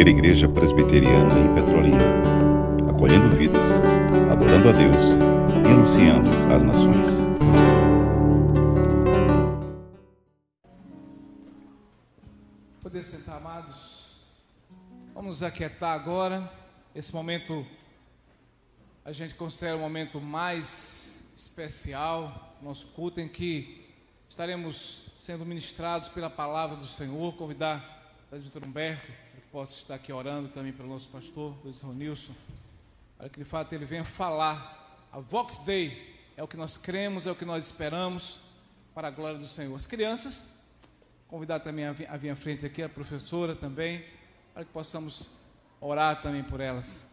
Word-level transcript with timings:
primeira 0.00 0.18
igreja 0.18 0.48
presbiteriana 0.48 1.38
em 1.38 1.54
Petrolina, 1.54 1.98
acolhendo 2.88 3.36
vidas, 3.36 3.66
adorando 4.32 4.70
a 4.70 4.72
Deus 4.72 4.96
e 5.62 5.70
anunciando 5.70 6.30
às 6.50 6.62
nações. 6.62 7.06
Poder 12.82 13.02
sentar, 13.02 13.36
amados. 13.36 14.22
Vamos 15.14 15.42
aquietar 15.42 15.92
agora. 15.92 16.50
Esse 16.94 17.12
momento 17.14 17.66
a 19.04 19.12
gente 19.12 19.34
considera 19.34 19.76
um 19.76 19.80
momento 19.80 20.18
mais 20.18 21.30
especial, 21.36 22.56
nosso 22.62 22.86
culto 22.86 23.20
em 23.20 23.28
que 23.28 23.86
estaremos 24.30 25.12
sendo 25.18 25.44
ministrados 25.44 26.08
pela 26.08 26.30
palavra 26.30 26.78
do 26.78 26.86
Senhor. 26.86 27.34
Convidar 27.34 28.16
o 28.24 28.30
presbítero 28.30 28.66
Humberto, 28.66 29.12
possa 29.50 29.74
estar 29.74 29.96
aqui 29.96 30.12
orando 30.12 30.48
também 30.48 30.72
pelo 30.72 30.88
nosso 30.88 31.08
pastor, 31.08 31.56
Luiz 31.64 31.80
Ronilson, 31.80 32.32
para 33.18 33.28
que 33.28 33.38
de 33.38 33.44
fato 33.44 33.72
ele 33.72 33.84
venha 33.84 34.04
falar. 34.04 35.08
A 35.12 35.18
Vox 35.18 35.64
Day 35.64 36.16
é 36.36 36.42
o 36.42 36.46
que 36.46 36.56
nós 36.56 36.76
cremos, 36.76 37.26
é 37.26 37.32
o 37.32 37.34
que 37.34 37.44
nós 37.44 37.66
esperamos 37.66 38.38
para 38.94 39.08
a 39.08 39.10
glória 39.10 39.38
do 39.38 39.48
Senhor. 39.48 39.74
As 39.74 39.86
crianças, 39.86 40.64
convidar 41.26 41.60
também 41.60 41.84
a 41.84 41.92
vir 41.92 42.30
à 42.30 42.36
frente 42.36 42.64
aqui, 42.64 42.80
a 42.80 42.88
professora 42.88 43.56
também, 43.56 44.04
para 44.54 44.64
que 44.64 44.70
possamos 44.70 45.30
orar 45.80 46.22
também 46.22 46.44
por 46.44 46.60
elas. 46.60 47.09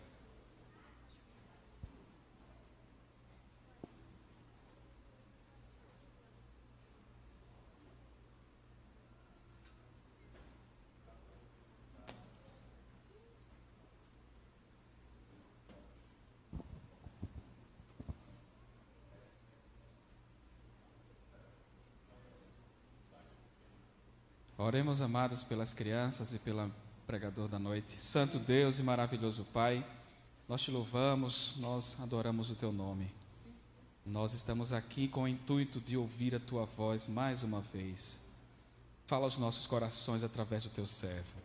Oremos, 24.59 25.03
amados, 25.03 25.43
pelas 25.43 25.71
crianças 25.71 26.33
e 26.33 26.39
pelo 26.39 26.71
pregador 27.05 27.47
da 27.47 27.59
noite. 27.59 28.01
Santo 28.01 28.39
Deus 28.39 28.79
e 28.79 28.83
maravilhoso 28.83 29.45
Pai, 29.53 29.85
nós 30.49 30.63
te 30.63 30.71
louvamos, 30.71 31.53
nós 31.57 32.01
adoramos 32.01 32.49
o 32.49 32.55
teu 32.55 32.71
nome. 32.71 33.11
Nós 34.03 34.33
estamos 34.33 34.73
aqui 34.73 35.07
com 35.07 35.23
o 35.23 35.27
intuito 35.27 35.79
de 35.79 35.95
ouvir 35.95 36.33
a 36.33 36.39
tua 36.39 36.65
voz 36.65 37.07
mais 37.07 37.43
uma 37.43 37.61
vez. 37.61 38.25
Fala 39.05 39.25
aos 39.25 39.37
nossos 39.37 39.67
corações 39.67 40.23
através 40.23 40.63
do 40.63 40.71
teu 40.71 40.87
servo. 40.87 41.37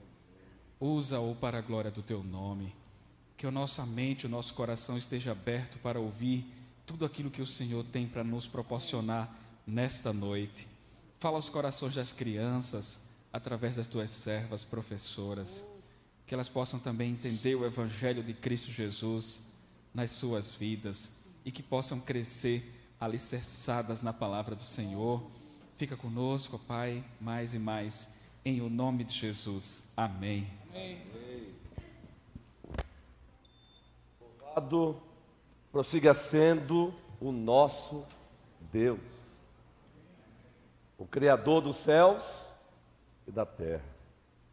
Usa-o 0.80 1.34
para 1.34 1.58
a 1.58 1.62
glória 1.62 1.90
do 1.90 2.02
teu 2.02 2.24
nome. 2.24 2.74
Que 3.36 3.46
a 3.46 3.50
nossa 3.50 3.84
mente, 3.84 4.24
o 4.24 4.30
nosso 4.30 4.54
coração 4.54 4.96
esteja 4.96 5.32
aberto 5.32 5.78
para 5.80 6.00
ouvir 6.00 6.46
tudo 6.86 7.04
aquilo 7.04 7.30
que 7.30 7.42
o 7.42 7.46
Senhor 7.46 7.84
tem 7.84 8.08
para 8.08 8.24
nos 8.24 8.46
proporcionar 8.46 9.30
nesta 9.66 10.14
noite. 10.14 10.66
Fala 11.22 11.36
aos 11.36 11.48
corações 11.48 11.94
das 11.94 12.12
crianças, 12.12 13.08
através 13.32 13.76
das 13.76 13.86
tuas 13.86 14.10
servas 14.10 14.64
professoras, 14.64 15.64
que 16.26 16.34
elas 16.34 16.48
possam 16.48 16.80
também 16.80 17.12
entender 17.12 17.54
o 17.54 17.64
Evangelho 17.64 18.24
de 18.24 18.34
Cristo 18.34 18.72
Jesus 18.72 19.52
nas 19.94 20.10
suas 20.10 20.52
vidas 20.52 21.20
e 21.44 21.52
que 21.52 21.62
possam 21.62 22.00
crescer 22.00 22.74
alicerçadas 22.98 24.02
na 24.02 24.12
palavra 24.12 24.56
do 24.56 24.64
Senhor. 24.64 25.22
Fica 25.78 25.96
conosco, 25.96 26.58
Pai, 26.58 27.04
mais 27.20 27.54
e 27.54 27.58
mais, 27.60 28.18
em 28.44 28.60
o 28.60 28.68
nome 28.68 29.04
de 29.04 29.14
Jesus. 29.14 29.92
Amém. 29.96 30.50
Amém. 30.70 31.54
Louvado 34.20 35.00
prossiga 35.70 36.14
sendo 36.14 36.92
o 37.20 37.30
nosso 37.30 38.04
Deus, 38.72 38.98
o 41.02 41.06
Criador 41.08 41.60
dos 41.60 41.78
céus 41.78 42.54
e 43.26 43.32
da 43.32 43.44
terra. 43.44 43.82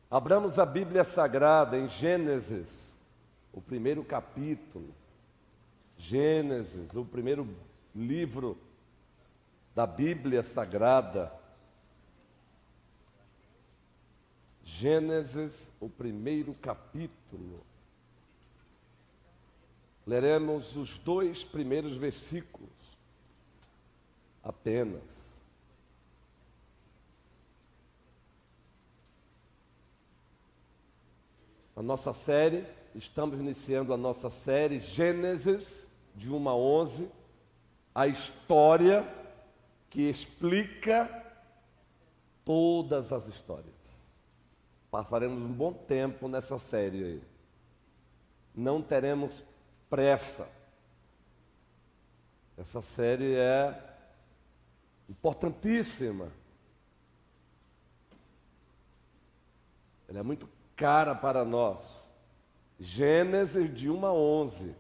Abramos 0.10 0.58
a 0.58 0.66
Bíblia 0.66 1.04
Sagrada 1.04 1.78
em 1.78 1.88
Gênesis, 1.88 3.00
o 3.54 3.62
primeiro 3.62 4.04
capítulo. 4.04 4.92
Gênesis, 5.96 6.96
o 6.96 7.06
primeiro 7.06 7.48
livro 7.96 8.58
da 9.76 9.86
Bíblia 9.86 10.42
Sagrada. 10.42 11.32
Gênesis, 14.64 15.72
o 15.80 15.88
primeiro 15.88 16.56
capítulo. 16.56 17.64
Leremos 20.04 20.76
os 20.76 20.98
dois 20.98 21.44
primeiros 21.44 21.96
versículos 21.96 22.98
apenas. 24.44 25.29
A 31.80 31.82
nossa 31.82 32.12
série, 32.12 32.66
estamos 32.94 33.40
iniciando 33.40 33.94
a 33.94 33.98
nossa 33.98 34.30
série 34.30 34.80
Gênesis, 34.80 35.90
de 36.14 36.30
1 36.30 36.50
a 36.50 36.54
11, 36.54 37.10
a 37.96 38.06
história 38.06 39.08
que 39.90 40.02
explica 40.02 41.10
todas 42.44 43.14
as 43.14 43.28
histórias. 43.28 43.74
Passaremos 44.92 45.42
um 45.42 45.54
bom 45.54 45.72
tempo 45.72 46.28
nessa 46.28 46.60
série 46.60 47.02
aí. 47.02 47.24
Não 48.54 48.82
teremos 48.82 49.42
pressa. 49.90 50.52
Essa 52.58 52.82
série 52.82 53.36
é 53.36 53.96
importantíssima. 55.08 56.30
Ela 60.10 60.20
é 60.20 60.24
muito 60.24 60.59
cara 60.80 61.14
para 61.14 61.44
nós. 61.44 62.10
Gênesis 62.80 63.72
de 63.74 63.90
1 63.90 64.06
a 64.06 64.14
11. 64.14 64.74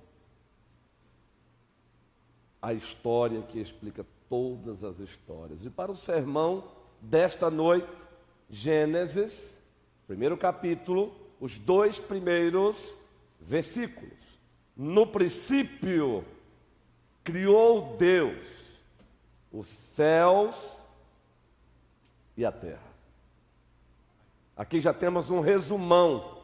A 2.61 2.73
história 2.73 3.41
que 3.41 3.59
explica 3.59 4.05
todas 4.29 4.83
as 4.83 4.97
histórias. 4.99 5.65
E 5.65 5.69
para 5.69 5.91
o 5.91 5.95
sermão 5.95 6.63
desta 7.01 7.51
noite, 7.51 7.91
Gênesis, 8.49 9.57
primeiro 10.07 10.37
capítulo, 10.37 11.13
os 11.39 11.57
dois 11.57 11.99
primeiros 11.99 12.95
versículos. 13.41 14.39
No 14.75 15.05
princípio, 15.05 16.23
criou 17.25 17.97
Deus 17.97 18.69
os 19.51 19.67
céus 19.67 20.87
e 22.37 22.45
a 22.45 22.51
terra. 22.51 22.88
Aqui 24.59 24.81
já 24.81 24.93
temos 24.93 25.31
um 25.31 25.39
resumão. 25.39 26.37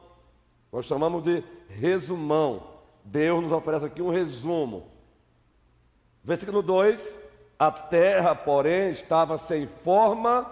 Nós 0.71 0.85
chamamos 0.85 1.21
de 1.21 1.43
resumão. 1.67 2.65
Deus 3.03 3.43
nos 3.43 3.51
oferece 3.51 3.87
aqui 3.87 4.01
um 4.01 4.09
resumo. 4.09 4.89
Versículo 6.23 6.61
2: 6.61 7.19
A 7.59 7.69
terra, 7.69 8.33
porém, 8.33 8.89
estava 8.89 9.37
sem 9.37 9.67
forma 9.67 10.49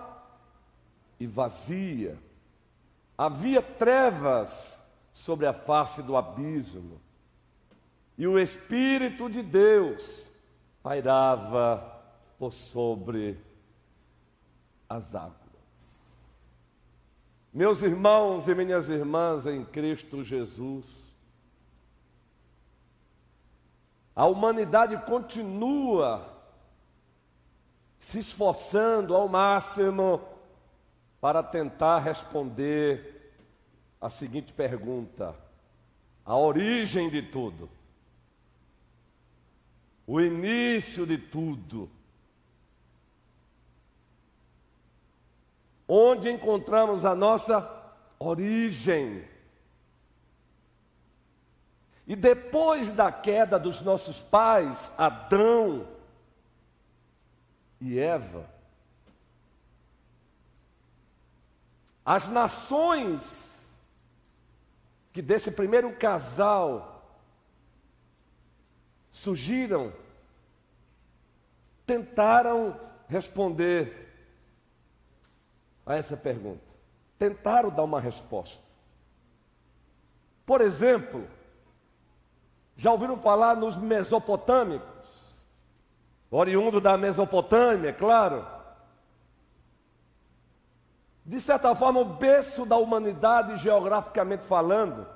e 1.18 1.26
vazia. 1.26 2.20
Havia 3.18 3.62
trevas 3.62 4.86
sobre 5.14 5.46
a 5.46 5.54
face 5.54 6.04
do 6.04 6.18
abismo. 6.18 7.00
E 8.18 8.28
o 8.28 8.38
Espírito 8.38 9.30
de 9.30 9.42
Deus 9.42 10.28
pairava 10.84 11.82
por 12.38 12.52
sobre 12.52 13.40
as 14.90 15.16
águas. 15.16 15.43
Meus 17.54 17.84
irmãos 17.84 18.48
e 18.48 18.56
minhas 18.56 18.90
irmãs 18.90 19.46
em 19.46 19.64
Cristo 19.64 20.24
Jesus, 20.24 20.88
a 24.16 24.26
humanidade 24.26 24.98
continua 25.06 26.34
se 28.00 28.18
esforçando 28.18 29.16
ao 29.16 29.30
máximo 29.30 30.20
para 31.22 31.44
tentar 31.44 32.00
responder 32.00 33.36
a 34.02 34.10
seguinte 34.10 34.52
pergunta: 34.52 35.36
a 36.26 36.36
origem 36.36 37.08
de 37.08 37.22
tudo, 37.22 37.70
o 40.08 40.20
início 40.20 41.06
de 41.06 41.20
tudo. 41.20 41.88
Onde 45.88 46.30
encontramos 46.30 47.06
a 47.06 47.16
nossa 47.16 47.70
origem. 48.20 49.28
E 52.06 52.16
depois 52.16 52.92
da 52.92 53.12
queda 53.12 53.58
dos 53.58 53.82
nossos 53.82 54.20
pais, 54.20 54.92
Adão 54.98 55.88
e 57.80 57.98
Eva, 57.98 58.50
as 62.06 62.28
nações 62.28 63.72
que 65.14 65.22
desse 65.22 65.52
primeiro 65.52 65.96
casal 65.96 66.94
surgiram, 69.10 69.94
tentaram 71.86 72.78
responder 73.08 74.03
a 75.86 75.96
essa 75.96 76.16
pergunta. 76.16 76.62
Tentaram 77.18 77.70
dar 77.70 77.84
uma 77.84 78.00
resposta. 78.00 78.64
Por 80.46 80.62
exemplo, 80.62 81.26
já 82.76 82.92
ouviram 82.92 83.18
falar 83.18 83.56
nos 83.56 83.78
mesopotâmicos? 83.78 84.92
Oriundo 86.30 86.82
da 86.82 86.98
Mesopotâmia, 86.98 87.94
claro. 87.94 88.46
De 91.26 91.40
certa 91.40 91.74
forma, 91.76 92.00
o 92.00 92.06
berço 92.06 92.66
da 92.66 92.76
humanidade, 92.76 93.58
geograficamente 93.58 94.44
falando, 94.44 95.08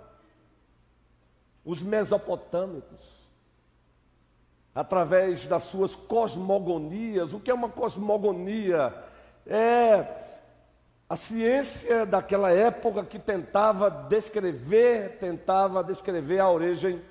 os 1.66 1.82
mesopotâmicos, 1.82 3.18
através 4.74 5.48
das 5.48 5.64
suas 5.64 5.96
cosmogonias. 5.96 7.34
O 7.34 7.40
que 7.40 7.50
é 7.50 7.54
uma 7.54 7.68
cosmogonia? 7.68 8.94
É 9.46 10.27
a 11.10 11.16
ciência 11.16 12.06
daquela 12.06 12.52
época 12.52 13.04
que 13.04 13.18
tentava 13.18 13.90
descrever, 13.90 15.18
tentava 15.20 15.84
descrever 15.84 16.40
a 16.40 16.50
origem 16.50 17.02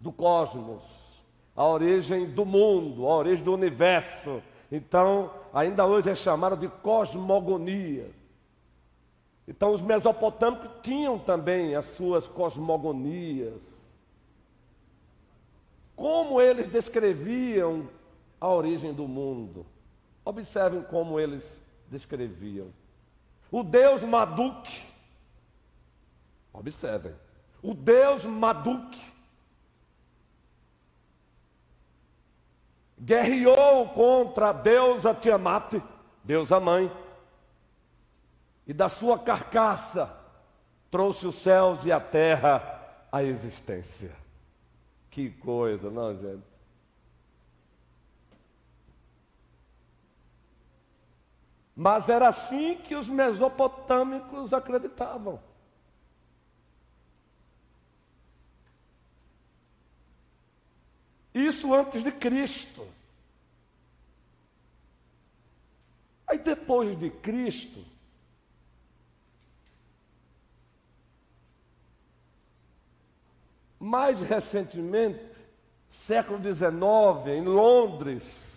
do 0.00 0.10
cosmos, 0.10 0.82
a 1.54 1.64
origem 1.66 2.26
do 2.26 2.44
mundo, 2.44 3.06
a 3.06 3.16
origem 3.16 3.44
do 3.44 3.54
universo. 3.54 4.42
Então, 4.72 5.30
ainda 5.52 5.86
hoje 5.86 6.10
é 6.10 6.16
chamada 6.16 6.56
de 6.56 6.66
cosmogonia. 6.66 8.10
Então, 9.46 9.70
os 9.70 9.80
mesopotâmicos 9.80 10.68
tinham 10.82 11.16
também 11.16 11.76
as 11.76 11.84
suas 11.84 12.26
cosmogonias. 12.26 13.62
Como 15.94 16.40
eles 16.40 16.66
descreviam 16.66 17.88
a 18.40 18.48
origem 18.48 18.92
do 18.92 19.06
mundo? 19.06 19.64
Observem 20.24 20.82
como 20.82 21.20
eles 21.20 21.63
descreviam. 21.88 22.68
O 23.50 23.62
Deus 23.62 24.02
Maduk, 24.02 24.68
observem, 26.52 27.14
o 27.62 27.74
Deus 27.74 28.24
Maduk 28.24 28.98
guerreou 32.98 33.88
contra 33.90 34.50
a 34.50 34.52
deusa 34.52 35.14
Tiamat, 35.14 35.74
deusa 36.22 36.58
mãe, 36.58 36.90
e 38.66 38.72
da 38.72 38.88
sua 38.88 39.18
carcaça 39.18 40.14
trouxe 40.90 41.26
os 41.26 41.34
céus 41.36 41.84
e 41.84 41.92
a 41.92 42.00
terra 42.00 43.06
à 43.12 43.22
existência. 43.22 44.16
Que 45.10 45.30
coisa, 45.30 45.90
não, 45.90 46.14
gente? 46.14 46.53
Mas 51.74 52.08
era 52.08 52.28
assim 52.28 52.76
que 52.76 52.94
os 52.94 53.08
mesopotâmicos 53.08 54.52
acreditavam. 54.54 55.40
Isso 61.34 61.74
antes 61.74 62.04
de 62.04 62.12
Cristo. 62.12 62.86
Aí 66.28 66.38
depois 66.38 66.96
de 66.96 67.10
Cristo, 67.10 67.84
mais 73.78 74.20
recentemente, 74.20 75.36
século 75.88 76.40
XIX, 76.40 77.36
em 77.36 77.42
Londres, 77.42 78.53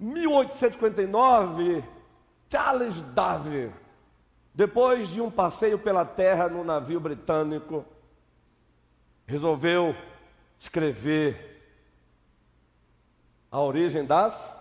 1859, 0.00 1.84
Charles 2.48 3.02
Darwin, 3.14 3.70
depois 4.54 5.10
de 5.10 5.20
um 5.20 5.30
passeio 5.30 5.78
pela 5.78 6.06
terra 6.06 6.48
no 6.48 6.64
navio 6.64 6.98
britânico, 6.98 7.84
resolveu 9.26 9.94
escrever 10.58 11.50
a 13.50 13.60
origem 13.60 14.04
das 14.06 14.58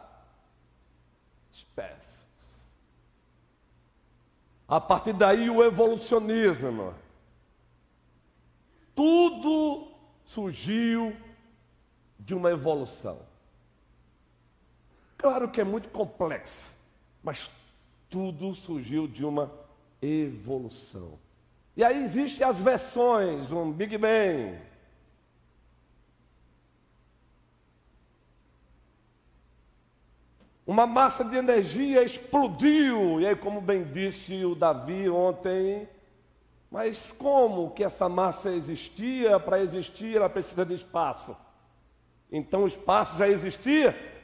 espécies. 1.52 2.68
A 4.68 4.82
partir 4.82 5.14
daí, 5.14 5.50
o 5.50 5.64
evolucionismo. 5.64 6.94
Tudo 8.94 9.92
surgiu 10.26 11.16
de 12.20 12.36
uma 12.36 12.52
evolução. 12.52 13.29
Claro 15.20 15.50
que 15.50 15.60
é 15.60 15.66
muito 15.66 15.90
complexo, 15.90 16.74
mas 17.22 17.52
tudo 18.10 18.56
surgiu 18.56 19.06
de 19.06 19.26
uma 19.26 19.52
evolução. 20.02 21.20
E 21.76 21.84
aí 21.84 22.02
existem 22.02 22.48
as 22.48 22.58
versões, 22.58 23.52
um 23.52 23.70
Big 23.70 23.98
Bang. 23.98 24.58
Uma 30.66 30.88
massa 30.88 31.26
de 31.26 31.36
energia 31.36 32.02
explodiu, 32.02 33.20
e 33.20 33.28
aí, 33.28 33.36
como 33.36 33.60
bem 33.60 33.84
disse 33.84 34.46
o 34.46 34.56
Davi 34.56 35.10
ontem, 35.10 35.90
mas 36.72 37.12
como 37.12 37.72
que 37.72 37.84
essa 37.84 38.08
massa 38.08 38.52
existia? 38.52 39.38
Para 39.38 39.62
existir, 39.62 40.16
ela 40.16 40.30
precisa 40.30 40.66
de 40.66 40.76
espaço. 40.76 41.36
Então, 42.32 42.64
o 42.64 42.68
espaço 42.68 43.18
já 43.18 43.28
existia? 43.28 44.19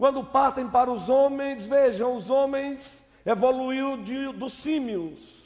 Quando 0.00 0.24
partem 0.24 0.66
para 0.66 0.90
os 0.90 1.10
homens, 1.10 1.66
vejam, 1.66 2.16
os 2.16 2.30
homens 2.30 3.06
evoluiu 3.22 4.02
de, 4.02 4.32
dos 4.32 4.54
símios. 4.54 5.44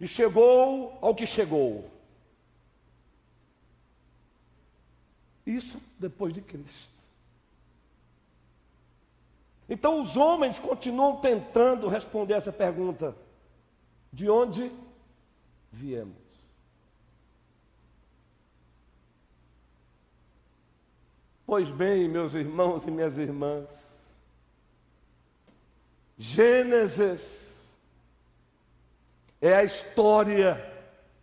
E 0.00 0.08
chegou 0.08 0.96
ao 1.02 1.14
que 1.14 1.26
chegou. 1.26 1.90
Isso 5.44 5.78
depois 5.98 6.32
de 6.32 6.40
Cristo. 6.40 6.94
Então 9.68 10.00
os 10.00 10.16
homens 10.16 10.58
continuam 10.58 11.20
tentando 11.20 11.88
responder 11.88 12.32
essa 12.32 12.54
pergunta: 12.54 13.14
de 14.10 14.30
onde 14.30 14.72
viemos? 15.70 16.29
Pois 21.50 21.68
bem, 21.68 22.06
meus 22.06 22.32
irmãos 22.34 22.84
e 22.84 22.92
minhas 22.92 23.18
irmãs, 23.18 24.14
Gênesis 26.16 27.68
é 29.40 29.56
a 29.56 29.64
história 29.64 30.64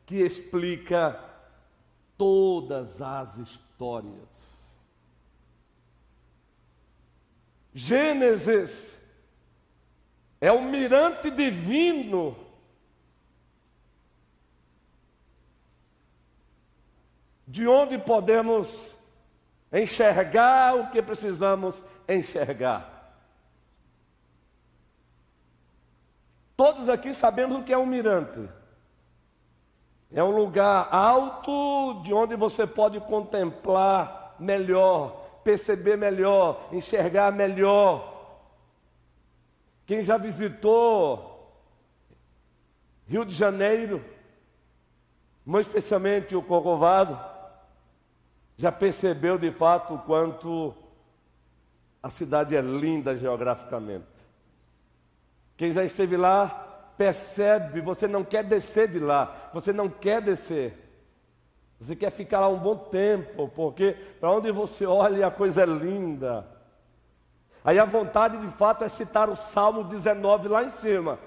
que 0.05 0.15
explica 0.15 1.17
todas 2.17 3.01
as 3.01 3.37
histórias. 3.37 4.75
Gênesis 7.73 9.01
é 10.41 10.51
o 10.51 10.61
mirante 10.61 11.31
divino 11.31 12.35
de 17.47 17.65
onde 17.65 17.97
podemos 17.97 18.97
enxergar 19.71 20.75
o 20.75 20.89
que 20.89 21.01
precisamos 21.01 21.83
enxergar. 22.07 22.97
Todos 26.55 26.89
aqui 26.89 27.13
sabemos 27.13 27.59
o 27.59 27.63
que 27.63 27.73
é 27.73 27.77
um 27.77 27.85
mirante. 27.85 28.49
É 30.11 30.23
um 30.23 30.31
lugar 30.31 30.87
alto 30.91 32.01
de 32.03 32.13
onde 32.13 32.35
você 32.35 32.65
pode 32.65 32.99
contemplar 33.01 34.35
melhor, 34.39 35.41
perceber 35.43 35.97
melhor, 35.97 36.69
enxergar 36.71 37.31
melhor. 37.31 38.15
Quem 39.85 40.01
já 40.01 40.17
visitou 40.17 41.37
Rio 43.07 43.23
de 43.23 43.33
Janeiro, 43.33 44.03
muito 45.45 45.67
especialmente 45.67 46.35
o 46.35 46.41
Corcovado, 46.41 47.19
já 48.57 48.71
percebeu 48.71 49.37
de 49.37 49.51
fato 49.51 49.93
o 49.93 49.99
quanto 49.99 50.73
a 52.01 52.09
cidade 52.09 52.55
é 52.55 52.61
linda 52.61 53.15
geograficamente. 53.15 54.05
Quem 55.55 55.71
já 55.71 55.83
esteve 55.83 56.17
lá 56.17 56.47
percebe, 56.97 57.81
você 57.81 58.07
não 58.07 58.23
quer 58.23 58.43
descer 58.43 58.87
de 58.87 58.99
lá, 58.99 59.49
você 59.53 59.71
não 59.71 59.87
quer 59.87 60.21
descer. 60.21 60.85
Você 61.79 61.95
quer 61.95 62.09
ficar 62.09 62.39
lá 62.39 62.47
um 62.47 62.57
bom 62.57 62.75
tempo, 62.75 63.47
porque 63.49 63.95
para 64.19 64.31
onde 64.31 64.51
você 64.51 64.85
olha 64.85 65.27
a 65.27 65.31
coisa 65.31 65.61
é 65.61 65.65
linda. 65.65 66.47
Aí 67.63 67.77
a 67.77 67.85
vontade 67.85 68.37
de 68.37 68.47
fato 68.53 68.83
é 68.83 68.89
citar 68.89 69.29
o 69.29 69.35
Salmo 69.35 69.83
19 69.83 70.47
lá 70.47 70.63
em 70.63 70.69
cima. 70.69 71.19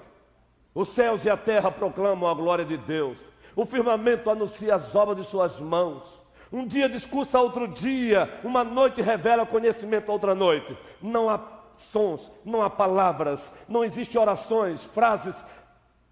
Os 0.75 0.89
céus 0.89 1.23
e 1.23 1.29
a 1.29 1.37
terra 1.37 1.71
proclamam 1.71 2.29
a 2.29 2.33
glória 2.33 2.65
de 2.65 2.77
Deus. 2.77 3.19
O 3.55 3.65
firmamento 3.65 4.29
anuncia 4.29 4.75
as 4.75 4.93
obras 4.93 5.17
de 5.17 5.23
suas 5.23 5.59
mãos. 5.59 6.20
Um 6.51 6.67
dia 6.67 6.89
discursa 6.89 7.39
outro 7.39 7.67
dia, 7.67 8.39
uma 8.43 8.63
noite 8.63 9.01
revela 9.01 9.45
conhecimento 9.45 10.11
outra 10.11 10.35
noite. 10.35 10.77
Não 11.01 11.29
há 11.29 11.39
sons, 11.77 12.29
não 12.43 12.61
há 12.61 12.69
palavras, 12.69 13.53
não 13.69 13.85
existem 13.85 14.19
orações, 14.19 14.83
frases. 14.83 15.45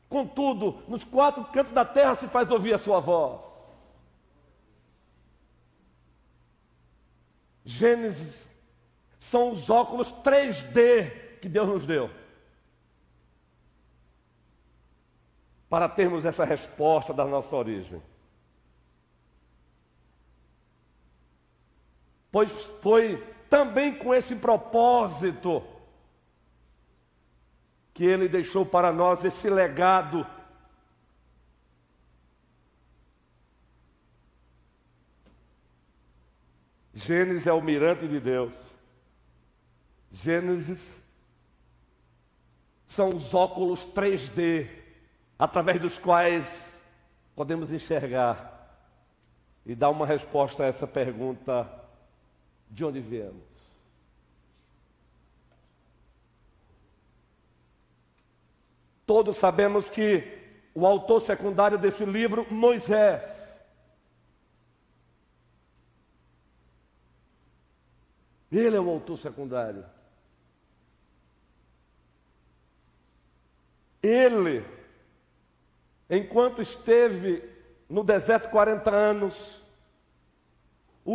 Contudo, 0.08 0.82
nos 0.88 1.04
quatro 1.04 1.44
cantos 1.46 1.74
da 1.74 1.84
terra 1.84 2.16
se 2.16 2.28
faz 2.28 2.50
ouvir 2.52 2.74
a 2.74 2.78
sua 2.78 3.00
voz. 3.02 3.46
Gênesis 7.66 8.50
são 9.20 9.52
os 9.52 9.70
óculos 9.70 10.12
3D 10.24 11.40
que 11.42 11.50
Deus 11.50 11.68
nos 11.68 11.86
deu. 11.86 12.10
Para 15.70 15.88
termos 15.88 16.26
essa 16.26 16.46
resposta 16.46 17.14
da 17.14 17.26
nossa 17.26 17.56
origem. 17.56 18.02
Pois 22.32 22.52
foi 22.82 23.18
também 23.50 23.98
com 23.98 24.14
esse 24.14 24.36
propósito 24.36 25.64
que 27.94 28.06
Ele 28.06 28.30
deixou 28.30 28.66
para 28.66 28.94
nós 28.94 29.26
esse 29.26 29.50
legado. 29.50 30.26
Gênesis 36.94 37.48
é 37.48 37.54
o 37.54 37.62
mirante 37.62 38.08
de 38.08 38.20
Deus. 38.20 38.54
Gênesis 40.12 41.02
são 42.86 43.10
os 43.10 43.34
óculos 43.34 43.86
3D, 43.86 44.68
através 45.38 45.80
dos 45.80 45.98
quais 45.98 46.80
podemos 47.36 47.72
enxergar. 47.72 48.58
E 49.66 49.76
dar 49.76 49.90
uma 49.90 50.06
resposta 50.06 50.64
a 50.64 50.68
essa 50.68 50.88
pergunta: 50.88 51.79
de 52.70 52.86
onde 52.86 53.00
viemos? 53.00 53.44
Todos 59.06 59.38
sabemos 59.38 59.90
que 59.90 60.38
o 60.74 60.86
autor 60.86 61.22
secundário 61.22 61.78
desse 61.78 62.06
livro, 62.06 62.46
Moisés, 62.54 63.50
Ele 68.52 68.76
é 68.76 68.80
o 68.80 68.90
autor 68.90 69.18
secundário. 69.18 69.86
Ele, 74.02 74.66
enquanto 76.10 76.62
esteve 76.62 77.44
no 77.88 78.04
deserto 78.04 78.50
40 78.50 78.90
anos, 78.90 79.62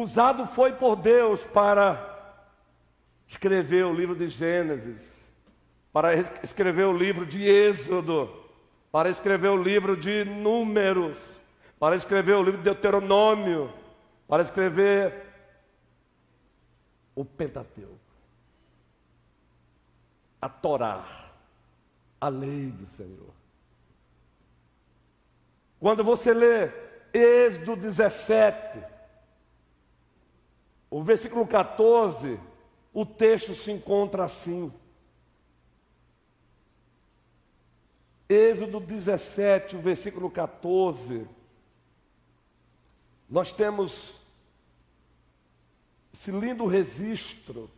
usado 0.03 0.47
foi 0.47 0.73
por 0.73 0.97
Deus 0.97 1.45
para 1.45 2.13
escrever 3.27 3.85
o 3.85 3.95
livro 3.95 4.17
de 4.17 4.27
Gênesis, 4.27 5.33
para 5.93 6.15
escrever 6.43 6.85
o 6.85 6.97
livro 6.97 7.25
de 7.25 7.45
Êxodo, 7.49 8.29
para 8.91 9.09
escrever 9.09 9.49
o 9.49 9.63
livro 9.63 9.97
de 9.97 10.25
Números, 10.25 11.37
para 11.79 11.95
escrever 11.95 12.35
o 12.35 12.43
livro 12.43 12.59
de 12.59 12.65
Deuteronômio, 12.65 13.73
para 14.27 14.43
escrever 14.43 15.15
o 17.15 17.25
Pentateuco, 17.25 17.99
a 20.43 20.49
Torá, 20.49 21.05
a 22.21 22.29
lei 22.29 22.71
do 22.71 22.87
Senhor. 22.87 23.33
Quando 25.79 26.03
você 26.03 26.35
lê 26.35 26.71
Êxodo 27.13 27.77
17, 27.77 28.94
o 30.95 31.03
versículo 31.03 31.45
14, 31.45 32.39
o 32.93 33.05
texto 33.05 33.53
se 33.53 33.73
encontra 33.73 34.23
assim. 34.23 34.73
Êxodo 38.29 38.79
17, 38.79 39.75
o 39.75 39.81
versículo 39.81 40.31
14. 40.31 41.27
Nós 43.29 43.53
temos 43.53 44.21
esse 46.13 46.31
lindo 46.31 46.65
registro. 46.65 47.69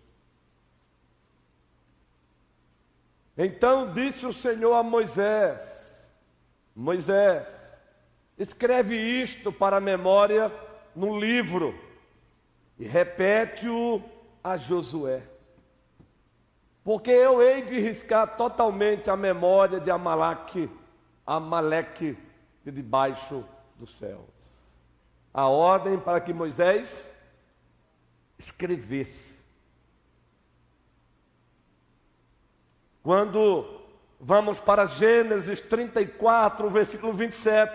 Então 3.34 3.94
disse 3.94 4.26
o 4.26 4.32
Senhor 4.34 4.74
a 4.74 4.82
Moisés: 4.82 6.12
Moisés, 6.74 7.80
escreve 8.36 8.94
isto 8.94 9.50
para 9.50 9.78
a 9.78 9.80
memória 9.80 10.52
no 10.94 11.18
livro 11.18 11.85
e 12.78 12.84
repete-o 12.84 14.02
a 14.42 14.56
Josué. 14.56 15.22
Porque 16.84 17.10
eu 17.10 17.42
hei 17.42 17.62
de 17.62 17.80
riscar 17.80 18.36
totalmente 18.36 19.10
a 19.10 19.16
memória 19.16 19.80
de 19.80 19.90
Amaleque, 19.90 20.70
Amaleque 21.26 22.16
de 22.64 22.70
debaixo 22.70 23.44
dos 23.76 23.90
céus. 23.96 24.20
A 25.34 25.48
ordem 25.48 25.98
para 25.98 26.20
que 26.20 26.32
Moisés 26.32 27.12
escrevesse. 28.38 29.44
Quando 33.02 33.80
vamos 34.20 34.60
para 34.60 34.86
Gênesis 34.86 35.60
34, 35.60 36.70
versículo 36.70 37.12
27, 37.12 37.72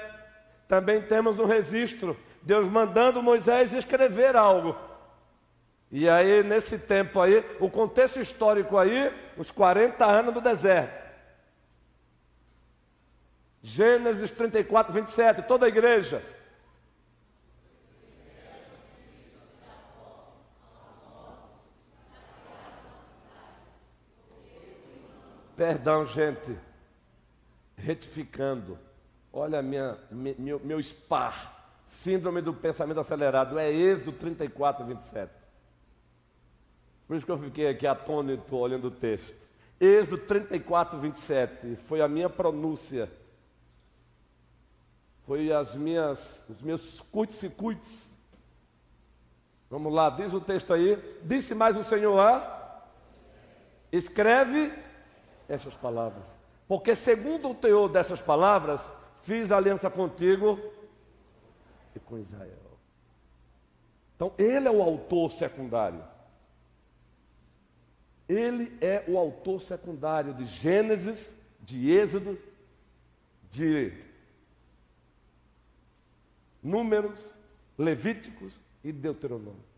também 0.67 1.01
temos 1.01 1.38
um 1.38 1.46
registro, 1.46 2.17
Deus 2.41 2.65
mandando 2.67 3.22
Moisés 3.22 3.74
escrever 3.74 4.36
algo. 4.36 4.75
E 5.91 6.07
aí, 6.07 6.41
nesse 6.41 6.77
tempo 6.77 7.19
aí, 7.19 7.45
o 7.60 7.69
contexto 7.69 8.19
histórico 8.21 8.77
aí, 8.77 9.13
os 9.38 9.51
40 9.51 10.05
anos 10.05 10.33
do 10.33 10.39
deserto. 10.39 11.01
Gênesis 13.62 14.31
34, 14.31 14.93
27, 14.93 15.41
toda 15.43 15.65
a 15.65 15.69
igreja. 15.69 16.24
Perdão, 25.57 26.05
gente. 26.05 26.57
Retificando. 27.75 28.79
Olha 29.33 29.62
minha, 29.62 29.98
meu, 30.10 30.60
meu 30.63 30.81
SPAR. 30.81 31.65
Síndrome 31.86 32.41
do 32.41 32.53
pensamento 32.53 33.01
acelerado. 33.01 33.60
É 33.60 33.69
Êxodo 33.69 34.13
34, 34.13 34.86
27. 34.86 35.40
Por 37.12 37.18
isso 37.18 37.25
que 37.25 37.32
eu 37.34 37.38
fiquei 37.38 37.68
aqui 37.68 37.86
atônito 37.86 38.56
olhando 38.56 38.88
o 38.88 38.91
texto. 38.91 39.36
Êxodo 39.77 40.20
34, 40.20 40.98
27. 40.98 41.75
Foi 41.75 42.00
a 42.00 42.08
minha 42.08 42.30
pronúncia. 42.30 43.12
Foi 45.25 45.51
as 45.51 45.75
minhas, 45.75 46.46
os 46.48 46.62
meus 46.62 47.01
cuites 47.01 47.44
e 47.44 47.50
cuites. 47.50 48.18
Vamos 49.70 49.91
lá, 49.91 50.10
diz 50.10 50.32
o 50.32 50.39
texto 50.39 50.72
aí. 50.72 50.98
Disse 51.24 51.53
mais 51.53 51.75
o 51.75 51.84
Senhor 51.84 52.18
a. 52.18 52.82
Escreve 53.91 54.72
essas 55.50 55.75
palavras. 55.75 56.39
Porque, 56.65 56.96
segundo 56.96 57.50
o 57.50 57.56
teor 57.56 57.89
dessas 57.89 58.22
palavras, 58.22 58.89
fiz 59.24 59.51
aliança 59.51 59.89
contigo 59.89 60.58
e 61.94 62.00
com 62.00 62.18
Israel. 62.18 62.80
Então, 64.15 64.32
ele 64.38 64.65
é 64.65 64.72
o 64.72 64.82
autor 64.82 65.30
secundário. 65.30 66.10
Ele 68.28 68.78
é 68.80 69.04
o 69.08 69.18
autor 69.18 69.62
secundário 69.62 70.34
de 70.34 70.46
Gênesis, 70.46 71.36
de 71.60 71.92
Êxodo, 71.92 72.40
de 73.50 73.94
Números, 76.63 77.24
Levíticos 77.78 78.60
e 78.84 78.92
Deuteronômio. 78.92 79.72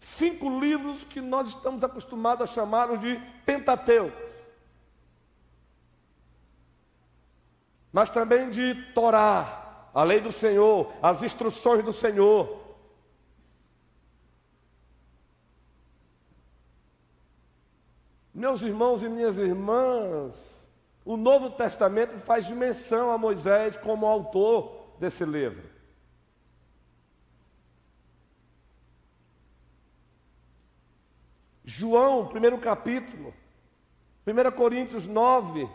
Cinco 0.00 0.58
livros 0.58 1.04
que 1.04 1.20
nós 1.20 1.48
estamos 1.48 1.84
acostumados 1.84 2.48
a 2.48 2.52
chamar 2.52 2.96
de 2.98 3.20
Pentateuco. 3.44 4.32
mas 7.92 8.08
também 8.08 8.48
de 8.48 8.74
Torá, 8.94 9.88
a 9.92 10.02
lei 10.02 10.20
do 10.20 10.32
Senhor, 10.32 10.90
as 11.02 11.22
instruções 11.22 11.84
do 11.84 11.92
Senhor. 11.92 12.61
Meus 18.42 18.60
irmãos 18.60 19.04
e 19.04 19.08
minhas 19.08 19.38
irmãs, 19.38 20.68
o 21.04 21.16
Novo 21.16 21.48
Testamento 21.48 22.18
faz 22.18 22.48
menção 22.48 23.12
a 23.12 23.16
Moisés 23.16 23.76
como 23.76 24.04
autor 24.04 24.96
desse 24.98 25.24
livro. 25.24 25.62
João, 31.64 32.26
primeiro 32.26 32.58
capítulo, 32.58 33.32
1 34.26 34.50
Coríntios 34.56 35.06
9. 35.06 35.70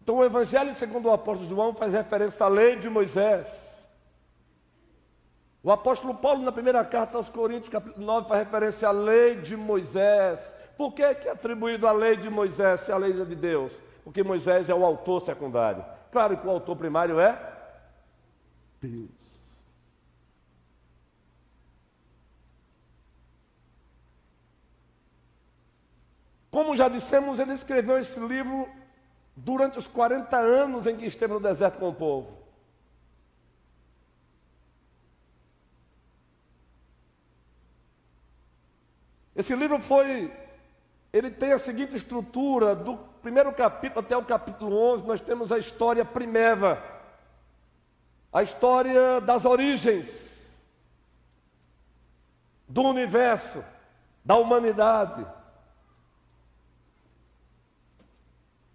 Então, 0.00 0.16
o 0.16 0.24
Evangelho 0.24 0.72
segundo 0.72 1.10
o 1.10 1.12
apóstolo 1.12 1.50
João 1.50 1.74
faz 1.74 1.92
referência 1.92 2.46
à 2.46 2.48
lei 2.48 2.76
de 2.76 2.88
Moisés. 2.88 3.77
O 5.62 5.72
apóstolo 5.72 6.14
Paulo, 6.14 6.42
na 6.42 6.52
primeira 6.52 6.84
carta 6.84 7.16
aos 7.16 7.28
Coríntios, 7.28 7.68
capítulo 7.68 8.06
9, 8.06 8.28
faz 8.28 8.44
referência 8.44 8.88
à 8.88 8.92
lei 8.92 9.36
de 9.36 9.56
Moisés. 9.56 10.56
Por 10.76 10.92
que, 10.92 11.14
que 11.16 11.28
é 11.28 11.32
atribuído 11.32 11.86
a 11.88 11.92
lei 11.92 12.16
de 12.16 12.30
Moisés 12.30 12.82
se 12.82 12.92
a 12.92 12.96
lei 12.96 13.10
é 13.10 13.24
de 13.24 13.34
Deus? 13.34 13.72
Porque 14.04 14.22
Moisés 14.22 14.68
é 14.68 14.74
o 14.74 14.84
autor 14.84 15.20
secundário. 15.22 15.84
Claro 16.12 16.36
que 16.36 16.46
o 16.46 16.50
autor 16.50 16.76
primário 16.76 17.18
é 17.18 17.36
Deus. 18.80 19.10
Como 26.50 26.76
já 26.76 26.88
dissemos, 26.88 27.40
ele 27.40 27.52
escreveu 27.52 27.98
esse 27.98 28.18
livro 28.20 28.68
durante 29.36 29.78
os 29.78 29.88
40 29.88 30.36
anos 30.36 30.86
em 30.86 30.96
que 30.96 31.04
esteve 31.04 31.32
no 31.32 31.40
deserto 31.40 31.78
com 31.78 31.88
o 31.88 31.94
povo. 31.94 32.37
Esse 39.38 39.54
livro 39.54 39.78
foi, 39.78 40.32
ele 41.12 41.30
tem 41.30 41.52
a 41.52 41.60
seguinte 41.60 41.94
estrutura, 41.94 42.74
do 42.74 42.96
primeiro 43.22 43.52
capítulo 43.52 44.04
até 44.04 44.16
o 44.16 44.24
capítulo 44.24 44.76
11, 44.94 45.04
nós 45.06 45.20
temos 45.20 45.52
a 45.52 45.58
história 45.58 46.04
primeva, 46.04 46.82
a 48.32 48.42
história 48.42 49.20
das 49.20 49.44
origens 49.44 50.60
do 52.66 52.82
universo, 52.82 53.64
da 54.24 54.34
humanidade. 54.34 55.24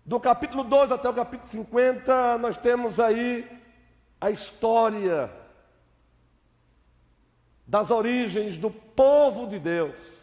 Do 0.05 0.17
capítulo 0.17 0.63
12 0.63 0.93
até 0.93 1.10
o 1.10 1.13
capítulo 1.13 1.50
50, 1.50 2.38
nós 2.38 2.55
temos 2.55 3.01
aí 3.01 3.46
a 4.22 4.32
história 4.32 5.29
das 7.67 7.91
origens 7.91 8.58
do 8.58 8.72
povo 8.72 9.46
de 9.46 9.60
Deus. 9.60 10.23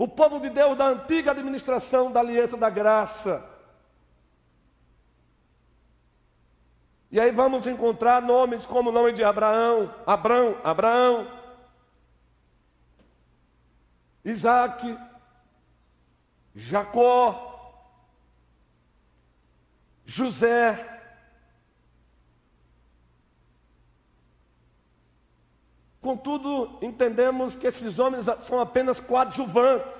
O 0.00 0.08
povo 0.08 0.40
de 0.40 0.48
Deus 0.48 0.78
da 0.78 0.86
antiga 0.86 1.32
administração 1.32 2.10
da 2.10 2.20
aliança 2.20 2.56
da 2.56 2.70
graça. 2.70 3.46
E 7.10 7.20
aí 7.20 7.30
vamos 7.30 7.66
encontrar 7.66 8.22
nomes 8.22 8.64
como 8.64 8.88
o 8.88 8.92
nome 8.94 9.12
de 9.12 9.22
Abraão, 9.22 9.94
Abrão, 10.06 10.56
Abraão, 10.64 11.30
Isaac, 14.24 14.98
Jacó, 16.54 17.92
José, 20.06 20.99
Contudo, 26.10 26.76
entendemos 26.82 27.54
que 27.54 27.68
esses 27.68 28.00
homens 28.00 28.26
são 28.40 28.58
apenas 28.58 28.98
coadjuvantes, 28.98 29.94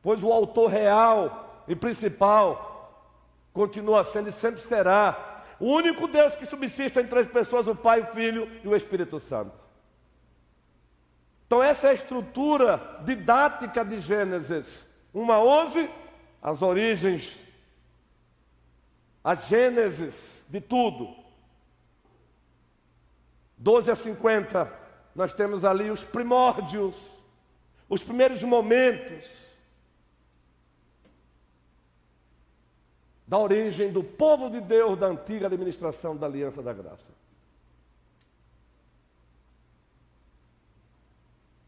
pois 0.00 0.22
o 0.22 0.32
autor 0.32 0.70
real 0.70 1.62
e 1.68 1.76
principal 1.76 3.12
continua 3.52 4.02
sendo 4.02 4.30
e 4.30 4.32
sempre 4.32 4.62
será 4.62 5.44
o 5.60 5.66
único 5.66 6.08
Deus 6.08 6.34
que 6.34 6.46
subsiste 6.46 6.98
em 6.98 7.06
três 7.06 7.26
pessoas: 7.26 7.68
o 7.68 7.74
Pai, 7.74 8.00
o 8.00 8.06
Filho 8.06 8.50
e 8.64 8.66
o 8.66 8.74
Espírito 8.74 9.20
Santo. 9.20 9.62
Então, 11.46 11.62
essa 11.62 11.88
é 11.88 11.90
a 11.90 11.94
estrutura 11.94 13.02
didática 13.04 13.84
de 13.84 14.00
Gênesis 14.00 14.86
1 15.12 15.30
a 15.30 15.38
11, 15.38 15.90
as 16.40 16.62
origens, 16.62 17.36
a 19.22 19.34
Gênesis 19.34 20.46
de 20.48 20.62
tudo. 20.62 21.19
12 23.60 23.90
a 23.90 23.94
50, 23.94 24.72
nós 25.14 25.34
temos 25.34 25.66
ali 25.66 25.90
os 25.90 26.02
primórdios, 26.02 27.14
os 27.90 28.02
primeiros 28.02 28.42
momentos 28.42 29.46
da 33.26 33.36
origem 33.36 33.92
do 33.92 34.02
povo 34.02 34.48
de 34.48 34.62
Deus 34.62 34.98
da 34.98 35.08
antiga 35.08 35.46
administração 35.46 36.16
da 36.16 36.26
Aliança 36.26 36.62
da 36.62 36.72
Graça. 36.72 37.12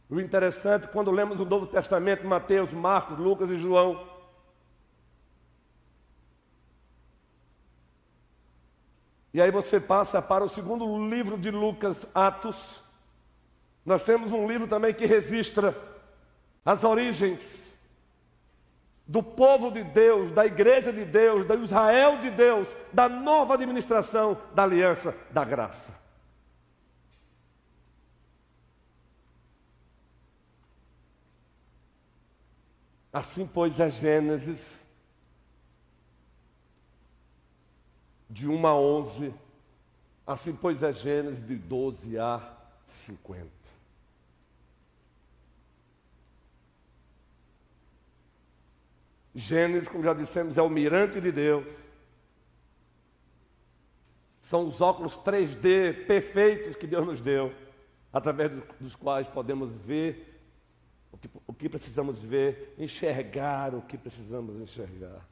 O 0.08 0.18
interessante, 0.18 0.88
quando 0.88 1.10
lemos 1.10 1.40
o 1.40 1.44
Novo 1.44 1.66
Testamento, 1.66 2.26
Mateus, 2.26 2.72
Marcos, 2.72 3.18
Lucas 3.18 3.50
e 3.50 3.58
João, 3.58 4.11
E 9.34 9.40
aí 9.40 9.50
você 9.50 9.80
passa 9.80 10.20
para 10.20 10.44
o 10.44 10.48
segundo 10.48 11.08
livro 11.08 11.38
de 11.38 11.50
Lucas, 11.50 12.06
Atos. 12.14 12.82
Nós 13.84 14.02
temos 14.02 14.32
um 14.32 14.46
livro 14.46 14.68
também 14.68 14.92
que 14.92 15.06
registra 15.06 15.74
as 16.64 16.84
origens 16.84 17.72
do 19.06 19.22
povo 19.22 19.70
de 19.70 19.82
Deus, 19.82 20.30
da 20.30 20.46
igreja 20.46 20.92
de 20.92 21.04
Deus, 21.04 21.46
do 21.46 21.64
Israel 21.64 22.18
de 22.18 22.30
Deus, 22.30 22.68
da 22.92 23.08
nova 23.08 23.54
administração 23.54 24.40
da 24.54 24.62
aliança 24.62 25.16
da 25.30 25.44
graça. 25.44 25.92
Assim, 33.12 33.46
pois, 33.46 33.78
é 33.80 33.90
Gênesis 33.90 34.81
de 38.32 38.48
1 38.48 38.66
a 38.66 38.74
11, 38.74 39.34
assim 40.26 40.56
pois 40.56 40.82
é 40.82 40.90
Gênesis 40.90 41.46
de 41.46 41.54
12 41.54 42.18
a 42.18 42.56
50. 42.86 43.46
Gênesis, 49.34 49.88
como 49.88 50.02
já 50.02 50.14
dissemos, 50.14 50.56
é 50.56 50.62
o 50.62 50.68
mirante 50.68 51.20
de 51.20 51.30
Deus. 51.30 51.66
São 54.40 54.66
os 54.66 54.80
óculos 54.80 55.16
3D 55.18 56.06
perfeitos 56.06 56.74
que 56.74 56.86
Deus 56.86 57.06
nos 57.06 57.20
deu, 57.20 57.54
através 58.12 58.50
dos 58.80 58.94
quais 58.94 59.28
podemos 59.28 59.74
ver 59.76 60.40
o 61.10 61.18
que, 61.18 61.30
o 61.46 61.52
que 61.52 61.68
precisamos 61.68 62.22
ver, 62.22 62.74
enxergar 62.78 63.74
o 63.74 63.82
que 63.82 63.98
precisamos 63.98 64.58
enxergar. 64.58 65.31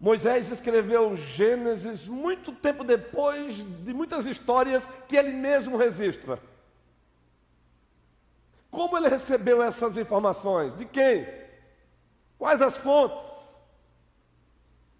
Moisés 0.00 0.50
escreveu 0.50 1.16
Gênesis 1.16 2.06
muito 2.06 2.52
tempo 2.52 2.84
depois 2.84 3.56
de 3.56 3.94
muitas 3.94 4.26
histórias 4.26 4.88
que 5.08 5.16
ele 5.16 5.32
mesmo 5.32 5.76
registra. 5.76 6.38
Como 8.70 8.96
ele 8.98 9.08
recebeu 9.08 9.62
essas 9.62 9.96
informações? 9.96 10.76
De 10.76 10.84
quem? 10.84 11.26
Quais 12.36 12.60
as 12.60 12.76
fontes? 12.76 13.30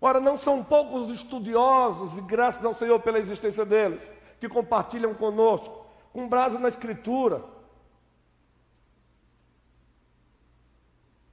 Ora, 0.00 0.20
não 0.20 0.36
são 0.36 0.62
poucos 0.62 1.08
estudiosos, 1.08 2.16
e 2.16 2.20
graças 2.20 2.64
ao 2.64 2.74
Senhor 2.74 3.00
pela 3.00 3.18
existência 3.18 3.64
deles, 3.64 4.12
que 4.38 4.48
compartilham 4.48 5.14
conosco, 5.14 5.86
com 6.12 6.28
base 6.28 6.58
na 6.58 6.68
Escritura, 6.68 7.42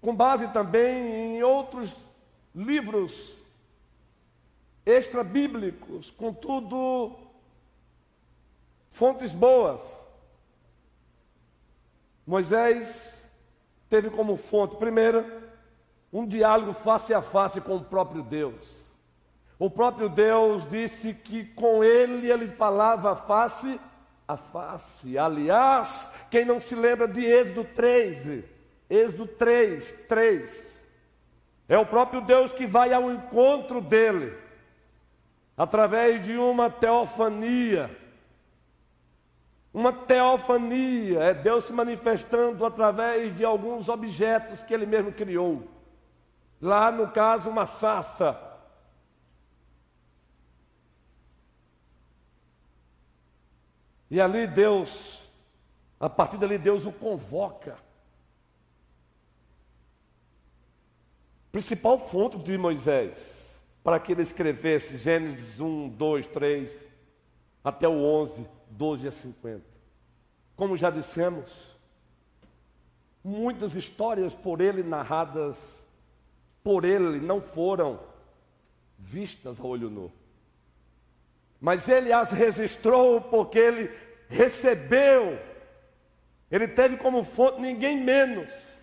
com 0.01 0.15
base 0.15 0.47
também 0.47 1.35
em 1.35 1.43
outros 1.43 1.95
livros 2.55 3.45
extra-bíblicos, 4.85 6.09
contudo, 6.11 7.15
fontes 8.89 9.33
boas. 9.33 9.81
Moisés 12.25 13.29
teve 13.89 14.09
como 14.09 14.37
fonte, 14.37 14.75
primeira, 14.75 15.25
um 16.11 16.25
diálogo 16.25 16.73
face 16.73 17.13
a 17.13 17.21
face 17.21 17.61
com 17.61 17.77
o 17.77 17.83
próprio 17.83 18.23
Deus. 18.23 18.81
O 19.57 19.69
próprio 19.69 20.09
Deus 20.09 20.67
disse 20.67 21.13
que 21.13 21.45
com 21.45 21.83
ele 21.83 22.31
ele 22.31 22.47
falava 22.47 23.15
face 23.15 23.79
a 24.27 24.35
face. 24.35 25.17
Aliás, 25.17 26.15
quem 26.31 26.45
não 26.45 26.59
se 26.59 26.73
lembra 26.73 27.07
de 27.07 27.23
Êxodo 27.23 27.63
13, 27.63 28.43
Êxodo 28.89 29.27
3, 29.27 29.91
3. 30.07 30.89
É 31.69 31.77
o 31.77 31.85
próprio 31.85 32.21
Deus 32.21 32.51
que 32.51 32.65
vai 32.65 32.91
ao 32.91 33.11
encontro 33.11 33.79
dele 33.79 34.40
através 35.61 36.19
de 36.25 36.35
uma 36.35 36.71
teofania. 36.71 37.95
Uma 39.71 39.93
teofania 39.93 41.19
é 41.19 41.33
Deus 41.35 41.65
se 41.65 41.71
manifestando 41.71 42.65
através 42.65 43.31
de 43.37 43.45
alguns 43.45 43.87
objetos 43.87 44.63
que 44.63 44.73
ele 44.73 44.87
mesmo 44.87 45.11
criou. 45.11 45.69
Lá, 46.59 46.91
no 46.91 47.11
caso, 47.11 47.47
uma 47.47 47.67
sassa. 47.67 48.41
E 54.09 54.19
ali 54.19 54.47
Deus, 54.47 55.21
a 55.99 56.09
partir 56.09 56.37
dali 56.37 56.57
Deus 56.57 56.87
o 56.87 56.91
convoca. 56.91 57.77
Principal 61.51 61.99
fonte 61.99 62.39
de 62.39 62.57
Moisés 62.57 63.50
para 63.83 63.99
que 63.99 64.11
ele 64.11 64.21
escrevesse 64.21 64.97
Gênesis 64.97 65.59
1, 65.59 65.89
2, 65.89 66.27
3, 66.27 66.89
até 67.63 67.87
o 67.87 68.03
11, 68.03 68.47
12 68.69 69.07
a 69.07 69.11
50. 69.11 69.63
Como 70.55 70.77
já 70.77 70.89
dissemos, 70.89 71.75
muitas 73.23 73.75
histórias 73.75 74.33
por 74.33 74.61
ele 74.61 74.83
narradas 74.83 75.81
por 76.63 76.85
ele 76.85 77.19
não 77.19 77.41
foram 77.41 77.99
vistas 78.97 79.59
a 79.59 79.63
olho 79.63 79.89
nu. 79.89 80.11
Mas 81.59 81.87
ele 81.87 82.11
as 82.11 82.31
registrou 82.31 83.21
porque 83.21 83.57
ele 83.57 83.91
recebeu, 84.29 85.39
ele 86.49 86.67
teve 86.67 86.97
como 86.97 87.23
fonte 87.23 87.59
ninguém 87.59 87.99
menos, 87.99 88.81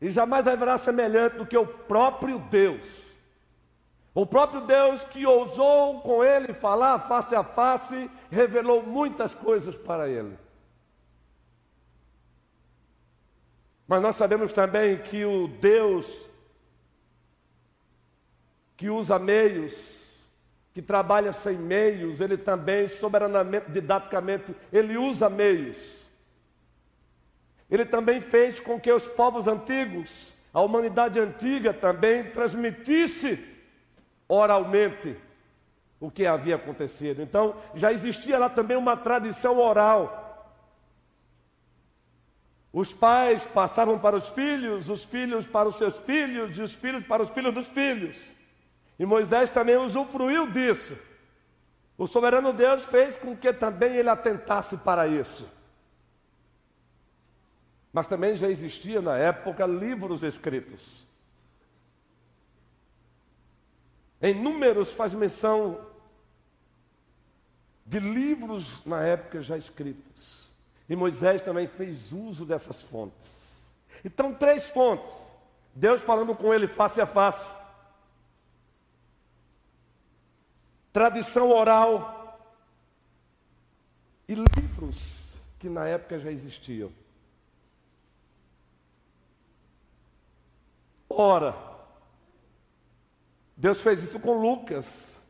e 0.00 0.10
jamais 0.10 0.46
haverá 0.46 0.78
semelhante 0.78 1.36
do 1.36 1.46
que 1.46 1.56
o 1.56 1.66
próprio 1.66 2.38
Deus. 2.38 3.09
O 4.14 4.26
próprio 4.26 4.62
Deus 4.62 5.04
que 5.04 5.24
ousou 5.24 6.00
com 6.00 6.24
ele 6.24 6.52
falar 6.52 6.98
face 7.00 7.34
a 7.34 7.44
face, 7.44 8.10
revelou 8.30 8.82
muitas 8.82 9.34
coisas 9.34 9.76
para 9.76 10.08
ele. 10.08 10.36
Mas 13.86 14.02
nós 14.02 14.16
sabemos 14.16 14.52
também 14.52 14.98
que 14.98 15.24
o 15.24 15.48
Deus 15.48 16.08
que 18.76 18.88
usa 18.88 19.18
meios, 19.18 20.28
que 20.72 20.80
trabalha 20.80 21.32
sem 21.32 21.56
meios, 21.56 22.20
ele 22.20 22.36
também 22.36 22.88
soberanamente, 22.88 23.70
didaticamente, 23.70 24.54
ele 24.72 24.96
usa 24.96 25.28
meios. 25.28 26.00
Ele 27.70 27.84
também 27.84 28.20
fez 28.20 28.58
com 28.58 28.80
que 28.80 28.90
os 28.90 29.06
povos 29.06 29.46
antigos, 29.46 30.32
a 30.52 30.60
humanidade 30.60 31.20
antiga 31.20 31.72
também 31.72 32.30
transmitisse 32.30 33.49
oralmente 34.30 35.16
o 35.98 36.10
que 36.10 36.26
havia 36.26 36.56
acontecido. 36.56 37.20
Então, 37.20 37.54
já 37.74 37.92
existia 37.92 38.38
lá 38.38 38.48
também 38.48 38.76
uma 38.76 38.96
tradição 38.96 39.58
oral 39.58 40.20
os 42.72 42.92
pais 42.92 43.42
passavam 43.42 43.98
para 43.98 44.16
os 44.16 44.28
filhos, 44.28 44.88
os 44.88 45.04
filhos 45.04 45.46
para 45.46 45.68
os 45.68 45.76
seus 45.76 45.98
filhos 45.98 46.56
e 46.56 46.62
os 46.62 46.72
filhos 46.72 47.04
para 47.04 47.22
os 47.22 47.30
filhos 47.30 47.52
dos 47.52 47.66
filhos. 47.68 48.30
E 48.98 49.04
Moisés 49.04 49.50
também 49.50 49.76
usufruiu 49.76 50.50
disso. 50.50 50.96
O 51.98 52.06
soberano 52.06 52.52
Deus 52.52 52.84
fez 52.84 53.16
com 53.16 53.36
que 53.36 53.52
também 53.52 53.96
ele 53.96 54.08
atentasse 54.08 54.76
para 54.76 55.06
isso. 55.08 55.48
Mas 57.92 58.06
também 58.06 58.36
já 58.36 58.48
existia 58.48 59.02
na 59.02 59.18
época 59.18 59.66
livros 59.66 60.22
escritos. 60.22 61.08
Em 64.20 64.34
Números 64.34 64.92
faz 64.92 65.14
menção 65.14 65.86
de 67.86 67.98
livros 67.98 68.84
na 68.84 69.02
época 69.02 69.40
já 69.42 69.56
escritos. 69.56 70.54
E 70.88 70.94
Moisés 70.94 71.40
também 71.40 71.66
fez 71.66 72.12
uso 72.12 72.44
dessas 72.44 72.82
fontes. 72.82 73.72
Então, 74.04 74.34
três 74.34 74.68
fontes. 74.68 75.14
Deus 75.74 76.02
falando 76.02 76.34
com 76.34 76.52
ele 76.52 76.66
face 76.66 77.00
a 77.00 77.06
face. 77.06 77.54
Tradição 80.92 81.50
oral. 81.50 82.38
E 84.28 84.34
livros 84.34 85.44
que 85.58 85.68
na 85.68 85.86
época 85.86 86.18
já 86.18 86.30
existiam. 86.30 86.92
Ora, 91.08 91.69
Deus 93.60 93.82
fez 93.82 94.02
isso 94.02 94.18
com 94.18 94.40
Lucas 94.40 95.20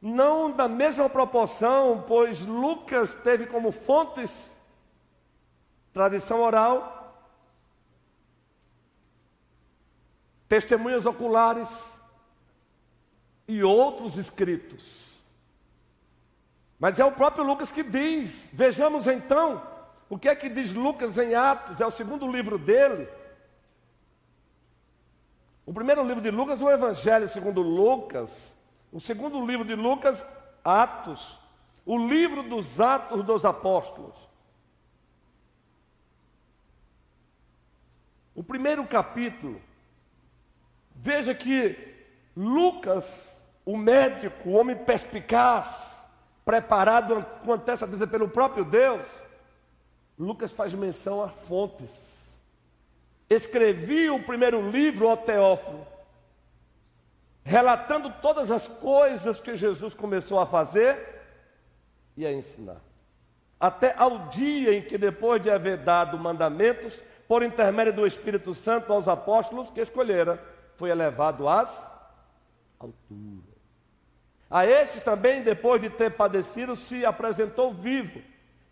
não 0.00 0.50
da 0.50 0.66
mesma 0.66 1.08
proporção, 1.08 2.04
pois 2.08 2.40
Lucas 2.40 3.14
teve 3.14 3.46
como 3.46 3.70
fontes 3.70 4.60
tradição 5.92 6.40
oral, 6.40 7.30
testemunhas 10.48 11.06
oculares 11.06 11.92
e 13.46 13.62
outros 13.62 14.16
escritos. 14.16 15.22
Mas 16.80 16.98
é 16.98 17.04
o 17.04 17.12
próprio 17.12 17.44
Lucas 17.44 17.70
que 17.70 17.84
diz. 17.84 18.50
Vejamos 18.52 19.06
então 19.06 19.62
o 20.08 20.18
que 20.18 20.28
é 20.28 20.34
que 20.34 20.48
diz 20.48 20.72
Lucas 20.74 21.16
em 21.16 21.34
Atos, 21.34 21.80
é 21.80 21.86
o 21.86 21.90
segundo 21.90 22.26
livro 22.26 22.58
dele. 22.58 23.06
O 25.64 25.72
primeiro 25.72 26.04
livro 26.04 26.20
de 26.20 26.30
Lucas, 26.30 26.60
o 26.60 26.70
Evangelho 26.70 27.28
segundo 27.28 27.62
Lucas, 27.62 28.56
o 28.92 29.00
segundo 29.00 29.44
livro 29.46 29.64
de 29.64 29.74
Lucas, 29.74 30.26
Atos. 30.64 31.38
O 31.84 31.98
livro 31.98 32.42
dos 32.42 32.80
Atos 32.80 33.24
dos 33.24 33.44
Apóstolos. 33.44 34.16
O 38.34 38.42
primeiro 38.42 38.86
capítulo. 38.86 39.60
Veja 40.94 41.34
que 41.34 41.76
Lucas, 42.36 43.48
o 43.64 43.76
médico, 43.76 44.48
o 44.48 44.52
homem 44.52 44.76
perspicaz, 44.76 46.06
preparado 46.44 47.24
com 47.44 47.52
antecedência 47.52 48.06
pelo 48.06 48.28
próprio 48.28 48.64
Deus, 48.64 49.06
Lucas 50.18 50.52
faz 50.52 50.72
menção 50.74 51.22
a 51.22 51.28
fontes. 51.28 52.21
Escrevi 53.32 54.10
o 54.10 54.22
primeiro 54.22 54.70
livro, 54.70 55.08
ó 55.08 55.16
Teófilo, 55.16 55.86
relatando 57.44 58.12
todas 58.20 58.50
as 58.50 58.68
coisas 58.68 59.40
que 59.40 59.56
Jesus 59.56 59.94
começou 59.94 60.38
a 60.38 60.46
fazer 60.46 61.20
e 62.16 62.26
a 62.26 62.32
ensinar. 62.32 62.80
Até 63.58 63.94
ao 63.96 64.28
dia 64.28 64.74
em 64.76 64.82
que, 64.82 64.98
depois 64.98 65.40
de 65.40 65.50
haver 65.50 65.78
dado 65.78 66.18
mandamentos, 66.18 67.00
por 67.28 67.42
intermédio 67.42 67.92
do 67.92 68.06
Espírito 68.06 68.54
Santo 68.54 68.92
aos 68.92 69.08
apóstolos 69.08 69.70
que 69.70 69.80
escolhera, 69.80 70.42
foi 70.76 70.90
elevado 70.90 71.48
às 71.48 71.90
alturas. 72.78 73.52
A 74.50 74.66
este 74.66 75.00
também, 75.00 75.42
depois 75.42 75.80
de 75.80 75.88
ter 75.88 76.10
padecido, 76.10 76.76
se 76.76 77.06
apresentou 77.06 77.72
vivo, 77.72 78.20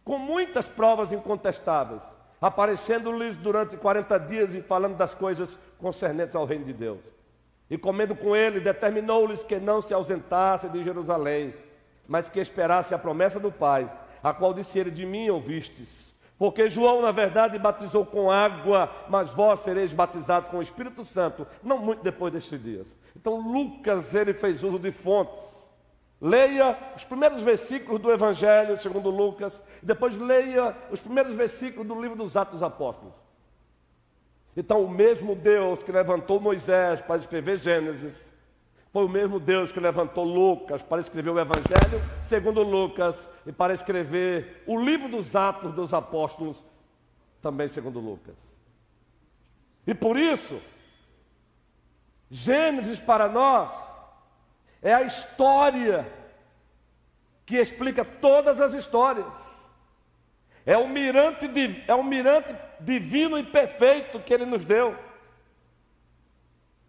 com 0.05 0.19
muitas 0.19 0.67
provas 0.67 1.13
incontestáveis, 1.13 2.03
aparecendo-lhes 2.41 3.37
durante 3.37 3.77
40 3.77 4.19
dias 4.19 4.55
e 4.55 4.63
falando 4.63 4.97
das 4.97 5.15
coisas 5.15 5.59
concernentes 5.79 6.35
ao 6.35 6.45
reino 6.45 6.65
de 6.65 6.73
Deus 6.73 7.21
e 7.71 7.79
comendo 7.79 8.17
com 8.17 8.35
ele, 8.35 8.59
determinou-lhes 8.59 9.45
que 9.45 9.61
não 9.61 9.81
se 9.81 9.95
ausentasse 9.95 10.69
de 10.69 10.83
Jerusalém, 10.83 11.55
mas 12.09 12.29
que 12.29 12.41
esperasse 12.41 12.93
a 12.93 12.99
promessa 12.99 13.39
do 13.39 13.53
Pai, 13.53 13.91
a 14.23 14.35
qual 14.35 14.53
disse 14.53 14.79
ele: 14.79 14.91
De 14.91 15.07
mim 15.07 15.31
ouvistes. 15.31 16.11
Porque 16.37 16.69
João, 16.69 17.03
na 17.03 17.13
verdade, 17.13 17.59
batizou 17.59 18.05
com 18.05 18.31
água, 18.31 18.91
mas 19.09 19.31
vós 19.31 19.61
sereis 19.61 19.93
batizados 19.93 20.49
com 20.49 20.57
o 20.57 20.63
Espírito 20.63 21.05
Santo, 21.05 21.47
não 21.63 21.79
muito 21.79 22.03
depois 22.03 22.33
destes 22.33 22.61
dias. 22.61 22.97
Então, 23.15 23.39
Lucas, 23.39 24.15
ele 24.15 24.33
fez 24.33 24.65
uso 24.65 24.79
de 24.79 24.91
fontes. 24.91 25.60
Leia 26.21 26.77
os 26.95 27.05
primeiros 27.05 27.43
versículos 27.43 28.01
do 28.01 28.13
Evangelho, 28.13 28.77
segundo 28.77 29.09
Lucas, 29.09 29.65
e 29.83 29.87
depois 29.87 30.19
leia 30.19 30.77
os 30.91 31.01
primeiros 31.01 31.33
versículos 31.33 31.89
do 31.89 32.01
livro 32.01 32.17
dos 32.17 32.37
Atos 32.37 32.63
Apóstolos. 32.63 33.15
Então, 34.55 34.83
o 34.83 34.91
mesmo 34.91 35.35
Deus 35.35 35.83
que 35.83 35.91
levantou 35.91 36.39
Moisés 36.39 37.01
para 37.01 37.17
escrever 37.17 37.59
Gênesis, 37.59 38.29
foi 38.93 39.05
o 39.05 39.09
mesmo 39.09 39.41
Deus 39.41 39.73
que 39.73 39.81
levantou 39.81 40.25
Lucas 40.25 40.83
para 40.83 41.01
escrever 41.01 41.31
o 41.31 41.39
Evangelho, 41.39 42.03
segundo 42.23 42.63
Lucas, 42.63 43.29
e 43.47 43.53
para 43.53 43.73
escrever 43.73 44.63
o 44.67 44.79
livro 44.79 45.09
dos 45.09 45.35
Atos 45.35 45.73
dos 45.73 45.95
Apóstolos, 45.95 46.63
também 47.41 47.69
segundo 47.69 48.01
Lucas. 48.01 48.37
E 49.87 49.95
por 49.95 50.19
isso, 50.19 50.61
Gênesis 52.29 52.99
para 53.01 53.29
nós 53.29 53.71
é 54.83 54.95
a 54.95 55.03
história 55.03 56.11
que 57.45 57.57
explica 57.57 58.05
todas 58.05 58.61
as 58.61 58.75
histórias. 58.75 59.27
É 60.65 60.77
o 60.77 60.89
mirante, 60.89 61.51
é 61.87 61.95
o 61.95 62.03
mirante 62.03 62.55
divino 62.79 63.39
e 63.39 63.43
perfeito 63.43 64.21
que 64.21 64.33
Ele 64.33 64.47
nos 64.47 64.65
deu. 64.65 64.97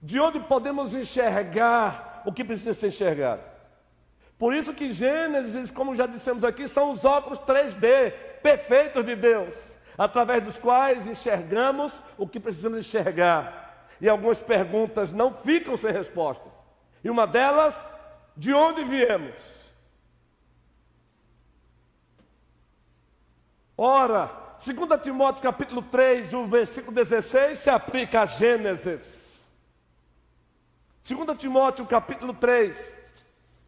De 0.01 0.19
onde 0.19 0.39
podemos 0.39 0.93
enxergar 0.93 2.21
o 2.25 2.31
que 2.31 2.43
precisa 2.43 2.73
ser 2.73 2.87
enxergado. 2.87 3.41
Por 4.37 4.53
isso 4.53 4.73
que 4.73 4.91
Gênesis, 4.91 5.69
como 5.69 5.95
já 5.95 6.05
dissemos 6.05 6.43
aqui, 6.43 6.67
são 6.67 6.91
os 6.91 7.05
óculos 7.05 7.39
3D 7.39 8.11
perfeitos 8.41 9.05
de 9.05 9.15
Deus, 9.15 9.77
através 9.97 10.41
dos 10.41 10.57
quais 10.57 11.05
enxergamos 11.05 12.01
o 12.17 12.27
que 12.27 12.39
precisamos 12.39 12.79
enxergar. 12.79 13.87
E 13.99 14.09
algumas 14.09 14.39
perguntas 14.39 15.11
não 15.11 15.33
ficam 15.33 15.77
sem 15.77 15.91
respostas. 15.91 16.50
E 17.03 17.09
uma 17.09 17.25
delas, 17.25 17.85
de 18.35 18.53
onde 18.53 18.83
viemos? 18.83 19.39
Ora, 23.77 24.29
2 24.63 25.01
Timóteo 25.01 25.41
capítulo 25.41 25.81
3, 25.81 26.33
o 26.33 26.45
versículo 26.45 26.93
16 26.93 27.57
se 27.57 27.69
aplica 27.69 28.21
a 28.21 28.25
Gênesis. 28.25 29.51
2 31.07 31.37
Timóteo 31.37 31.87
capítulo 31.87 32.33
3, 32.33 32.99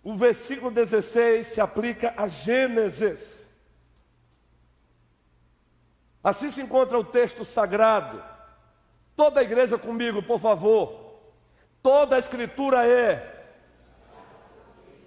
o 0.04 0.14
versículo 0.14 0.70
16 0.70 1.48
se 1.48 1.60
aplica 1.60 2.14
a 2.16 2.28
Gênesis. 2.28 3.44
Assim 6.24 6.52
se 6.52 6.62
encontra 6.62 6.98
o 6.98 7.04
texto 7.04 7.44
sagrado. 7.44 8.24
Toda 9.16 9.40
a 9.40 9.44
igreja 9.44 9.78
comigo, 9.78 10.22
por 10.22 10.40
favor. 10.40 11.03
Toda 11.84 12.16
a 12.16 12.20
escritura 12.20 12.88
é 12.88 13.44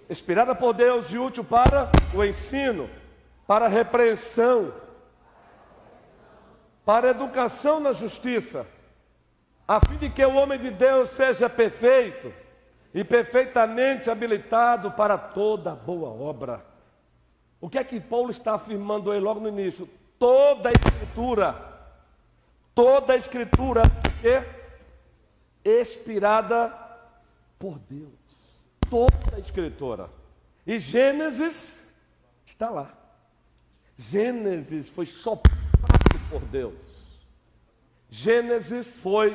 inspirada 0.07 0.53
por 0.53 0.73
Deus 0.73 1.11
e 1.11 1.17
útil 1.17 1.43
para 1.43 1.89
o 2.13 2.23
ensino, 2.23 2.87
para 3.47 3.65
a 3.65 3.67
repreensão, 3.67 4.71
para 6.85 7.07
a 7.07 7.11
educação 7.11 7.79
na 7.79 7.93
justiça, 7.93 8.67
a 9.67 9.79
fim 9.85 9.97
de 9.97 10.07
que 10.11 10.23
o 10.23 10.35
homem 10.35 10.59
de 10.59 10.69
Deus 10.69 11.09
seja 11.09 11.49
perfeito 11.49 12.31
e 12.93 13.03
perfeitamente 13.03 14.11
habilitado 14.11 14.91
para 14.91 15.17
toda 15.17 15.71
boa 15.71 16.09
obra. 16.09 16.63
O 17.59 17.71
que 17.71 17.79
é 17.79 17.83
que 17.83 17.99
Paulo 17.99 18.29
está 18.29 18.53
afirmando 18.53 19.11
aí 19.11 19.19
logo 19.19 19.39
no 19.39 19.49
início? 19.49 19.89
Toda 20.19 20.69
a 20.69 20.73
escritura, 20.73 21.55
toda 22.75 23.13
a 23.13 23.17
escritura 23.17 23.81
é 24.23 24.56
expirada 25.69 26.69
por 27.59 27.79
Deus. 27.79 28.11
Toda 28.89 29.35
a 29.35 29.39
escritura. 29.39 30.09
E 30.65 30.79
Gênesis 30.79 31.93
está 32.45 32.69
lá. 32.69 32.93
Gênesis 33.97 34.89
foi 34.89 35.05
soprado 35.05 36.19
por 36.29 36.41
Deus. 36.41 36.75
Gênesis 38.09 38.99
foi 38.99 39.31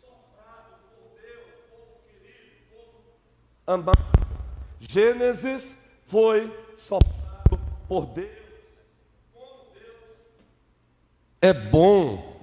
soprado 0.00 0.78
por 0.96 1.20
Deus, 1.20 1.46
povo 1.68 2.00
querido, 2.06 2.56
povo 2.70 3.04
amado. 3.66 3.98
Gênesis 4.80 5.76
foi 6.06 6.52
soprado 6.76 7.58
por 7.88 8.06
Deus 8.06 8.38
é 11.40 11.52
bom, 11.52 12.36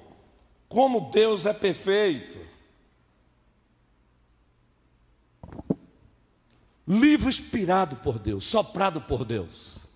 como 0.69 1.11
Deus 1.11 1.45
é 1.45 1.53
perfeito. 1.53 2.39
Livro 6.87 7.29
inspirado 7.29 7.95
por 7.97 8.19
Deus, 8.19 8.45
soprado 8.45 9.01
por 9.01 9.25
Deus. 9.25 9.87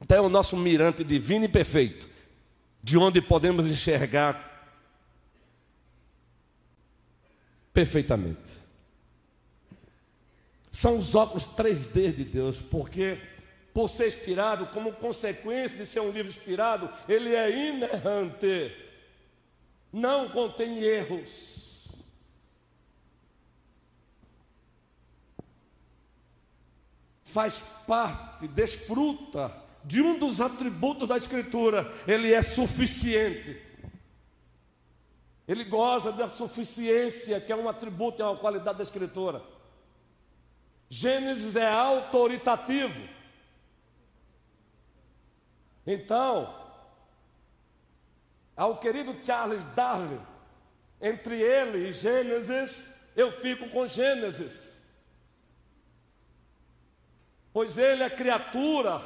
Então 0.00 0.16
é 0.16 0.20
o 0.20 0.28
nosso 0.28 0.56
mirante 0.56 1.02
divino 1.02 1.46
e 1.46 1.48
perfeito, 1.48 2.08
de 2.82 2.98
onde 2.98 3.20
podemos 3.22 3.66
enxergar 3.66 4.46
perfeitamente. 7.72 8.66
São 10.70 10.98
os 10.98 11.14
óculos 11.14 11.46
3D 11.46 12.12
de 12.12 12.24
Deus, 12.24 12.58
porque 12.58 13.18
por 13.72 13.88
ser 13.88 14.08
inspirado, 14.08 14.66
como 14.68 14.92
consequência 14.92 15.76
de 15.76 15.86
ser 15.86 16.00
um 16.00 16.10
livro 16.10 16.30
inspirado, 16.30 16.90
ele 17.08 17.34
é 17.34 17.68
inerrante, 17.68 18.74
não 19.92 20.28
contém 20.28 20.82
erros. 20.82 21.65
Faz 27.26 27.58
parte, 27.86 28.46
desfruta 28.46 29.52
de 29.84 30.00
um 30.00 30.16
dos 30.16 30.40
atributos 30.40 31.08
da 31.08 31.16
Escritura, 31.16 31.92
ele 32.06 32.32
é 32.32 32.40
suficiente. 32.40 33.60
Ele 35.46 35.64
goza 35.64 36.12
da 36.12 36.28
suficiência, 36.28 37.40
que 37.40 37.52
é 37.52 37.56
um 37.56 37.68
atributo, 37.68 38.22
é 38.22 38.24
uma 38.24 38.36
qualidade 38.36 38.78
da 38.78 38.84
Escritura. 38.84 39.42
Gênesis 40.88 41.56
é 41.56 41.68
autoritativo. 41.68 43.08
Então, 45.84 46.54
ao 48.56 48.78
querido 48.78 49.16
Charles 49.24 49.62
Darwin, 49.74 50.20
entre 51.00 51.40
ele 51.42 51.88
e 51.88 51.92
Gênesis, 51.92 53.10
eu 53.16 53.32
fico 53.32 53.68
com 53.70 53.86
Gênesis 53.86 54.75
pois 57.56 57.78
ele 57.78 58.02
é 58.02 58.10
criatura, 58.10 59.00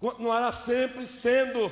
continuará 0.00 0.50
sempre 0.50 1.06
sendo. 1.06 1.70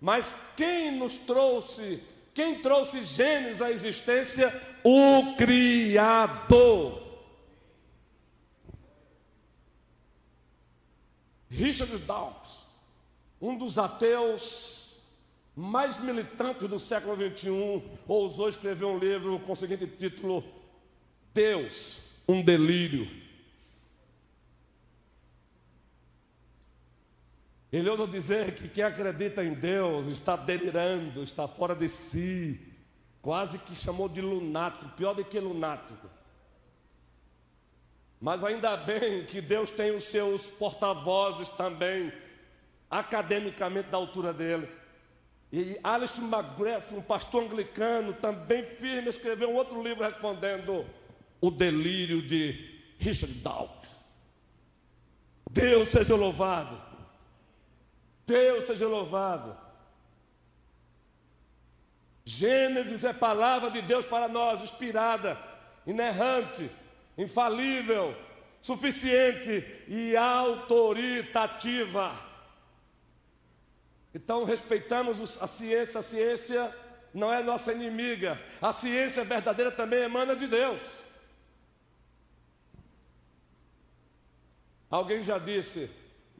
Mas 0.00 0.46
quem 0.56 0.96
nos 0.96 1.18
trouxe, 1.18 2.02
quem 2.32 2.62
trouxe 2.62 3.04
Gênesis 3.04 3.60
à 3.60 3.70
existência? 3.70 4.50
O 4.82 5.36
Criador. 5.36 7.02
Richard 11.50 11.98
Dawkins, 11.98 12.60
um 13.38 13.58
dos 13.58 13.76
ateus 13.76 15.02
mais 15.54 16.00
militantes 16.00 16.66
do 16.66 16.78
século 16.78 17.14
XXI, 17.14 17.82
ousou 18.08 18.48
escrever 18.48 18.86
um 18.86 18.96
livro 18.96 19.38
com 19.40 19.52
o 19.52 19.56
seguinte 19.56 19.86
título: 19.86 20.42
Deus, 21.34 22.06
um 22.26 22.42
delírio. 22.42 23.21
Ele 27.72 27.88
ousa 27.88 28.06
dizer 28.06 28.54
que 28.54 28.68
quem 28.68 28.84
acredita 28.84 29.42
em 29.42 29.54
Deus 29.54 30.06
está 30.08 30.36
delirando, 30.36 31.22
está 31.22 31.48
fora 31.48 31.74
de 31.74 31.88
si, 31.88 32.60
quase 33.22 33.58
que 33.58 33.74
chamou 33.74 34.10
de 34.10 34.20
lunático, 34.20 34.90
pior 34.90 35.14
do 35.14 35.24
que 35.24 35.40
lunático. 35.40 36.06
Mas 38.20 38.44
ainda 38.44 38.76
bem 38.76 39.24
que 39.24 39.40
Deus 39.40 39.70
tem 39.70 39.90
os 39.96 40.04
seus 40.04 40.42
porta-vozes 40.42 41.48
também, 41.48 42.12
academicamente 42.90 43.88
da 43.88 43.96
altura 43.96 44.34
dele. 44.34 44.68
E 45.50 45.78
Alistair 45.82 46.28
McGrath, 46.28 46.92
um 46.92 47.00
pastor 47.00 47.44
anglicano, 47.44 48.12
também 48.12 48.64
firme, 48.64 49.08
escreveu 49.08 49.50
um 49.50 49.54
outro 49.54 49.82
livro 49.82 50.04
respondendo 50.04 50.84
o 51.40 51.50
delírio 51.50 52.20
de 52.20 52.80
Richard 52.98 53.34
Dawkins. 53.34 53.90
Deus 55.50 55.88
seja 55.88 56.14
louvado. 56.14 56.91
Deus 58.26 58.64
seja 58.64 58.86
louvado. 58.86 59.56
Gênesis 62.24 63.04
é 63.04 63.12
palavra 63.12 63.70
de 63.70 63.82
Deus 63.82 64.06
para 64.06 64.28
nós, 64.28 64.62
inspirada, 64.62 65.36
inerrante, 65.86 66.70
infalível, 67.18 68.16
suficiente 68.60 69.84
e 69.88 70.16
autoritativa. 70.16 72.12
Então 74.14 74.44
respeitamos 74.44 75.42
a 75.42 75.48
ciência, 75.48 76.00
a 76.00 76.02
ciência 76.02 76.76
não 77.12 77.32
é 77.32 77.42
nossa 77.42 77.72
inimiga, 77.72 78.40
a 78.60 78.72
ciência 78.72 79.24
verdadeira 79.24 79.70
também 79.72 80.02
emana 80.02 80.36
de 80.36 80.46
Deus. 80.46 80.82
Alguém 84.88 85.24
já 85.24 85.38
disse: 85.38 85.90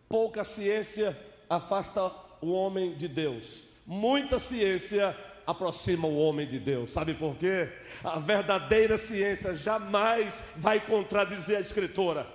pouca 0.08 0.44
ciência 0.44 1.16
afasta 1.56 2.10
o 2.40 2.52
homem 2.52 2.94
de 2.94 3.06
Deus. 3.06 3.66
Muita 3.86 4.38
ciência 4.38 5.16
aproxima 5.46 6.08
o 6.08 6.18
homem 6.18 6.46
de 6.46 6.58
Deus. 6.58 6.90
Sabe 6.90 7.14
por 7.14 7.36
quê? 7.36 7.68
A 8.02 8.18
verdadeira 8.18 8.96
ciência 8.96 9.54
jamais 9.54 10.42
vai 10.56 10.80
contradizer 10.80 11.58
a 11.58 11.60
escritura. 11.60 12.26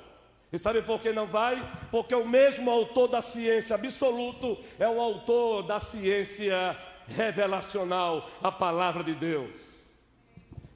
E 0.53 0.57
sabe 0.57 0.81
por 0.81 1.01
que 1.01 1.11
não 1.11 1.25
vai? 1.25 1.61
Porque 1.89 2.13
o 2.13 2.27
mesmo 2.27 2.69
autor 2.69 3.07
da 3.07 3.21
ciência 3.21 3.75
absoluto 3.75 4.57
é 4.79 4.87
o 4.87 5.01
autor 5.01 5.63
da 5.63 5.79
ciência 5.79 6.77
revelacional, 7.07 8.29
a 8.41 8.51
palavra 8.51 9.03
de 9.03 9.13
Deus. 9.13 9.77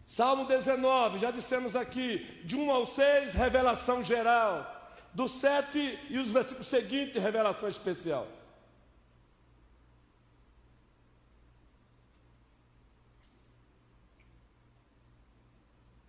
Salmo 0.04 0.46
19, 0.46 1.20
já 1.20 1.32
dissemos 1.32 1.76
aqui, 1.76 2.42
de 2.44 2.56
1 2.58 2.72
ao 2.72 2.86
6, 2.86 3.34
revelação 3.34 4.04
geral 4.04 4.81
do 5.13 5.28
7 5.28 6.08
e 6.10 6.17
os 6.17 6.30
versículos 6.30 6.67
seguintes, 6.67 7.21
revelação 7.21 7.67
especial. 7.67 8.28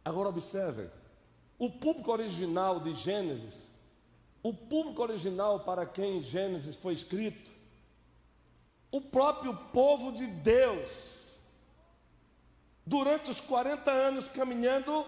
Agora 0.04 0.28
observem, 0.28 0.90
o 1.58 1.70
público 1.70 2.10
original 2.10 2.80
de 2.80 2.92
Gênesis, 2.94 3.68
o 4.42 4.52
público 4.52 5.00
original 5.00 5.60
para 5.60 5.86
quem 5.86 6.20
Gênesis 6.20 6.74
foi 6.74 6.92
escrito, 6.92 7.50
o 8.90 9.00
próprio 9.00 9.56
povo 9.72 10.12
de 10.12 10.26
Deus, 10.26 11.40
durante 12.84 13.30
os 13.30 13.40
40 13.40 13.90
anos 13.90 14.28
caminhando 14.28 15.06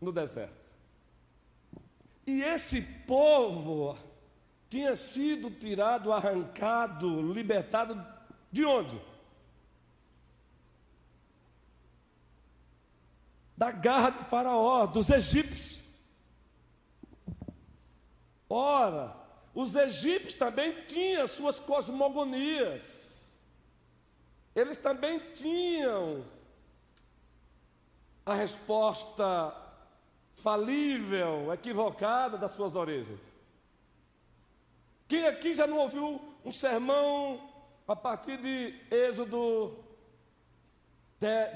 no 0.00 0.12
deserto. 0.12 0.63
E 2.26 2.42
esse 2.42 2.80
povo 2.80 3.98
tinha 4.68 4.96
sido 4.96 5.50
tirado, 5.50 6.12
arrancado, 6.12 7.32
libertado 7.32 8.04
de 8.50 8.64
onde? 8.64 9.00
Da 13.56 13.70
garra 13.70 14.10
de 14.10 14.24
Faraó, 14.24 14.86
dos 14.86 15.10
egípcios. 15.10 15.84
Ora, 18.48 19.14
os 19.54 19.74
egípcios 19.76 20.34
também 20.34 20.86
tinham 20.86 21.28
suas 21.28 21.60
cosmogonias. 21.60 23.36
Eles 24.54 24.78
também 24.78 25.20
tinham 25.32 26.24
a 28.24 28.34
resposta 28.34 29.63
falível, 30.36 31.52
equivocada 31.52 32.36
das 32.36 32.52
suas 32.52 32.74
origens. 32.74 33.38
Quem 35.06 35.26
aqui 35.26 35.54
já 35.54 35.66
não 35.66 35.78
ouviu 35.78 36.20
um 36.44 36.52
sermão 36.52 37.40
a 37.86 37.94
partir 37.94 38.38
de 38.38 38.74
Êxodo 38.90 39.84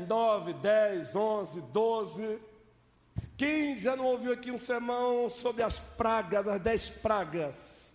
9, 0.06 0.52
10, 0.54 1.16
11, 1.16 1.60
12? 1.60 2.38
Quem 3.36 3.76
já 3.76 3.94
não 3.96 4.06
ouviu 4.06 4.32
aqui 4.32 4.50
um 4.50 4.58
sermão 4.58 5.30
sobre 5.30 5.62
as 5.62 5.78
pragas, 5.78 6.46
as 6.46 6.60
dez 6.60 6.90
pragas? 6.90 7.94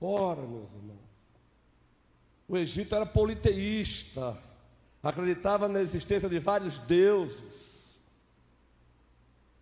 Ora, 0.00 0.42
meus 0.42 0.72
irmãos, 0.72 0.98
o 2.48 2.56
Egito 2.56 2.94
era 2.94 3.04
politeísta, 3.04 4.36
acreditava 5.02 5.68
na 5.68 5.80
existência 5.80 6.28
de 6.28 6.38
vários 6.38 6.78
deuses. 6.78 7.69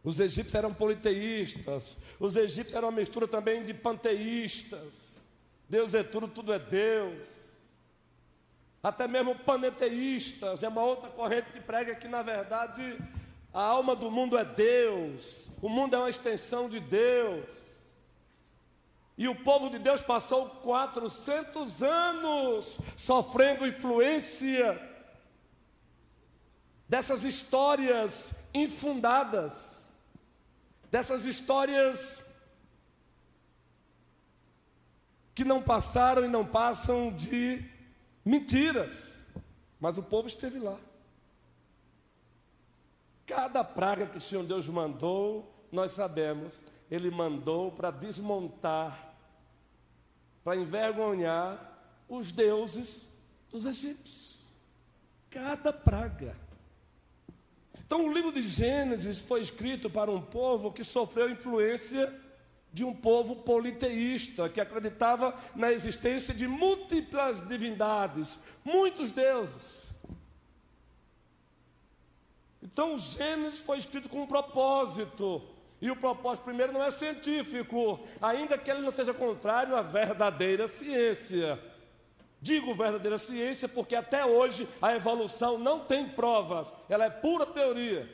Os 0.08 0.18
egípcios 0.18 0.54
eram 0.54 0.72
politeístas, 0.72 1.98
os 2.18 2.34
egípcios 2.34 2.72
eram 2.72 2.88
uma 2.88 2.98
mistura 2.98 3.28
também 3.28 3.62
de 3.62 3.74
panteístas. 3.74 5.20
Deus 5.68 5.92
é 5.92 6.02
tudo, 6.02 6.26
tudo 6.26 6.50
é 6.50 6.58
Deus. 6.58 7.26
Até 8.82 9.06
mesmo 9.06 9.34
paneteístas, 9.40 10.62
é 10.62 10.68
uma 10.68 10.82
outra 10.82 11.10
corrente 11.10 11.52
que 11.52 11.60
prega 11.60 11.94
que, 11.94 12.08
na 12.08 12.22
verdade, 12.22 12.98
a 13.52 13.60
alma 13.60 13.94
do 13.94 14.10
mundo 14.10 14.38
é 14.38 14.46
Deus, 14.46 15.50
o 15.60 15.68
mundo 15.68 15.94
é 15.94 15.98
uma 15.98 16.08
extensão 16.08 16.70
de 16.70 16.80
Deus. 16.80 17.78
E 19.18 19.28
o 19.28 19.34
povo 19.34 19.68
de 19.68 19.78
Deus 19.78 20.00
passou 20.00 20.48
400 20.48 21.82
anos 21.82 22.80
sofrendo 22.96 23.66
influência 23.66 24.80
dessas 26.88 27.24
histórias 27.24 28.32
infundadas 28.54 29.77
dessas 30.90 31.24
histórias 31.24 32.24
que 35.34 35.44
não 35.44 35.62
passaram 35.62 36.24
e 36.24 36.28
não 36.28 36.44
passam 36.44 37.12
de 37.12 37.64
mentiras, 38.24 39.20
mas 39.78 39.96
o 39.96 40.02
povo 40.02 40.26
esteve 40.26 40.58
lá. 40.58 40.76
Cada 43.24 43.62
praga 43.62 44.06
que 44.06 44.16
o 44.16 44.20
Senhor 44.20 44.44
Deus 44.44 44.66
mandou, 44.66 45.54
nós 45.70 45.92
sabemos, 45.92 46.64
Ele 46.90 47.10
mandou 47.10 47.70
para 47.70 47.90
desmontar, 47.90 49.14
para 50.42 50.56
envergonhar 50.56 51.78
os 52.08 52.32
deuses 52.32 53.12
dos 53.50 53.66
egípcios. 53.66 54.56
Cada 55.30 55.72
praga. 55.72 56.47
Então, 57.88 58.04
o 58.04 58.12
livro 58.12 58.30
de 58.30 58.42
Gênesis 58.42 59.18
foi 59.18 59.40
escrito 59.40 59.88
para 59.88 60.10
um 60.10 60.20
povo 60.20 60.70
que 60.70 60.84
sofreu 60.84 61.30
influência 61.30 62.14
de 62.70 62.84
um 62.84 62.94
povo 62.94 63.36
politeísta, 63.36 64.46
que 64.50 64.60
acreditava 64.60 65.34
na 65.56 65.72
existência 65.72 66.34
de 66.34 66.46
múltiplas 66.46 67.40
divindades, 67.48 68.38
muitos 68.62 69.10
deuses. 69.10 69.86
Então, 72.62 72.98
Gênesis 72.98 73.60
foi 73.60 73.78
escrito 73.78 74.10
com 74.10 74.20
um 74.20 74.26
propósito. 74.26 75.40
E 75.80 75.90
o 75.90 75.96
propósito, 75.96 76.44
primeiro, 76.44 76.74
não 76.74 76.84
é 76.84 76.90
científico, 76.90 78.06
ainda 78.20 78.58
que 78.58 78.70
ele 78.70 78.82
não 78.82 78.92
seja 78.92 79.14
contrário 79.14 79.74
à 79.74 79.80
verdadeira 79.80 80.68
ciência. 80.68 81.58
Digo 82.40 82.74
verdadeira 82.74 83.18
ciência 83.18 83.68
porque 83.68 83.96
até 83.96 84.24
hoje 84.24 84.68
a 84.80 84.94
evolução 84.94 85.58
não 85.58 85.80
tem 85.80 86.08
provas, 86.08 86.74
ela 86.88 87.04
é 87.04 87.10
pura 87.10 87.44
teoria. 87.44 88.08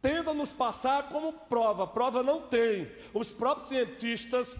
Tenta 0.00 0.34
nos 0.34 0.50
passar 0.50 1.08
como 1.10 1.32
prova, 1.32 1.86
prova 1.86 2.22
não 2.22 2.40
tem. 2.40 2.90
Os 3.14 3.30
próprios 3.30 3.68
cientistas 3.68 4.56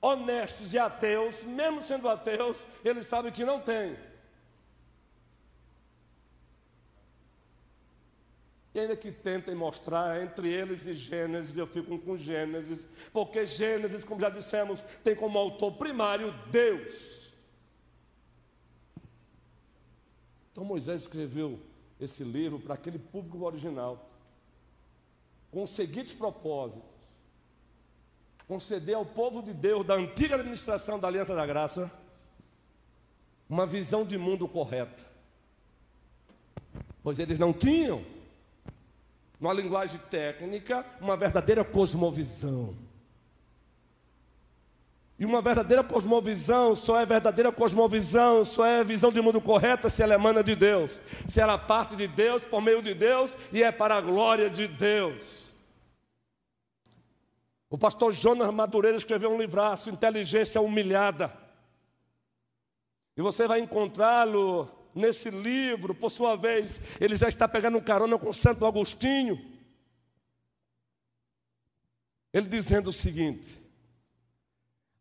honestos 0.00 0.74
e 0.74 0.78
ateus, 0.78 1.44
mesmo 1.44 1.80
sendo 1.80 2.08
ateus, 2.08 2.64
eles 2.84 3.06
sabem 3.06 3.30
que 3.30 3.44
não 3.44 3.60
tem. 3.60 3.96
E 8.74 8.80
ainda 8.80 8.96
que 8.96 9.12
tentem 9.12 9.54
mostrar 9.54 10.22
entre 10.22 10.50
eles 10.50 10.86
e 10.86 10.94
Gênesis, 10.94 11.56
eu 11.56 11.66
fico 11.66 11.98
com 11.98 12.16
Gênesis, 12.16 12.88
porque 13.12 13.44
Gênesis, 13.44 14.02
como 14.02 14.20
já 14.20 14.30
dissemos, 14.30 14.80
tem 15.04 15.14
como 15.14 15.38
autor 15.38 15.72
primário 15.72 16.32
Deus. 16.50 17.34
Então 20.50 20.64
Moisés 20.64 21.02
escreveu 21.02 21.60
esse 22.00 22.24
livro 22.24 22.58
para 22.58 22.74
aquele 22.74 22.98
público 22.98 23.44
original, 23.44 24.10
com 25.50 25.62
os 25.62 25.70
seguintes 25.70 26.14
propósitos: 26.14 26.82
conceder 28.48 28.94
ao 28.94 29.04
povo 29.04 29.42
de 29.42 29.52
Deus 29.52 29.86
da 29.86 29.94
antiga 29.94 30.36
administração 30.36 30.98
da 30.98 31.08
Aliança 31.08 31.34
da 31.34 31.44
Graça 31.44 31.92
uma 33.50 33.66
visão 33.66 34.02
de 34.02 34.16
mundo 34.16 34.48
correta, 34.48 35.02
pois 37.02 37.18
eles 37.18 37.38
não 37.38 37.52
tinham 37.52 38.02
numa 39.42 39.52
linguagem 39.52 39.98
técnica, 40.08 40.86
uma 41.00 41.16
verdadeira 41.16 41.64
cosmovisão. 41.64 42.76
E 45.18 45.24
uma 45.24 45.42
verdadeira 45.42 45.82
cosmovisão 45.82 46.76
só 46.76 47.00
é 47.00 47.04
verdadeira 47.04 47.50
cosmovisão, 47.50 48.44
só 48.44 48.64
é 48.64 48.84
visão 48.84 49.10
de 49.10 49.20
mundo 49.20 49.40
correta 49.40 49.90
se 49.90 50.00
ela 50.00 50.14
emana 50.14 50.44
de 50.44 50.54
Deus, 50.54 51.00
se 51.26 51.40
ela 51.40 51.58
parte 51.58 51.96
de 51.96 52.06
Deus, 52.06 52.44
por 52.44 52.62
meio 52.62 52.80
de 52.80 52.94
Deus 52.94 53.36
e 53.52 53.64
é 53.64 53.72
para 53.72 53.96
a 53.96 54.00
glória 54.00 54.48
de 54.48 54.68
Deus. 54.68 55.52
O 57.68 57.76
pastor 57.76 58.12
Jonas 58.12 58.52
Madureira 58.54 58.96
escreveu 58.96 59.32
um 59.32 59.40
livraço, 59.40 59.90
Inteligência 59.90 60.60
Humilhada. 60.60 61.32
E 63.16 63.22
você 63.22 63.48
vai 63.48 63.58
encontrá-lo 63.58 64.70
nesse 64.94 65.30
livro, 65.30 65.94
por 65.94 66.10
sua 66.10 66.36
vez, 66.36 66.80
ele 67.00 67.16
já 67.16 67.28
está 67.28 67.48
pegando 67.48 67.80
carona 67.80 68.18
com 68.18 68.32
Santo 68.32 68.66
Agostinho. 68.66 69.40
Ele 72.32 72.48
dizendo 72.48 72.90
o 72.90 72.92
seguinte: 72.92 73.58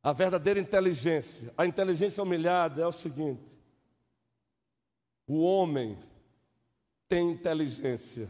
a 0.03 0.11
verdadeira 0.11 0.59
inteligência, 0.59 1.53
a 1.57 1.65
inteligência 1.65 2.23
humilhada 2.23 2.81
é 2.81 2.87
o 2.87 2.91
seguinte: 2.91 3.43
o 5.27 5.41
homem 5.41 5.97
tem 7.07 7.31
inteligência, 7.31 8.29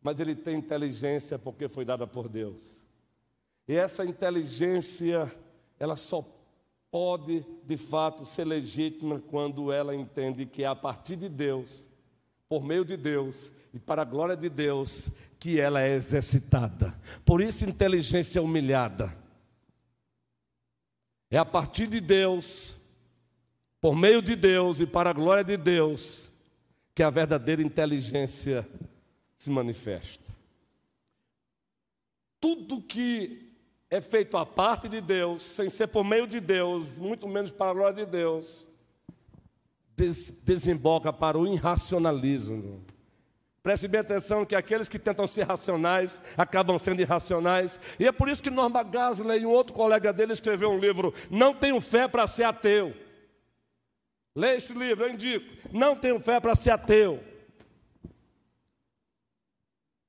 mas 0.00 0.20
ele 0.20 0.34
tem 0.34 0.58
inteligência 0.58 1.38
porque 1.38 1.68
foi 1.68 1.84
dada 1.84 2.06
por 2.06 2.28
Deus. 2.28 2.82
E 3.68 3.74
essa 3.74 4.04
inteligência, 4.04 5.32
ela 5.78 5.96
só 5.96 6.22
pode 6.96 7.44
de 7.62 7.76
fato 7.76 8.24
ser 8.24 8.46
legítima 8.46 9.20
quando 9.20 9.70
ela 9.70 9.94
entende 9.94 10.46
que 10.46 10.62
é 10.62 10.66
a 10.66 10.74
partir 10.74 11.14
de 11.16 11.28
Deus, 11.28 11.90
por 12.48 12.64
meio 12.64 12.86
de 12.86 12.96
Deus 12.96 13.52
e 13.74 13.78
para 13.78 14.00
a 14.00 14.04
glória 14.06 14.34
de 14.34 14.48
Deus, 14.48 15.10
que 15.38 15.60
ela 15.60 15.82
é 15.82 15.94
exercitada. 15.94 16.98
Por 17.22 17.42
isso, 17.42 17.68
inteligência 17.68 18.40
humilhada. 18.40 19.14
É 21.30 21.36
a 21.36 21.44
partir 21.44 21.86
de 21.86 22.00
Deus, 22.00 22.78
por 23.78 23.94
meio 23.94 24.22
de 24.22 24.34
Deus 24.34 24.80
e 24.80 24.86
para 24.86 25.10
a 25.10 25.12
glória 25.12 25.44
de 25.44 25.58
Deus, 25.58 26.30
que 26.94 27.02
a 27.02 27.10
verdadeira 27.10 27.60
inteligência 27.60 28.66
se 29.36 29.50
manifesta. 29.50 30.34
Tudo 32.40 32.80
que 32.80 33.45
é 33.90 34.00
feito 34.00 34.36
à 34.36 34.44
parte 34.44 34.88
de 34.88 35.00
Deus, 35.00 35.42
sem 35.42 35.70
ser 35.70 35.86
por 35.86 36.04
meio 36.04 36.26
de 36.26 36.40
Deus, 36.40 36.98
muito 36.98 37.28
menos 37.28 37.50
para 37.50 37.70
a 37.70 37.74
glória 37.74 38.04
de 38.04 38.10
Deus, 38.10 38.68
des 39.96 40.30
desemboca 40.30 41.12
para 41.12 41.38
o 41.38 41.46
irracionalismo. 41.46 42.84
Preste 43.62 43.88
bem 43.88 44.00
atenção 44.00 44.44
que 44.44 44.54
aqueles 44.54 44.88
que 44.88 44.98
tentam 44.98 45.26
ser 45.26 45.42
racionais 45.42 46.22
acabam 46.36 46.78
sendo 46.78 47.00
irracionais. 47.00 47.80
E 47.98 48.06
é 48.06 48.12
por 48.12 48.28
isso 48.28 48.42
que 48.42 48.50
Norma 48.50 48.82
Gasley 48.84 49.40
e 49.40 49.46
um 49.46 49.50
outro 49.50 49.74
colega 49.74 50.12
dele 50.12 50.32
escreveu 50.32 50.70
um 50.70 50.78
livro, 50.78 51.12
Não 51.30 51.52
Tenho 51.52 51.80
Fé 51.80 52.06
para 52.06 52.28
Ser 52.28 52.44
Ateu. 52.44 52.94
Leia 54.36 54.56
esse 54.56 54.74
livro, 54.74 55.06
eu 55.06 55.14
indico. 55.14 55.46
Não 55.72 55.96
tenho 55.96 56.20
fé 56.20 56.38
para 56.38 56.54
ser 56.54 56.70
ateu. 56.70 57.24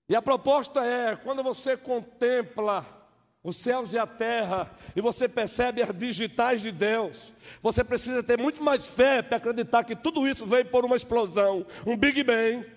E 0.09 0.13
a 0.13 0.21
proposta 0.21 0.83
é: 0.83 1.15
quando 1.15 1.41
você 1.41 1.77
contempla 1.77 2.85
os 3.47 3.55
céus 3.55 3.93
e 3.93 3.97
a 3.97 4.05
terra, 4.05 4.69
e 4.93 4.99
você 4.99 5.25
percebe 5.25 5.81
as 5.81 5.97
digitais 5.97 6.61
de 6.61 6.69
Deus. 6.69 7.33
Você 7.63 7.81
precisa 7.81 8.21
ter 8.21 8.37
muito 8.37 8.61
mais 8.61 8.85
fé 8.85 9.21
para 9.21 9.37
acreditar 9.37 9.85
que 9.85 9.95
tudo 9.95 10.27
isso 10.27 10.45
veio 10.45 10.65
por 10.65 10.83
uma 10.83 10.97
explosão, 10.97 11.65
um 11.85 11.95
Big 11.95 12.21
Bang, 12.25 12.69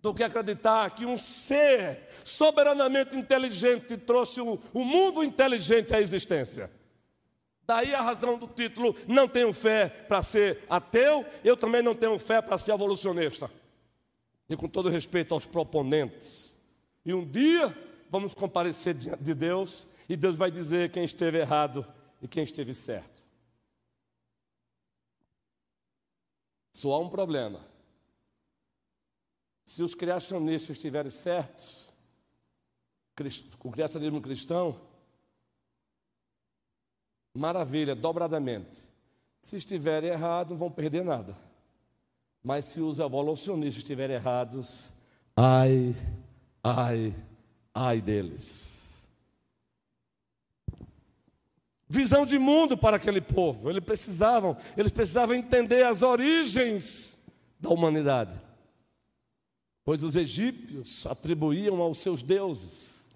do 0.00 0.14
que 0.14 0.24
acreditar 0.24 0.94
que 0.94 1.04
um 1.04 1.18
ser 1.18 2.08
soberanamente 2.24 3.14
inteligente 3.14 3.98
trouxe 3.98 4.40
o, 4.40 4.58
o 4.72 4.82
mundo 4.82 5.22
inteligente 5.22 5.94
à 5.94 6.00
existência. 6.00 6.70
Daí 7.66 7.94
a 7.94 8.00
razão 8.00 8.38
do 8.38 8.46
título: 8.46 8.96
não 9.06 9.28
tenho 9.28 9.52
fé 9.52 9.90
para 9.90 10.22
ser 10.22 10.64
ateu, 10.70 11.26
eu 11.44 11.54
também 11.54 11.82
não 11.82 11.94
tenho 11.94 12.18
fé 12.18 12.40
para 12.40 12.56
ser 12.56 12.72
evolucionista. 12.72 13.50
E 14.48 14.56
com 14.56 14.68
todo 14.68 14.88
respeito 14.88 15.34
aos 15.34 15.44
proponentes. 15.44 16.58
E 17.04 17.12
um 17.12 17.26
dia 17.26 17.76
vamos 18.12 18.34
comparecer 18.34 18.92
diante 18.92 19.24
de 19.24 19.32
Deus 19.32 19.88
e 20.06 20.14
Deus 20.14 20.36
vai 20.36 20.50
dizer 20.50 20.92
quem 20.92 21.02
esteve 21.02 21.38
errado 21.38 21.90
e 22.20 22.28
quem 22.28 22.44
esteve 22.44 22.74
certo. 22.74 23.24
Só 26.74 26.92
há 26.92 26.98
um 26.98 27.08
problema. 27.08 27.58
Se 29.64 29.82
os 29.82 29.94
criacionistas 29.94 30.76
estiverem 30.76 31.10
certos, 31.10 31.90
o 33.64 33.70
criacionismo 33.70 34.20
cristão, 34.20 34.78
maravilha, 37.32 37.94
dobradamente. 37.94 38.86
Se 39.40 39.56
estiverem 39.56 40.10
errados, 40.10 40.50
não 40.50 40.58
vão 40.58 40.70
perder 40.70 41.02
nada. 41.02 41.34
Mas 42.44 42.66
se 42.66 42.80
os 42.80 42.98
evolucionistas 42.98 43.82
estiverem 43.82 44.16
errados, 44.16 44.92
ai, 45.34 45.94
ai, 46.62 47.14
ai 47.74 48.00
deles. 48.00 48.72
Visão 51.88 52.24
de 52.24 52.38
mundo 52.38 52.76
para 52.76 52.96
aquele 52.96 53.20
povo. 53.20 53.68
Eles 53.68 53.84
precisavam, 53.84 54.56
eles 54.76 54.90
precisavam 54.90 55.34
entender 55.34 55.84
as 55.84 56.02
origens 56.02 57.18
da 57.60 57.68
humanidade. 57.68 58.40
Pois 59.84 60.02
os 60.02 60.16
egípcios 60.16 61.06
atribuíam 61.06 61.82
aos 61.82 61.98
seus 61.98 62.22
deuses. 62.22 63.06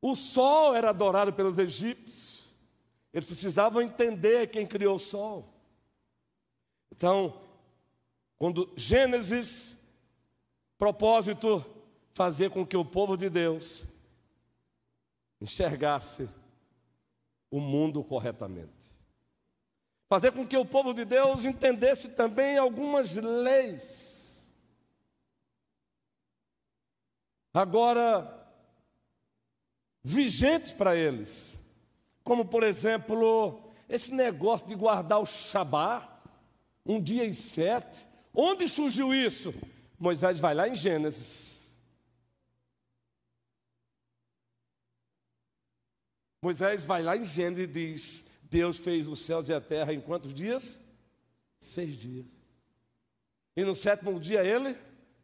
O 0.00 0.14
sol 0.14 0.76
era 0.76 0.90
adorado 0.90 1.32
pelos 1.32 1.58
egípcios. 1.58 2.48
Eles 3.12 3.26
precisavam 3.26 3.82
entender 3.82 4.46
quem 4.48 4.66
criou 4.66 4.94
o 4.94 5.00
sol. 5.00 5.52
Então, 6.92 7.40
quando 8.38 8.72
Gênesis, 8.76 9.76
propósito, 10.78 11.64
fazer 12.12 12.50
com 12.50 12.66
que 12.66 12.76
o 12.76 12.84
povo 12.84 13.16
de 13.16 13.28
Deus 13.28 13.84
enxergasse 15.40 16.28
o 17.50 17.60
mundo 17.60 18.04
corretamente. 18.04 18.70
Fazer 20.08 20.32
com 20.32 20.46
que 20.46 20.56
o 20.56 20.64
povo 20.64 20.92
de 20.92 21.04
Deus 21.04 21.44
entendesse 21.44 22.10
também 22.10 22.58
algumas 22.58 23.14
leis. 23.14 24.52
Agora, 27.54 28.46
vigentes 30.02 30.72
para 30.72 30.94
eles, 30.96 31.58
como 32.22 32.44
por 32.44 32.62
exemplo, 32.62 33.72
esse 33.88 34.12
negócio 34.12 34.66
de 34.66 34.74
guardar 34.74 35.20
o 35.20 35.26
Shabá, 35.26 36.20
um 36.84 37.00
dia 37.00 37.24
em 37.24 37.32
sete. 37.32 38.06
Onde 38.32 38.68
surgiu 38.68 39.12
isso? 39.14 39.52
Moisés 39.98 40.38
vai 40.38 40.54
lá 40.54 40.68
em 40.68 40.74
Gênesis 40.74 41.49
Moisés 46.42 46.86
vai 46.86 47.02
lá 47.02 47.16
em 47.16 47.24
Gênesis 47.24 47.64
e 47.64 47.66
diz: 47.66 48.24
Deus 48.44 48.78
fez 48.78 49.08
os 49.08 49.20
céus 49.20 49.48
e 49.48 49.54
a 49.54 49.60
terra 49.60 49.92
em 49.92 50.00
quantos 50.00 50.32
dias? 50.32 50.80
Seis 51.58 51.92
dias. 51.92 52.26
E 53.54 53.64
no 53.64 53.74
sétimo 53.74 54.18
dia 54.18 54.42
ele 54.42 54.76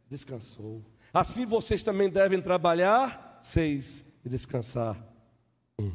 descansou. 0.07 0.85
Assim 1.11 1.45
vocês 1.45 1.81
também 1.81 2.09
devem 2.09 2.41
trabalhar 2.41 3.39
seis 3.41 4.05
e 4.23 4.29
descansar 4.29 4.95
um. 5.79 5.91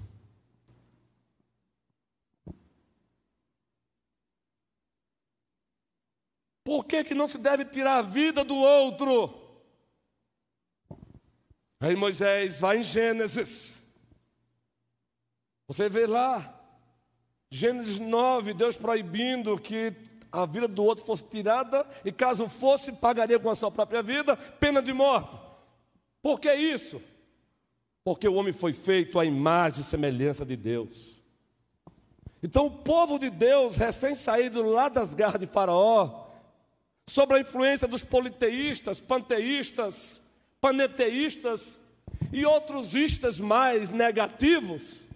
Por 6.65 6.85
que, 6.85 7.05
que 7.05 7.15
não 7.15 7.29
se 7.29 7.39
deve 7.39 7.65
tirar 7.65 7.99
a 7.99 8.03
vida 8.03 8.43
do 8.45 8.57
outro? 8.57 9.39
Aí 11.79 11.95
Moisés 11.95 12.59
vai 12.59 12.79
em 12.79 12.83
Gênesis 12.83 13.82
você 15.67 15.89
vê 15.89 16.07
lá, 16.07 16.61
Gênesis 17.51 17.99
9, 17.99 18.55
Deus 18.55 18.77
proibindo 18.77 19.59
que 19.59 19.93
a 20.31 20.47
vida 20.47 20.67
do 20.67 20.83
outro 20.83 21.05
fosse 21.05 21.25
tirada, 21.25 21.87
e 22.05 22.11
caso 22.11 22.49
fosse, 22.49 22.93
pagaria 22.93 23.39
com 23.39 23.51
a 23.51 23.55
sua 23.55 23.71
própria 23.71 24.03
vida, 24.03 24.37
pena 24.37 24.81
de 24.81 24.93
morte. 24.93 25.39
Por 26.23 26.41
que 26.41 26.53
isso? 26.55 27.03
Porque 28.03 28.27
o 28.27 28.35
homem 28.35 28.53
foi 28.53 28.73
feito 28.73 29.19
à 29.19 29.25
imagem 29.25 29.81
e 29.81 29.85
semelhança 29.85 30.45
de 30.45 30.57
Deus. 30.57 31.21
Então, 32.43 32.67
o 32.67 32.71
povo 32.71 33.19
de 33.19 33.31
Deus, 33.31 33.77
recém-saído 33.77 34.63
lá 34.63 34.89
das 34.89 35.15
garras 35.15 35.39
de 35.39 35.47
Faraó, 35.47 36.27
sob 37.07 37.35
a 37.35 37.41
influência 37.41 37.87
dos 37.87 38.03
politeístas, 38.03 38.99
panteístas, 38.99 40.21
paneteístas 40.61 41.79
e 42.33 42.47
outros 42.47 42.95
istas 42.95 43.39
mais 43.39 43.91
negativos, 43.91 45.07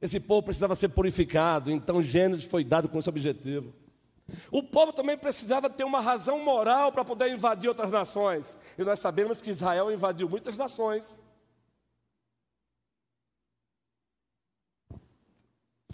esse 0.00 0.18
povo 0.18 0.44
precisava 0.44 0.74
ser 0.74 0.88
purificado, 0.88 1.70
então 1.70 2.00
Gênesis 2.00 2.44
foi 2.44 2.64
dado 2.64 2.88
com 2.88 2.98
esse 2.98 3.08
objetivo. 3.08 3.74
O 4.50 4.62
povo 4.62 4.92
também 4.92 5.18
precisava 5.18 5.68
ter 5.68 5.84
uma 5.84 6.00
razão 6.00 6.38
moral 6.42 6.92
para 6.92 7.04
poder 7.04 7.30
invadir 7.30 7.68
outras 7.68 7.90
nações. 7.90 8.56
E 8.78 8.84
nós 8.84 9.00
sabemos 9.00 9.40
que 9.40 9.50
Israel 9.50 9.92
invadiu 9.92 10.28
muitas 10.28 10.56
nações. 10.56 11.20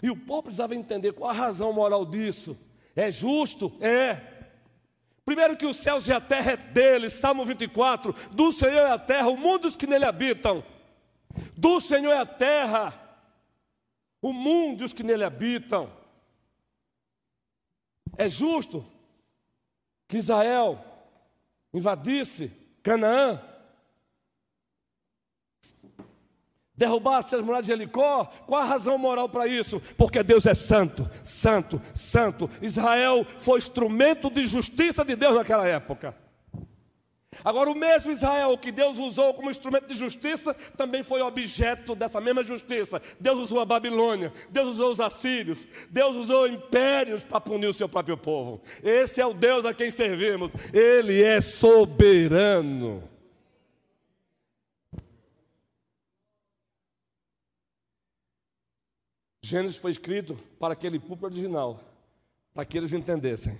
E 0.01 0.09
o 0.09 0.15
povo 0.15 0.43
precisava 0.43 0.75
entender 0.75 1.13
qual 1.13 1.31
a 1.31 1.33
razão 1.33 1.73
moral 1.73 2.05
disso. 2.05 2.57
É 2.95 3.11
justo? 3.11 3.73
É. 3.81 4.21
Primeiro 5.25 5.57
que 5.57 5.65
os 5.65 5.77
céus 5.77 6.07
e 6.07 6.13
a 6.13 6.21
terra 6.21 6.53
é 6.53 6.57
dele, 6.57 7.09
Salmo 7.09 7.43
24, 7.43 8.15
do 8.31 8.51
Senhor 8.51 8.77
é 8.77 8.91
a 8.91 8.99
terra, 8.99 9.27
o 9.27 9.35
mundo 9.35 9.63
dos 9.63 9.75
que 9.75 9.85
nele 9.85 10.05
habitam. 10.05 10.63
Do 11.57 11.81
Senhor 11.81 12.13
é 12.13 12.19
a 12.19 12.25
terra, 12.25 13.06
o 14.21 14.33
mundo 14.33 14.81
e 14.81 14.85
os 14.85 14.93
que 14.93 15.03
nele 15.03 15.23
habitam. 15.23 15.89
É 18.17 18.27
justo 18.27 18.85
que 20.07 20.17
Israel 20.17 20.83
invadisse 21.73 22.51
Canaã, 22.81 23.41
derrubasse 26.73 27.35
as 27.35 27.41
muralhas 27.41 27.65
de 27.65 27.73
Jericó. 27.73 28.25
Qual 28.45 28.61
a 28.61 28.65
razão 28.65 28.97
moral 28.97 29.27
para 29.27 29.47
isso? 29.47 29.81
Porque 29.97 30.21
Deus 30.23 30.45
é 30.45 30.53
santo, 30.53 31.09
santo, 31.23 31.81
santo. 31.93 32.49
Israel 32.61 33.25
foi 33.39 33.57
instrumento 33.57 34.29
de 34.29 34.45
justiça 34.45 35.03
de 35.03 35.15
Deus 35.15 35.35
naquela 35.35 35.67
época. 35.67 36.15
Agora, 37.43 37.69
o 37.69 37.75
mesmo 37.75 38.11
Israel 38.11 38.57
que 38.57 38.71
Deus 38.71 38.97
usou 38.97 39.33
como 39.33 39.51
instrumento 39.51 39.87
de 39.87 39.95
justiça, 39.95 40.53
também 40.75 41.03
foi 41.03 41.21
objeto 41.21 41.93
dessa 41.93 42.21
mesma 42.21 42.43
justiça. 42.43 43.01
Deus 43.19 43.37
usou 43.39 43.59
a 43.59 43.65
Babilônia, 43.65 44.33
Deus 44.49 44.69
usou 44.69 44.91
os 44.91 44.99
assírios, 44.99 45.67
Deus 45.89 46.15
usou 46.15 46.47
impérios 46.47 47.23
para 47.23 47.41
punir 47.41 47.67
o 47.67 47.73
seu 47.73 47.87
próprio 47.87 48.17
povo. 48.17 48.61
Esse 48.81 49.21
é 49.21 49.25
o 49.25 49.33
Deus 49.33 49.65
a 49.65 49.73
quem 49.73 49.91
servimos, 49.91 50.51
Ele 50.73 51.21
é 51.21 51.41
soberano. 51.41 53.03
Gênesis 59.41 59.77
foi 59.77 59.91
escrito 59.91 60.37
para 60.59 60.73
aquele 60.73 60.99
público 60.99 61.25
original, 61.25 61.79
para 62.53 62.65
que 62.65 62.77
eles 62.77 62.91
entendessem 62.91 63.57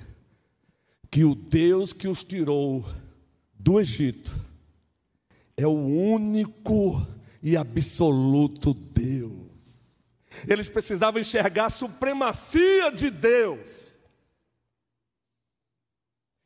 que 1.09 1.23
o 1.23 1.33
Deus 1.33 1.93
que 1.93 2.09
os 2.09 2.23
tirou 2.23 2.83
do 3.67 3.81
Egito 3.81 4.31
é 5.57 5.67
o 5.67 5.71
único 5.75 7.05
e 7.43 7.57
absoluto 7.57 8.73
Deus. 8.73 9.89
Eles 10.47 10.69
precisavam 10.69 11.19
enxergar 11.19 11.65
a 11.65 11.69
supremacia 11.69 12.89
de 12.89 13.09
Deus. 13.09 13.93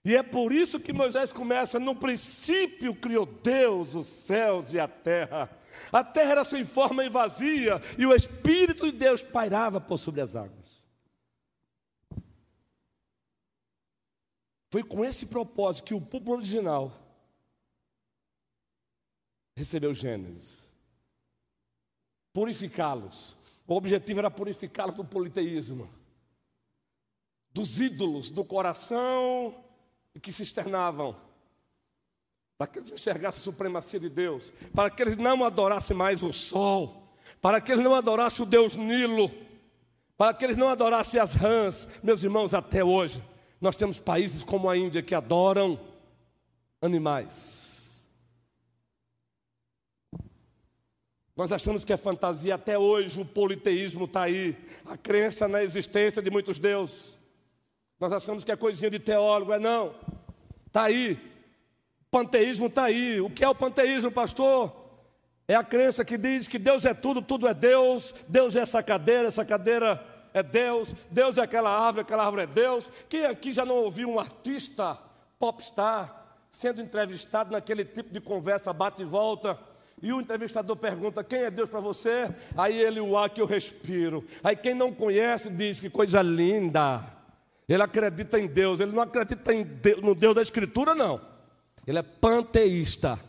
E 0.03 0.15
é 0.15 0.24
por 0.24 0.51
isso 0.51 0.80
que 0.80 0.91
Moisés 0.91 1.32
começa: 1.32 1.80
no 1.80 1.95
princípio 1.95 2.95
criou 2.95 3.28
Deus 3.28 3.93
os 3.93 4.07
céus 4.07 4.74
e 4.74 4.80
a 4.80 4.88
terra. 4.88 5.47
A 5.91 6.03
terra 6.03 6.32
era 6.32 6.43
sem 6.43 6.65
forma 6.65 7.05
e 7.05 7.09
vazia, 7.09 7.80
e 7.99 8.05
o 8.07 8.15
Espírito 8.15 8.91
de 8.91 8.97
Deus 8.97 9.22
pairava 9.22 9.80
por 9.80 9.99
sobre 9.99 10.22
as 10.22 10.36
águas. 10.36 10.82
Foi 14.72 14.82
com 14.82 15.05
esse 15.05 15.28
propósito 15.28 15.86
que 15.86 15.93
o 15.93 16.01
povo 16.01 16.32
original 16.32 17.01
recebeu 19.56 19.93
Gênesis. 19.93 20.60
purificá-los. 22.34 23.36
O 23.68 23.76
objetivo 23.76 24.20
era 24.20 24.32
purificá-los 24.32 24.95
do 24.95 25.04
politeísmo, 25.04 25.89
dos 27.54 27.80
ídolos 27.80 28.30
do 28.30 28.43
coração 28.43 29.56
que 30.22 30.32
se 30.32 30.43
externavam, 30.43 31.16
para 32.58 32.68
que 32.68 32.80
eles 32.80 32.91
enxergassem 32.91 33.41
a 33.41 33.43
supremacia 33.43 33.99
de 33.99 34.10
Deus, 34.10 34.52
para 34.74 34.89
que 34.89 35.02
eles 35.02 35.18
não 35.18 35.43
adorassem 35.43 35.95
mais 35.95 36.22
o 36.22 36.32
sol, 36.34 37.16
para 37.41 37.60
que 37.62 37.72
eles 37.72 37.84
não 37.84 37.95
adorassem 37.95 38.45
o 38.45 38.49
Deus 38.49 38.76
Nilo, 38.76 39.32
para 40.18 40.34
que 40.34 40.45
eles 40.45 40.58
não 40.58 40.70
adorassem 40.70 41.20
as 41.20 41.34
rãs. 41.34 41.88
Meus 42.04 42.24
irmãos, 42.24 42.54
até 42.54 42.84
hoje, 42.84 43.24
nós 43.60 43.76
temos 43.76 43.99
países 43.99 44.43
como 44.43 44.70
a 44.70 44.78
Índia 44.78 45.02
que 45.02 45.16
adoram 45.16 45.80
animais. 46.82 47.61
Nós 51.41 51.51
achamos 51.51 51.83
que 51.83 51.91
é 51.91 51.97
fantasia, 51.97 52.53
até 52.53 52.77
hoje 52.77 53.19
o 53.19 53.25
politeísmo 53.25 54.05
está 54.05 54.21
aí, 54.21 54.55
a 54.85 54.95
crença 54.95 55.47
na 55.47 55.63
existência 55.63 56.21
de 56.21 56.29
muitos 56.29 56.59
deuses. 56.59 57.17
Nós 57.99 58.13
achamos 58.13 58.43
que 58.43 58.51
é 58.51 58.55
coisinha 58.55 58.91
de 58.91 58.99
teólogo, 58.99 59.51
é 59.51 59.57
não. 59.57 59.95
Está 60.67 60.83
aí. 60.83 61.13
O 61.13 62.11
panteísmo 62.11 62.67
está 62.67 62.83
aí. 62.83 63.19
O 63.19 63.27
que 63.27 63.43
é 63.43 63.49
o 63.49 63.55
panteísmo, 63.55 64.11
pastor? 64.11 64.71
É 65.47 65.55
a 65.55 65.63
crença 65.63 66.05
que 66.05 66.15
diz 66.15 66.47
que 66.47 66.59
Deus 66.59 66.85
é 66.85 66.93
tudo, 66.93 67.23
tudo 67.23 67.47
é 67.47 67.55
Deus, 67.55 68.13
Deus 68.27 68.55
é 68.55 68.59
essa 68.59 68.83
cadeira, 68.83 69.27
essa 69.27 69.43
cadeira 69.43 69.99
é 70.35 70.43
Deus, 70.43 70.93
Deus 71.09 71.39
é 71.39 71.41
aquela 71.41 71.71
árvore, 71.71 72.01
aquela 72.01 72.23
árvore 72.23 72.43
é 72.43 72.47
Deus. 72.47 72.87
Quem 73.09 73.25
aqui 73.25 73.51
já 73.51 73.65
não 73.65 73.77
ouviu 73.77 74.11
um 74.11 74.19
artista 74.19 74.95
popstar 75.39 76.37
sendo 76.51 76.83
entrevistado 76.83 77.51
naquele 77.51 77.83
tipo 77.83 78.13
de 78.13 78.21
conversa 78.21 78.71
bate 78.71 79.01
e 79.01 79.05
volta? 79.05 79.70
E 80.02 80.12
o 80.12 80.20
entrevistador 80.20 80.76
pergunta: 80.76 81.24
Quem 81.24 81.43
é 81.43 81.52
Deus 81.52 81.70
para 81.70 81.80
você? 81.80 82.34
Aí 82.58 82.82
ele, 82.82 82.99
o 82.99 83.18
ar 83.18 83.30
que 83.30 83.41
eu 83.41 83.45
respiro. 83.45 84.26
Aí 84.43 84.56
quem 84.56 84.74
não 84.74 84.93
conhece 84.93 85.49
diz: 85.49 85.80
Que 85.80 85.89
coisa 85.89 86.22
linda. 86.22 87.06
Ele 87.70 87.84
acredita 87.84 88.39
em 88.39 88.47
Deus. 88.47 88.80
Ele 88.80 88.91
não 88.91 89.04
acredita 89.04 89.54
em 89.54 89.64
Deus, 89.64 90.02
no 90.02 90.16
Deus 90.16 90.36
da 90.36 90.41
Escritura, 90.41 90.95
não. 90.95 91.22
Ele 91.86 91.99
é 91.99 92.04
panteísta. 92.04 93.20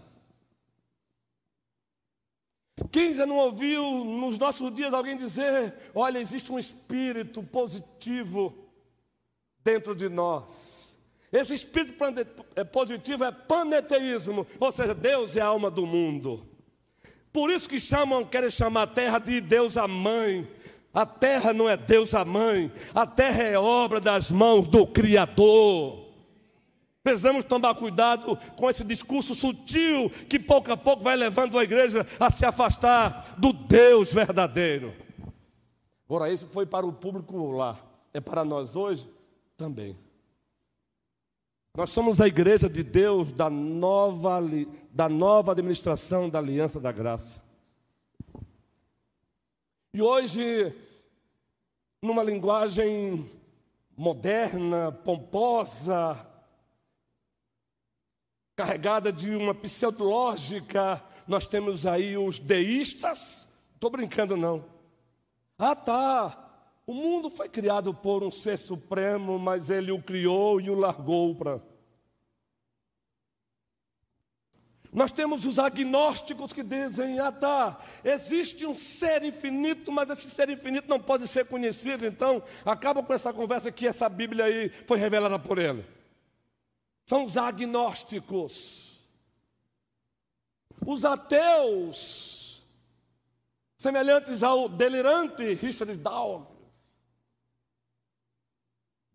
Quem 2.91 3.15
já 3.15 3.27
não 3.27 3.37
ouviu 3.37 4.05
nos 4.05 4.39
nossos 4.39 4.73
dias 4.75 4.95
alguém 4.95 5.17
dizer: 5.17 5.75
Olha, 5.95 6.19
existe 6.19 6.51
um 6.51 6.59
espírito 6.59 7.43
positivo 7.43 8.55
dentro 9.63 9.95
de 9.95 10.09
nós. 10.09 10.97
Esse 11.31 11.55
espírito 11.55 12.03
é 12.55 12.65
positivo 12.65 13.25
é 13.25 13.33
paneteísmo, 13.33 14.47
ou 14.61 14.71
seja, 14.71 14.95
Deus 14.95 15.35
é 15.35 15.41
a 15.41 15.47
alma 15.47 15.71
do 15.71 15.87
mundo. 15.87 16.47
Por 17.33 17.51
isso 17.51 17.69
que 17.69 17.81
chamam, 17.81 18.25
querem 18.25 18.51
chamar 18.51 18.83
a 18.83 18.87
terra 18.87 19.19
de 19.19 19.41
Deus 19.41 19.77
a 19.77 19.89
mãe. 19.89 20.47
A 20.93 21.07
terra 21.07 21.55
não 21.55 21.69
é 21.69 21.77
Deus 21.77 22.13
a 22.13 22.23
mãe, 22.23 22.71
a 22.95 23.07
terra 23.07 23.43
é 23.43 23.59
obra 23.59 23.99
das 23.99 24.31
mãos 24.31 24.69
do 24.69 24.87
Criador. 24.87 26.03
Precisamos 27.03 27.45
tomar 27.45 27.75
cuidado 27.75 28.37
com 28.57 28.69
esse 28.69 28.85
discurso 28.85 29.35
sutil 29.35 30.11
que 30.29 30.39
pouco 30.39 30.71
a 30.71 30.77
pouco 30.77 31.03
vai 31.03 31.17
levando 31.17 31.59
a 31.59 31.65
igreja 31.65 32.07
a 32.21 32.31
se 32.31 32.45
afastar 32.45 33.35
do 33.39 33.55
Deus 33.55 34.13
verdadeiro. 34.13 34.95
Ora, 36.07 36.31
isso 36.31 36.47
foi 36.49 36.67
para 36.67 36.85
o 36.85 36.93
público 36.93 37.53
lá, 37.53 37.79
é 38.13 38.21
para 38.21 38.45
nós 38.45 38.77
hoje 38.77 39.09
também. 39.57 39.97
Nós 41.75 41.89
somos 41.89 42.21
a 42.21 42.29
igreja 42.29 42.69
de 42.69 42.83
Deus 42.83 43.33
da 43.33 43.49
nova, 43.49 44.41
da 44.91 45.09
nova 45.09 45.53
administração 45.53 46.29
da 46.29 46.39
aliança 46.39 46.79
da 46.79 46.93
graça. 46.93 47.43
E 49.95 50.03
hoje, 50.03 50.77
numa 52.03 52.23
linguagem 52.23 53.31
moderna, 53.97 54.93
pomposa, 54.93 56.27
carregada 58.55 59.11
de 59.11 59.35
uma 59.35 59.55
pseudológica, 59.55 61.03
nós 61.27 61.47
temos 61.47 61.87
aí 61.87 62.19
os 62.19 62.39
deístas. 62.39 63.49
Estou 63.73 63.89
brincando, 63.89 64.37
não. 64.37 64.63
Ah, 65.59 65.75
tá. 65.75 66.42
O 66.93 66.95
mundo 66.95 67.31
foi 67.31 67.49
criado 67.49 67.95
por 67.95 68.23
um 68.23 68.31
ser 68.31 68.59
supremo, 68.59 69.39
mas 69.39 69.71
ele 69.71 69.91
o 69.91 70.03
criou 70.03 70.61
e 70.61 70.69
o 70.69 70.75
largou 70.75 71.35
para. 71.35 71.59
Nós 74.93 75.11
temos 75.11 75.47
os 75.47 75.59
agnósticos 75.59 76.53
que 76.53 76.63
dizem: 76.63 77.19
ah, 77.19 77.33
tá, 77.33 77.81
existe 78.05 78.67
um 78.67 78.77
ser 78.77 79.23
infinito, 79.23 79.91
mas 79.91 80.11
esse 80.11 80.29
ser 80.29 80.51
infinito 80.51 80.87
não 80.87 81.01
pode 81.01 81.27
ser 81.27 81.47
conhecido, 81.47 82.05
então 82.05 82.43
acaba 82.63 83.03
com 83.03 83.15
essa 83.15 83.33
conversa 83.33 83.73
que 83.73 83.89
essa 83.89 84.07
Bíblia 84.07 84.45
aí 84.45 84.69
foi 84.87 84.99
revelada 84.99 85.39
por 85.39 85.57
ele. 85.57 85.87
São 87.07 87.25
os 87.25 87.39
agnósticos. 87.39 89.09
Os 90.85 91.07
ateus, 91.07 92.63
semelhantes 93.79 94.43
ao 94.43 94.69
delirante 94.69 95.55
Richard 95.55 95.97
Dawkins, 95.97 96.52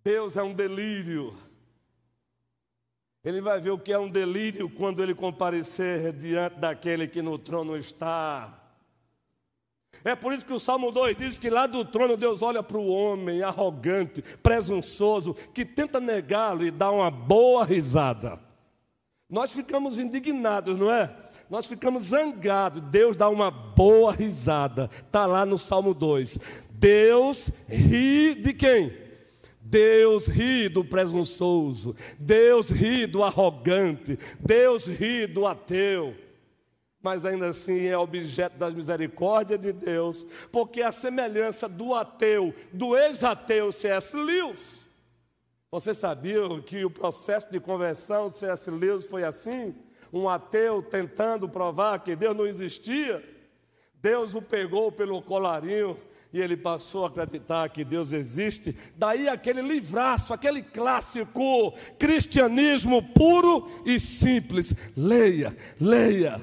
Deus 0.07 0.37
é 0.37 0.41
um 0.41 0.53
delírio. 0.53 1.35
Ele 3.25 3.41
vai 3.41 3.59
ver 3.59 3.71
o 3.71 3.77
que 3.77 3.91
é 3.91 3.99
um 3.99 4.07
delírio 4.07 4.69
quando 4.69 5.03
ele 5.03 5.13
comparecer 5.13 6.13
diante 6.13 6.57
daquele 6.57 7.09
que 7.09 7.21
no 7.21 7.37
trono 7.37 7.75
está. 7.75 8.57
É 10.05 10.15
por 10.15 10.31
isso 10.31 10.45
que 10.45 10.53
o 10.53 10.61
Salmo 10.61 10.93
2 10.93 11.17
diz 11.17 11.37
que 11.37 11.49
lá 11.49 11.67
do 11.67 11.83
trono 11.83 12.15
Deus 12.15 12.41
olha 12.41 12.63
para 12.63 12.77
o 12.77 12.87
homem 12.87 13.43
arrogante, 13.43 14.21
presunçoso, 14.41 15.33
que 15.53 15.65
tenta 15.65 15.99
negá-lo 15.99 16.65
e 16.65 16.71
dá 16.71 16.89
uma 16.89 17.11
boa 17.11 17.65
risada. 17.65 18.39
Nós 19.29 19.51
ficamos 19.51 19.99
indignados, 19.99 20.79
não 20.79 20.89
é? 20.89 21.13
Nós 21.49 21.65
ficamos 21.65 22.05
zangados. 22.05 22.79
Deus 22.79 23.17
dá 23.17 23.27
uma 23.27 23.51
boa 23.51 24.13
risada. 24.13 24.89
Está 25.05 25.25
lá 25.25 25.45
no 25.45 25.57
Salmo 25.57 25.93
2. 25.93 26.39
Deus 26.71 27.51
ri 27.67 28.35
de 28.35 28.53
quem? 28.53 29.06
Deus 29.69 30.27
ri 30.27 30.69
do 30.69 30.83
presunçoso, 30.83 31.93
Deus 32.17 32.69
ri 32.69 33.05
do 33.05 33.21
arrogante, 33.21 34.17
Deus 34.39 34.85
ri 34.85 35.27
do 35.27 35.45
ateu. 35.45 36.15
Mas 37.01 37.25
ainda 37.25 37.49
assim 37.49 37.85
é 37.85 37.97
objeto 37.97 38.57
das 38.57 38.73
misericórdias 38.73 39.59
de 39.59 39.73
Deus, 39.73 40.25
porque 40.53 40.81
a 40.81 40.91
semelhança 40.91 41.67
do 41.67 41.93
ateu, 41.93 42.53
do 42.71 42.95
ex-ateu 42.95 43.73
C.S. 43.73 44.15
Lewis. 44.15 44.85
Você 45.69 45.93
sabia 45.93 46.43
que 46.65 46.85
o 46.85 46.89
processo 46.89 47.51
de 47.51 47.59
conversão 47.59 48.29
de 48.29 48.37
C.S. 48.37 48.71
Lewis 48.71 49.03
foi 49.03 49.25
assim? 49.25 49.75
Um 50.13 50.29
ateu 50.29 50.81
tentando 50.81 51.49
provar 51.49 51.99
que 51.99 52.15
Deus 52.15 52.35
não 52.35 52.47
existia. 52.47 53.21
Deus 53.95 54.33
o 54.33 54.41
pegou 54.41 54.93
pelo 54.93 55.21
colarinho 55.21 55.99
e 56.31 56.41
ele 56.41 56.57
passou 56.57 57.05
a 57.05 57.07
acreditar 57.07 57.69
que 57.69 57.83
Deus 57.83 58.11
existe. 58.11 58.77
Daí 58.95 59.29
aquele 59.29 59.61
livraço, 59.61 60.33
aquele 60.33 60.61
clássico 60.61 61.73
cristianismo 61.97 63.01
puro 63.13 63.69
e 63.85 63.99
simples. 63.99 64.73
Leia, 64.95 65.55
leia. 65.79 66.41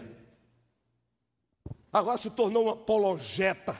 Agora 1.93 2.19
se 2.19 2.31
tornou 2.31 2.67
um 2.67 2.71
apologeta. 2.71 3.79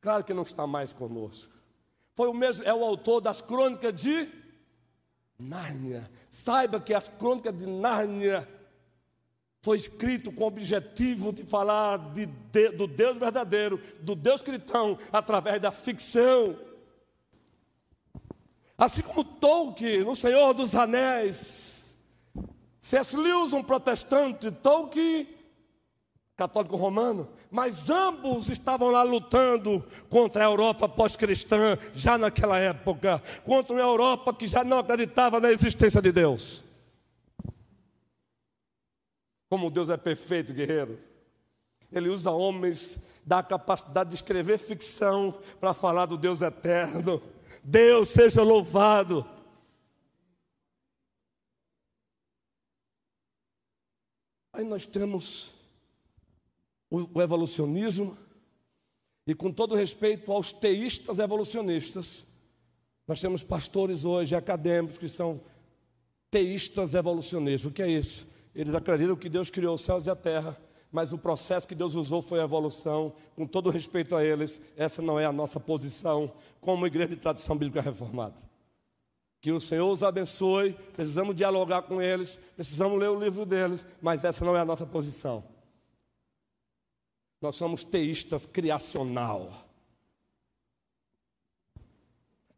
Claro 0.00 0.24
que 0.24 0.34
não 0.34 0.42
está 0.42 0.66
mais 0.66 0.92
conosco. 0.92 1.52
Foi 2.14 2.28
o 2.28 2.34
mesmo, 2.34 2.64
é 2.64 2.74
o 2.74 2.84
autor 2.84 3.20
das 3.20 3.40
crônicas 3.40 3.94
de 3.94 4.28
Nárnia. 5.38 6.10
Saiba 6.30 6.80
que 6.80 6.92
as 6.92 7.08
crônicas 7.08 7.56
de 7.56 7.66
Nárnia 7.66 8.46
foi 9.62 9.76
escrito 9.76 10.32
com 10.32 10.42
o 10.42 10.48
objetivo 10.48 11.32
de 11.32 11.44
falar 11.44 11.96
de, 12.12 12.26
de, 12.26 12.70
do 12.70 12.88
Deus 12.88 13.16
verdadeiro, 13.16 13.80
do 14.00 14.16
Deus 14.16 14.42
cristão, 14.42 14.98
através 15.12 15.60
da 15.60 15.70
ficção. 15.70 16.58
Assim 18.76 19.02
como 19.02 19.22
Tolkien, 19.22 20.02
no 20.02 20.16
Senhor 20.16 20.52
dos 20.52 20.74
Anéis, 20.74 21.96
C.S. 22.80 23.16
Lewis, 23.16 23.52
um 23.52 23.62
protestante, 23.62 24.50
Tolkien, 24.50 25.28
católico 26.36 26.74
romano, 26.74 27.28
mas 27.48 27.88
ambos 27.88 28.50
estavam 28.50 28.90
lá 28.90 29.04
lutando 29.04 29.84
contra 30.10 30.42
a 30.42 30.48
Europa 30.48 30.88
pós-cristã, 30.88 31.78
já 31.92 32.18
naquela 32.18 32.58
época, 32.58 33.22
contra 33.44 33.74
uma 33.74 33.82
Europa 33.82 34.34
que 34.34 34.48
já 34.48 34.64
não 34.64 34.80
acreditava 34.80 35.38
na 35.38 35.52
existência 35.52 36.02
de 36.02 36.10
Deus. 36.10 36.71
Como 39.52 39.70
Deus 39.70 39.90
é 39.90 39.98
perfeito, 39.98 40.54
guerreiros. 40.54 41.12
Ele 41.92 42.08
usa 42.08 42.30
homens 42.30 42.96
da 43.22 43.42
capacidade 43.42 44.08
de 44.08 44.16
escrever 44.16 44.56
ficção 44.56 45.38
para 45.60 45.74
falar 45.74 46.06
do 46.06 46.16
Deus 46.16 46.40
eterno. 46.40 47.22
Deus 47.62 48.08
seja 48.08 48.42
louvado. 48.42 49.28
Aí 54.54 54.64
nós 54.64 54.86
temos 54.86 55.52
o, 56.90 57.20
evolucionismo, 57.20 58.16
E 59.26 59.34
com 59.34 59.52
todo 59.52 59.74
respeito 59.74 60.32
aos 60.32 60.50
teístas 60.50 61.18
evolucionistas, 61.18 62.24
nós 63.06 63.20
temos 63.20 63.42
pastores 63.42 64.06
hoje, 64.06 64.34
acadêmicos, 64.34 64.96
que 64.96 65.10
são 65.10 65.42
teístas 66.30 66.94
evolucionistas. 66.94 67.70
O 67.70 67.74
que 67.74 67.82
é 67.82 67.88
isso? 67.88 68.31
Eles 68.54 68.74
acreditam 68.74 69.16
que 69.16 69.28
Deus 69.28 69.50
criou 69.50 69.74
os 69.74 69.82
céus 69.82 70.06
e 70.06 70.10
a 70.10 70.16
terra, 70.16 70.56
mas 70.90 71.12
o 71.12 71.18
processo 71.18 71.66
que 71.66 71.74
Deus 71.74 71.94
usou 71.94 72.20
foi 72.20 72.40
a 72.40 72.44
evolução. 72.44 73.14
Com 73.34 73.46
todo 73.46 73.70
respeito 73.70 74.14
a 74.14 74.24
eles, 74.24 74.60
essa 74.76 75.00
não 75.00 75.18
é 75.18 75.24
a 75.24 75.32
nossa 75.32 75.58
posição 75.58 76.32
como 76.60 76.86
igreja 76.86 77.08
de 77.08 77.16
tradição 77.16 77.56
bíblica 77.56 77.80
reformada. 77.80 78.34
Que 79.40 79.50
o 79.50 79.60
Senhor 79.60 79.90
os 79.90 80.02
abençoe, 80.02 80.74
precisamos 80.94 81.34
dialogar 81.34 81.82
com 81.82 82.00
eles, 82.00 82.38
precisamos 82.54 82.98
ler 83.00 83.08
o 83.08 83.18
livro 83.18 83.44
deles, 83.44 83.84
mas 84.00 84.22
essa 84.22 84.44
não 84.44 84.56
é 84.56 84.60
a 84.60 84.64
nossa 84.64 84.86
posição. 84.86 85.42
Nós 87.40 87.56
somos 87.56 87.82
teístas 87.82 88.46
criacional. 88.46 89.50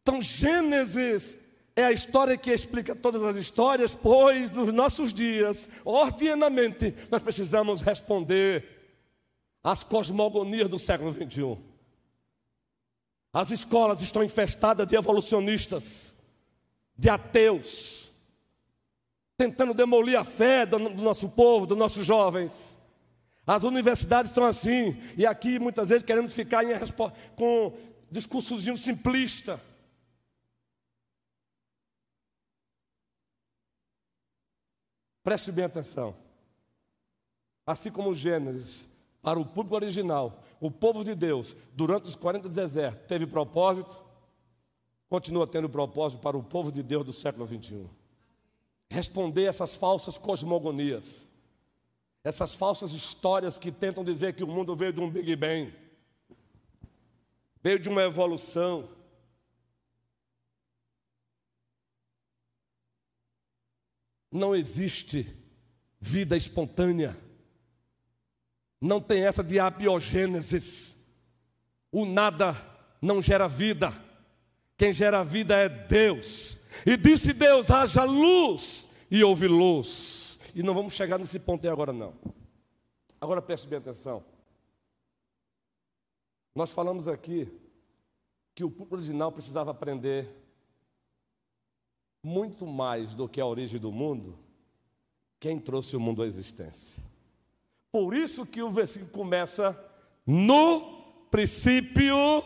Então, 0.03 0.21
Gênesis 0.21 1.39
é 1.77 1.85
a 1.85 1.93
história 1.93 2.37
que 2.37 2.53
explica 2.53 2.95
todas 2.95 3.23
as 3.23 3.37
histórias, 3.37 3.95
pois 3.95 4.51
nos 4.51 4.73
nossos 4.73 5.13
dias, 5.13 5.69
ordinamente, 5.85 6.95
nós 7.11 7.21
precisamos 7.21 7.83
responder 7.83 8.65
às 9.63 9.83
cosmogonias 9.83 10.69
do 10.69 10.79
século 10.79 11.11
21. 11.11 11.61
As 13.33 13.51
escolas 13.51 14.01
estão 14.01 14.23
infestadas 14.23 14.87
de 14.87 14.95
evolucionistas, 14.95 16.17
de 16.97 17.11
ateus, 17.11 18.09
tentando 19.37 19.75
demolir 19.75 20.17
a 20.17 20.25
fé 20.25 20.65
do, 20.65 20.79
nosso 20.79 21.29
povo, 21.29 21.67
dos 21.67 21.77
nossos 21.77 22.07
jovens. 22.07 22.81
As 23.45 23.65
universidades 23.65 24.31
estão 24.31 24.45
assim, 24.45 24.97
e 25.17 25.27
aqui 25.27 25.59
muitas 25.59 25.89
vezes 25.89 26.05
queremos 26.05 26.33
ficar 26.33 26.63
em, 26.63 26.69
com 27.35 27.73
discursozinho 28.13 28.77
simplista. 28.77 29.61
Preste 35.25 35.51
bem 35.51 35.65
atenção. 35.65 36.15
Assim 37.67 37.91
como 37.91 38.15
Gênesis, 38.15 38.89
para 39.21 39.41
o 39.41 39.45
público 39.45 39.75
original, 39.75 40.41
o 40.61 40.71
povo 40.71 41.03
de 41.03 41.17
Deus, 41.17 41.57
durante 41.73 42.09
os 42.09 42.15
40 42.15 42.49
desertos, 42.49 43.09
teve 43.09 43.27
propósito, 43.27 43.99
continua 45.09 45.49
tendo 45.49 45.69
propósito 45.69 46.21
para 46.21 46.37
o 46.37 46.43
povo 46.45 46.71
de 46.71 46.85
Deus 46.85 47.05
do 47.05 47.13
século 47.13 47.45
21. 47.45 47.89
Responder 48.89 49.47
essas 49.47 49.75
falsas 49.75 50.17
cosmogonias 50.17 51.29
essas 52.25 52.55
falsas 52.55 52.93
histórias 52.93 53.59
que 53.59 53.71
tentam 53.71 54.03
dizer 54.03 54.33
que 54.33 54.43
o 54.43 54.47
mundo 54.47 54.75
veio 54.75 54.95
de 54.95 55.01
um 55.01 55.11
Big 55.11 55.37
Bang, 55.37 55.73
veio 57.63 57.79
de 57.79 57.91
uma 57.91 58.03
evolução. 58.03 58.89
Não 64.35 64.53
existe 64.53 65.33
vida 66.01 66.37
espontânea. 66.37 67.17
Não 68.81 69.01
tem 69.01 69.25
essa 69.25 69.45
de 69.45 69.61
abiogênesis. 69.61 70.97
O 71.93 72.05
nada 72.05 72.57
não 73.01 73.23
gera 73.23 73.47
vida. 73.47 73.95
Quem 74.77 74.93
gera 74.93 75.23
vida 75.23 75.55
é 75.55 75.69
Deus. 75.69 76.61
E 76.85 76.97
disse 76.97 77.33
Deus: 77.33 77.71
haja 77.71 78.03
luz, 78.03 78.89
e 79.09 79.23
houve 79.23 79.47
luz. 79.47 80.41
E 80.53 80.65
não 80.65 80.75
vamos 80.75 80.95
chegar 80.95 81.17
nesse 81.17 81.39
ponto 81.39 81.65
aí 81.65 81.73
agora, 81.73 81.93
não. 81.93 82.13
Agora 83.21 83.41
preste 83.41 83.69
bem 83.69 83.79
atenção. 83.79 84.25
Nós 86.57 86.73
falamos 86.73 87.07
aqui 87.07 87.49
que 88.53 88.65
o 88.65 88.71
público 88.71 88.97
original 88.97 89.31
precisava 89.31 89.71
aprender 89.71 90.29
muito 92.25 92.67
mais 92.67 93.15
do 93.15 93.29
que 93.29 93.41
a 93.41 93.47
origem 93.47 93.79
do 93.79 93.93
mundo, 93.93 94.39
quem 95.39 95.61
trouxe 95.61 95.95
o 95.95 96.01
mundo 96.01 96.23
à 96.23 96.27
existência. 96.27 97.03
Por 97.93 98.15
isso 98.15 98.47
que 98.47 98.63
o 98.63 98.71
versículo 98.71 99.11
começa 99.13 99.79
no 100.27 100.81
princípio 101.31 102.43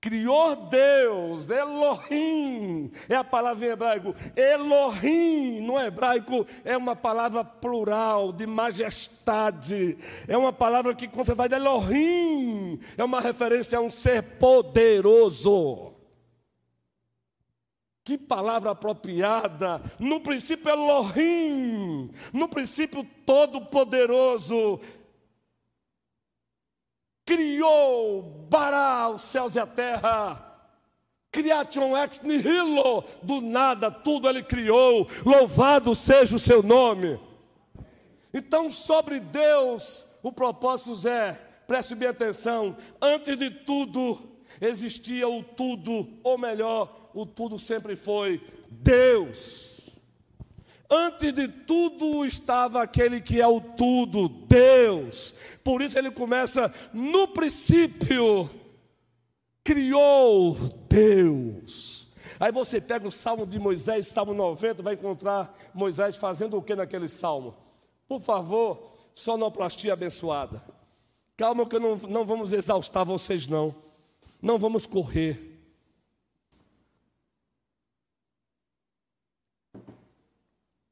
Criou 0.00 0.56
Deus, 0.56 1.50
Elohim, 1.50 2.90
é 3.06 3.16
a 3.16 3.22
palavra 3.22 3.66
em 3.66 3.70
hebraico. 3.70 4.14
Elohim, 4.34 5.60
no 5.60 5.78
hebraico, 5.78 6.46
é 6.64 6.74
uma 6.74 6.96
palavra 6.96 7.44
plural, 7.44 8.32
de 8.32 8.46
majestade. 8.46 9.98
É 10.26 10.38
uma 10.38 10.54
palavra 10.54 10.94
que, 10.94 11.06
quando 11.06 11.26
você 11.26 11.34
vai 11.34 11.50
de 11.50 11.56
Elohim, 11.56 12.80
é 12.96 13.04
uma 13.04 13.20
referência 13.20 13.76
a 13.76 13.82
um 13.82 13.90
ser 13.90 14.22
poderoso. 14.22 15.89
Que 18.10 18.18
palavra 18.18 18.72
apropriada! 18.72 19.80
No 19.96 20.20
princípio, 20.20 20.68
Elohim, 20.68 22.10
no 22.32 22.48
princípio, 22.48 23.06
todo-poderoso 23.24 24.80
criou 27.24 28.20
Bará 28.50 29.08
os 29.10 29.20
céus 29.20 29.54
e 29.54 29.60
a 29.60 29.66
terra. 29.66 30.44
Criation 31.30 31.96
ex 31.96 32.20
nihilo, 32.22 33.04
do 33.22 33.40
nada 33.40 33.92
tudo 33.92 34.28
ele 34.28 34.42
criou, 34.42 35.06
louvado 35.24 35.94
seja 35.94 36.34
o 36.34 36.40
seu 36.40 36.64
nome. 36.64 37.16
Então, 38.34 38.72
sobre 38.72 39.20
Deus, 39.20 40.04
o 40.20 40.32
propósito 40.32 41.06
é, 41.06 41.34
preste 41.64 41.94
bem 41.94 42.08
atenção, 42.08 42.76
antes 43.00 43.38
de 43.38 43.50
tudo 43.50 44.18
existia 44.60 45.28
o 45.28 45.44
tudo, 45.44 46.08
ou 46.24 46.36
melhor, 46.36 46.99
o 47.14 47.26
tudo 47.26 47.58
sempre 47.58 47.96
foi 47.96 48.40
Deus. 48.70 49.90
Antes 50.90 51.32
de 51.32 51.46
tudo 51.46 52.24
estava 52.24 52.82
aquele 52.82 53.20
que 53.20 53.40
é 53.40 53.46
o 53.46 53.60
tudo, 53.60 54.28
Deus. 54.28 55.34
Por 55.62 55.82
isso 55.82 55.96
ele 55.98 56.10
começa 56.10 56.72
no 56.92 57.28
princípio 57.28 58.50
criou 59.62 60.56
Deus. 60.88 62.08
Aí 62.38 62.50
você 62.50 62.80
pega 62.80 63.06
o 63.06 63.12
Salmo 63.12 63.46
de 63.46 63.58
Moisés, 63.58 64.08
Salmo 64.08 64.32
90, 64.32 64.82
vai 64.82 64.94
encontrar 64.94 65.54
Moisés 65.74 66.16
fazendo 66.16 66.56
o 66.56 66.62
que 66.62 66.74
naquele 66.74 67.08
salmo? 67.08 67.54
Por 68.08 68.20
favor, 68.20 68.94
sonoplastia 69.14 69.92
abençoada. 69.92 70.60
Calma 71.36 71.66
que 71.66 71.78
não, 71.78 71.96
não 71.96 72.24
vamos 72.24 72.52
exaustar 72.52 73.04
vocês 73.04 73.46
não. 73.46 73.74
Não 74.42 74.58
vamos 74.58 74.86
correr. 74.86 75.49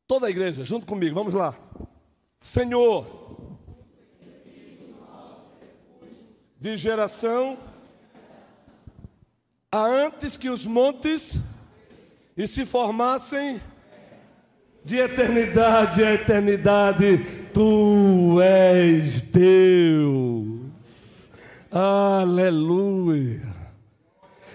Toda 0.09 0.27
a 0.27 0.31
igreja, 0.31 0.65
junto 0.65 0.87
comigo, 0.87 1.15
vamos 1.15 1.35
lá. 1.35 1.55
Senhor, 2.41 3.07
de 6.59 6.79
geração 6.79 7.59
a 9.71 9.85
antes 9.85 10.35
que 10.39 10.49
os 10.49 10.65
montes 10.65 11.37
e 12.35 12.47
se 12.47 12.65
formassem 12.65 13.61
de 14.83 14.97
eternidade 14.97 16.03
a 16.03 16.15
eternidade, 16.15 17.19
tu 17.53 18.41
és 18.41 19.21
Deus. 19.21 20.59
Aleluia. 21.71 23.43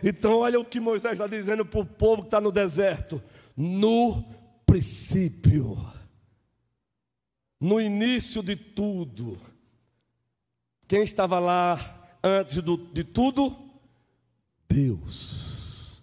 Então, 0.03 0.37
olha 0.37 0.59
o 0.59 0.65
que 0.65 0.79
Moisés 0.79 1.13
está 1.13 1.27
dizendo 1.27 1.63
para 1.63 1.79
o 1.79 1.85
povo 1.85 2.23
que 2.23 2.27
está 2.29 2.41
no 2.41 2.51
deserto: 2.51 3.21
no 3.55 4.32
princípio, 4.73 5.77
no 7.59 7.79
início 7.79 8.41
de 8.41 8.55
tudo, 8.55 9.39
quem 10.87 11.03
estava 11.03 11.37
lá 11.37 12.09
antes 12.23 12.59
do, 12.63 12.75
de 12.75 13.03
tudo? 13.03 13.55
Deus. 14.67 16.01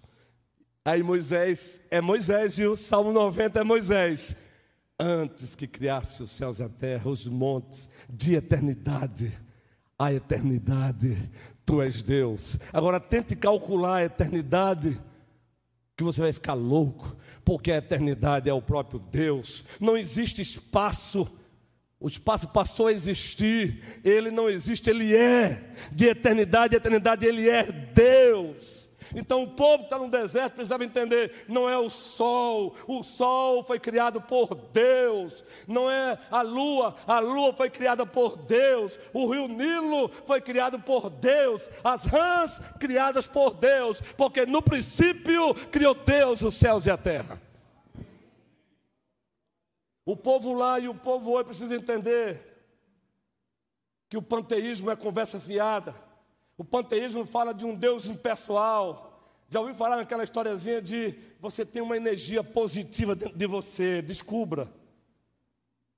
Aí 0.84 1.02
Moisés, 1.02 1.80
é 1.90 2.00
Moisés, 2.00 2.60
e 2.60 2.64
o 2.64 2.76
Salmo 2.76 3.10
90 3.10 3.58
é 3.58 3.64
Moisés. 3.64 4.36
Antes 4.96 5.56
que 5.56 5.66
criasse 5.66 6.22
os 6.22 6.30
céus 6.30 6.60
e 6.60 6.62
a 6.62 6.68
terra, 6.68 7.10
os 7.10 7.26
montes, 7.26 7.88
de 8.08 8.36
eternidade 8.36 9.36
a 9.98 10.14
eternidade, 10.14 11.28
tu 11.66 11.82
és 11.82 12.02
Deus. 12.02 12.56
Agora 12.72 13.00
tente 13.00 13.34
calcular 13.34 13.96
a 13.96 14.04
eternidade, 14.04 14.98
que 15.96 16.04
você 16.04 16.22
vai 16.22 16.32
ficar 16.32 16.54
louco 16.54 17.16
porque 17.50 17.72
a 17.72 17.78
eternidade 17.78 18.48
é 18.48 18.54
o 18.54 18.62
próprio 18.62 19.00
Deus. 19.00 19.64
Não 19.80 19.96
existe 19.96 20.40
espaço. 20.40 21.26
O 21.98 22.06
espaço 22.06 22.46
passou 22.46 22.86
a 22.86 22.92
existir, 22.92 24.00
ele 24.04 24.30
não 24.30 24.48
existe, 24.48 24.88
ele 24.88 25.16
é. 25.16 25.74
De 25.90 26.06
eternidade 26.06 26.76
a 26.76 26.78
eternidade, 26.78 27.26
ele 27.26 27.50
é 27.50 27.64
Deus. 27.64 28.88
Então 29.14 29.42
o 29.42 29.48
povo 29.48 29.78
que 29.78 29.84
está 29.84 29.98
no 29.98 30.08
deserto 30.08 30.54
precisava 30.54 30.84
entender: 30.84 31.44
não 31.48 31.68
é 31.68 31.76
o 31.76 31.90
sol, 31.90 32.74
o 32.86 33.02
sol 33.02 33.62
foi 33.62 33.78
criado 33.78 34.20
por 34.20 34.54
Deus, 34.54 35.44
não 35.66 35.90
é 35.90 36.18
a 36.30 36.42
lua, 36.42 36.94
a 37.06 37.18
lua 37.18 37.52
foi 37.52 37.70
criada 37.70 38.06
por 38.06 38.36
Deus, 38.36 38.98
o 39.12 39.30
rio 39.30 39.48
Nilo 39.48 40.10
foi 40.26 40.40
criado 40.40 40.78
por 40.78 41.10
Deus, 41.10 41.68
as 41.82 42.04
rãs 42.04 42.60
criadas 42.78 43.26
por 43.26 43.54
Deus, 43.54 44.00
porque 44.16 44.46
no 44.46 44.62
princípio 44.62 45.54
criou 45.70 45.94
Deus 45.94 46.42
os 46.42 46.54
céus 46.54 46.86
e 46.86 46.90
a 46.90 46.96
terra. 46.96 47.40
O 50.04 50.16
povo 50.16 50.52
lá 50.54 50.78
e 50.78 50.88
o 50.88 50.94
povo 50.94 51.32
hoje 51.32 51.44
precisa 51.44 51.76
entender 51.76 52.50
que 54.08 54.16
o 54.16 54.22
panteísmo 54.22 54.90
é 54.90 54.96
conversa 54.96 55.38
fiada. 55.38 55.94
O 56.60 56.64
panteísmo 56.64 57.24
fala 57.24 57.54
de 57.54 57.64
um 57.64 57.74
Deus 57.74 58.04
impessoal. 58.04 59.18
Já 59.48 59.60
ouviu 59.60 59.74
falar 59.74 59.96
naquela 59.96 60.22
historiazinha 60.22 60.82
de 60.82 61.14
você 61.40 61.64
tem 61.64 61.80
uma 61.80 61.96
energia 61.96 62.44
positiva 62.44 63.14
dentro 63.14 63.34
de 63.34 63.46
você, 63.46 64.02
descubra. 64.02 64.68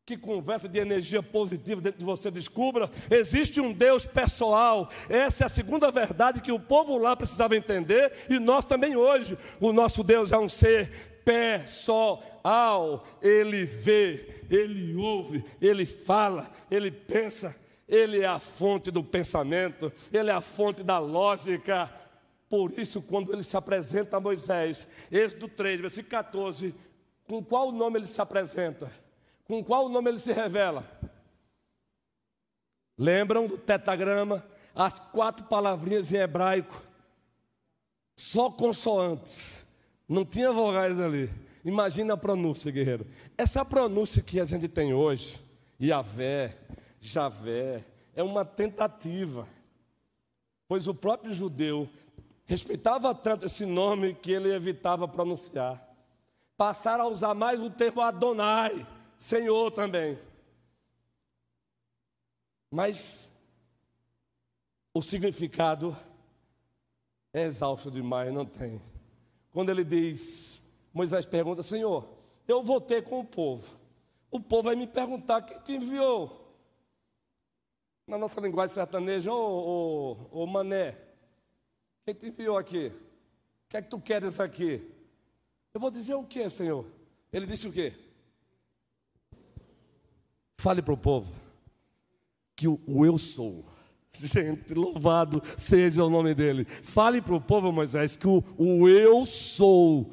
Que 0.06 0.16
conversa 0.16 0.68
de 0.68 0.78
energia 0.78 1.20
positiva 1.20 1.80
dentro 1.80 1.98
de 1.98 2.04
você, 2.04 2.30
descubra. 2.30 2.88
Existe 3.10 3.60
um 3.60 3.72
Deus 3.72 4.04
pessoal. 4.04 4.88
Essa 5.08 5.42
é 5.42 5.46
a 5.46 5.50
segunda 5.50 5.90
verdade 5.90 6.40
que 6.40 6.52
o 6.52 6.60
povo 6.60 6.96
lá 6.96 7.16
precisava 7.16 7.56
entender 7.56 8.12
e 8.30 8.38
nós 8.38 8.64
também 8.64 8.94
hoje. 8.94 9.36
O 9.60 9.72
nosso 9.72 10.04
Deus 10.04 10.30
é 10.30 10.38
um 10.38 10.48
ser 10.48 11.18
pessoal. 11.24 13.04
Ele 13.20 13.64
vê, 13.64 14.44
ele 14.48 14.94
ouve, 14.94 15.44
ele 15.60 15.84
fala, 15.84 16.48
ele 16.70 16.92
pensa, 16.92 17.56
ele 17.93 18.22
é 18.22 18.26
a 18.26 18.40
fonte 18.40 18.90
do 18.90 19.05
pensamento, 19.05 19.93
ele 20.11 20.30
é 20.30 20.32
a 20.32 20.40
fonte 20.40 20.82
da 20.82 20.99
lógica. 20.99 21.93
Por 22.49 22.72
isso, 22.78 23.03
quando 23.03 23.30
ele 23.34 23.43
se 23.43 23.55
apresenta 23.55 24.16
a 24.16 24.20
Moisés, 24.20 24.88
Êxodo 25.11 25.47
3, 25.47 25.78
versículo 25.78 26.11
14, 26.11 26.74
com 27.28 27.45
qual 27.45 27.70
nome 27.70 27.99
ele 27.99 28.07
se 28.07 28.18
apresenta? 28.18 28.90
Com 29.45 29.62
qual 29.62 29.90
nome 29.90 30.09
ele 30.09 30.18
se 30.18 30.32
revela? 30.32 30.90
Lembram 32.97 33.47
do 33.47 33.59
tetagrama? 33.59 34.43
As 34.74 34.99
quatro 34.99 35.45
palavrinhas 35.45 36.11
em 36.11 36.16
hebraico, 36.16 36.82
só 38.16 38.51
consoantes, 38.51 39.66
não 40.09 40.24
tinha 40.24 40.51
vogais 40.51 40.99
ali. 40.99 41.30
Imagina 41.62 42.14
a 42.14 42.16
pronúncia, 42.16 42.72
guerreiro. 42.72 43.07
Essa 43.36 43.62
pronúncia 43.66 44.22
que 44.22 44.40
a 44.40 44.47
gente 44.47 44.66
tem 44.66 44.95
hoje, 44.95 45.38
Yahvé, 45.78 46.57
Javé, 47.05 47.84
é 48.14 48.22
uma 48.22 48.44
tentativa. 48.44 49.48
Pois 50.68 50.86
o 50.86 50.94
próprio 50.94 51.34
judeu 51.34 51.90
respeitava 52.46 53.12
tanto 53.12 53.44
esse 53.44 53.66
nome 53.66 54.14
que 54.14 54.30
ele 54.30 54.55
evitava 54.55 55.09
pronunciar. 55.09 55.84
Passaram 56.57 57.05
a 57.05 57.09
usar 57.09 57.34
mais 57.34 57.61
o 57.61 57.68
termo 57.68 58.00
Adonai, 58.00 58.86
Senhor 59.18 59.72
também. 59.72 60.16
Mas 62.70 63.28
o 64.94 65.03
significado 65.03 65.96
é 67.32 67.42
exausto 67.42 67.90
demais, 67.90 68.32
não 68.32 68.46
tem. 68.46 68.80
Quando 69.50 69.70
ele 69.70 69.82
diz, 69.82 70.62
Moisés 70.94 71.26
pergunta, 71.26 71.64
Senhor, 71.64 72.09
eu 72.46 72.62
votei 72.62 73.03
com 73.03 73.18
o 73.18 73.24
povo. 73.24 73.76
O 74.30 74.38
povo 74.38 74.62
vai 74.62 74.76
me 74.76 74.86
perguntar 74.86 75.42
quem 75.42 75.59
te 75.59 75.72
enviou 75.72 76.41
na 78.07 78.18
nossa 78.18 78.40
linguagem 78.40 78.74
sertaneja, 78.74 79.32
ô, 79.32 80.46
mané, 80.46 80.96
quem 82.05 82.14
te 82.14 82.26
enviou 82.26 82.57
aqui? 82.57 82.88
O 82.88 83.68
que 83.68 83.76
é 83.76 83.82
que 83.82 83.88
tu 83.88 84.00
queres 84.00 84.38
aqui? 84.40 84.90
Eu 85.72 85.80
vou 85.80 85.90
dizer 85.90 86.14
o 86.14 86.24
que, 86.24 86.48
Senhor? 86.50 86.86
Ele 87.32 87.46
disse 87.46 87.66
o 87.66 87.72
quê? 87.72 87.94
Fale 90.59 90.82
para 90.82 90.94
o 90.94 90.98
povo 90.98 91.32
que 92.55 92.68
o, 92.68 92.78
o 92.86 93.07
eu 93.07 93.16
sou. 93.16 93.64
Gente, 94.12 94.74
louvado 94.74 95.42
seja 95.57 96.05
o 96.05 96.11
nome 96.11 96.34
dele. 96.34 96.64
Fale 96.64 97.22
para 97.22 97.34
o 97.34 97.40
povo, 97.40 97.72
Moisés, 97.72 98.14
que 98.14 98.28
o, 98.28 98.44
o 98.59 98.88
eu 98.88 99.24
sou 99.24 100.12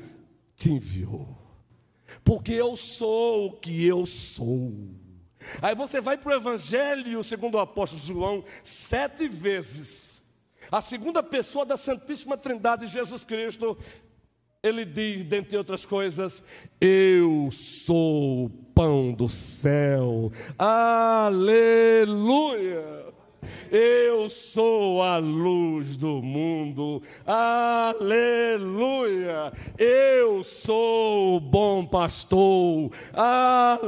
te 0.56 0.72
enviou. 0.72 1.28
Porque 2.24 2.54
eu 2.54 2.76
sou 2.76 3.48
o 3.48 3.54
que 3.54 3.86
eu 3.86 4.06
sou. 4.06 4.74
Aí 5.62 5.76
você 5.76 6.02
vai 6.02 6.18
para 6.18 6.32
o 6.32 6.36
Evangelho 6.36 7.24
segundo 7.24 7.56
o 7.56 7.60
apóstolo 7.60 8.02
João, 8.02 8.44
sete 8.64 9.28
vezes. 9.28 10.22
A 10.72 10.82
segunda 10.82 11.24
pessoa 11.24 11.66
da 11.66 11.76
Santíssima 11.78 12.38
Trindade, 12.38 12.86
Jesus 12.88 13.24
Cristo, 13.24 13.78
ele 14.62 14.86
diz, 14.86 15.26
dentre 15.26 15.58
outras 15.58 15.86
coisas, 15.86 16.44
Eu 16.80 17.50
sou 17.52 18.46
o 18.46 18.50
pão 18.50 19.12
do 19.12 19.28
céu. 19.28 20.32
Aleluia! 20.58 21.90
Eu 23.72 24.30
sou 24.30 25.02
a 25.02 25.18
luz 25.18 25.96
do 25.96 26.22
mundo, 26.22 27.02
aleluia. 27.26 28.02
Eu 29.78 30.44
sou 30.44 31.38
o 31.38 31.40
bom 31.40 31.86
pastor, 31.86 32.92
aleluia. 33.14 33.80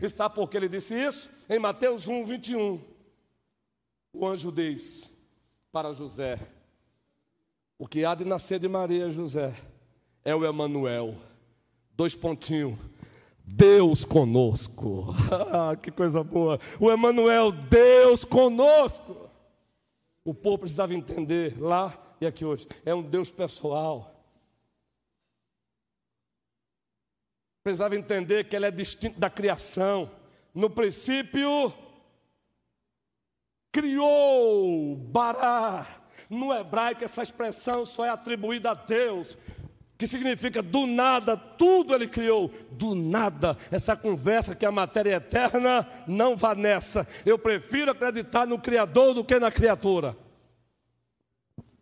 E 0.00 0.08
sabe 0.08 0.34
por 0.34 0.48
que 0.48 0.56
ele 0.56 0.68
disse 0.68 0.94
isso? 0.94 1.28
Em 1.48 1.58
Mateus 1.58 2.08
1, 2.08 2.24
21. 2.24 2.80
O 4.12 4.26
anjo 4.26 4.52
diz 4.52 5.12
para 5.72 5.92
José: 5.92 6.38
O 7.78 7.86
que 7.88 8.04
há 8.04 8.14
de 8.14 8.24
nascer 8.24 8.58
de 8.60 8.68
Maria, 8.68 9.10
José 9.10 9.54
é 10.24 10.34
o 10.34 10.44
Emanuel. 10.44 11.14
Dois 11.92 12.14
pontinhos. 12.14 12.78
Deus 13.44 14.04
conosco. 14.04 15.14
Ah, 15.52 15.76
que 15.76 15.90
coisa 15.90 16.24
boa. 16.24 16.58
O 16.80 16.90
Emanuel, 16.90 17.52
Deus 17.52 18.24
conosco. 18.24 19.30
O 20.24 20.32
povo 20.32 20.58
precisava 20.58 20.94
entender 20.94 21.60
lá 21.60 21.96
e 22.20 22.26
aqui 22.26 22.44
hoje. 22.44 22.66
É 22.84 22.94
um 22.94 23.02
Deus 23.02 23.30
pessoal. 23.30 24.10
Precisava 27.62 27.96
entender 27.96 28.44
que 28.44 28.56
ele 28.56 28.66
é 28.66 28.70
distinto 28.70 29.20
da 29.20 29.28
criação. 29.28 30.10
No 30.54 30.70
princípio, 30.70 31.72
criou, 33.70 34.96
bará. 34.96 35.86
No 36.28 36.52
hebraico, 36.52 37.04
essa 37.04 37.22
expressão 37.22 37.84
só 37.84 38.04
é 38.04 38.08
atribuída 38.08 38.70
a 38.70 38.74
Deus 38.74 39.36
que 39.96 40.06
significa 40.06 40.60
do 40.60 40.86
nada, 40.86 41.36
tudo 41.36 41.94
ele 41.94 42.08
criou, 42.08 42.50
do 42.70 42.94
nada. 42.94 43.56
Essa 43.70 43.96
conversa 43.96 44.54
que 44.54 44.66
a 44.66 44.72
matéria 44.72 45.12
é 45.12 45.16
eterna 45.16 45.88
não 46.06 46.36
vá 46.36 46.54
nessa. 46.54 47.06
Eu 47.24 47.38
prefiro 47.38 47.92
acreditar 47.92 48.46
no 48.46 48.58
Criador 48.58 49.14
do 49.14 49.24
que 49.24 49.38
na 49.38 49.52
criatura. 49.52 50.16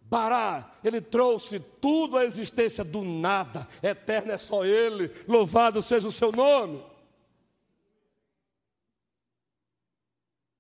Bará, 0.03 0.75
ele 0.85 1.01
trouxe 1.01 1.59
tudo 1.59 2.19
à 2.19 2.25
existência 2.25 2.85
do 2.85 3.03
nada, 3.03 3.67
eterno 3.83 4.33
é 4.33 4.37
só 4.37 4.63
ele, 4.63 5.11
louvado 5.27 5.83
seja 5.83 6.07
o 6.07 6.13
seu 6.13 6.31
nome. 6.31 6.85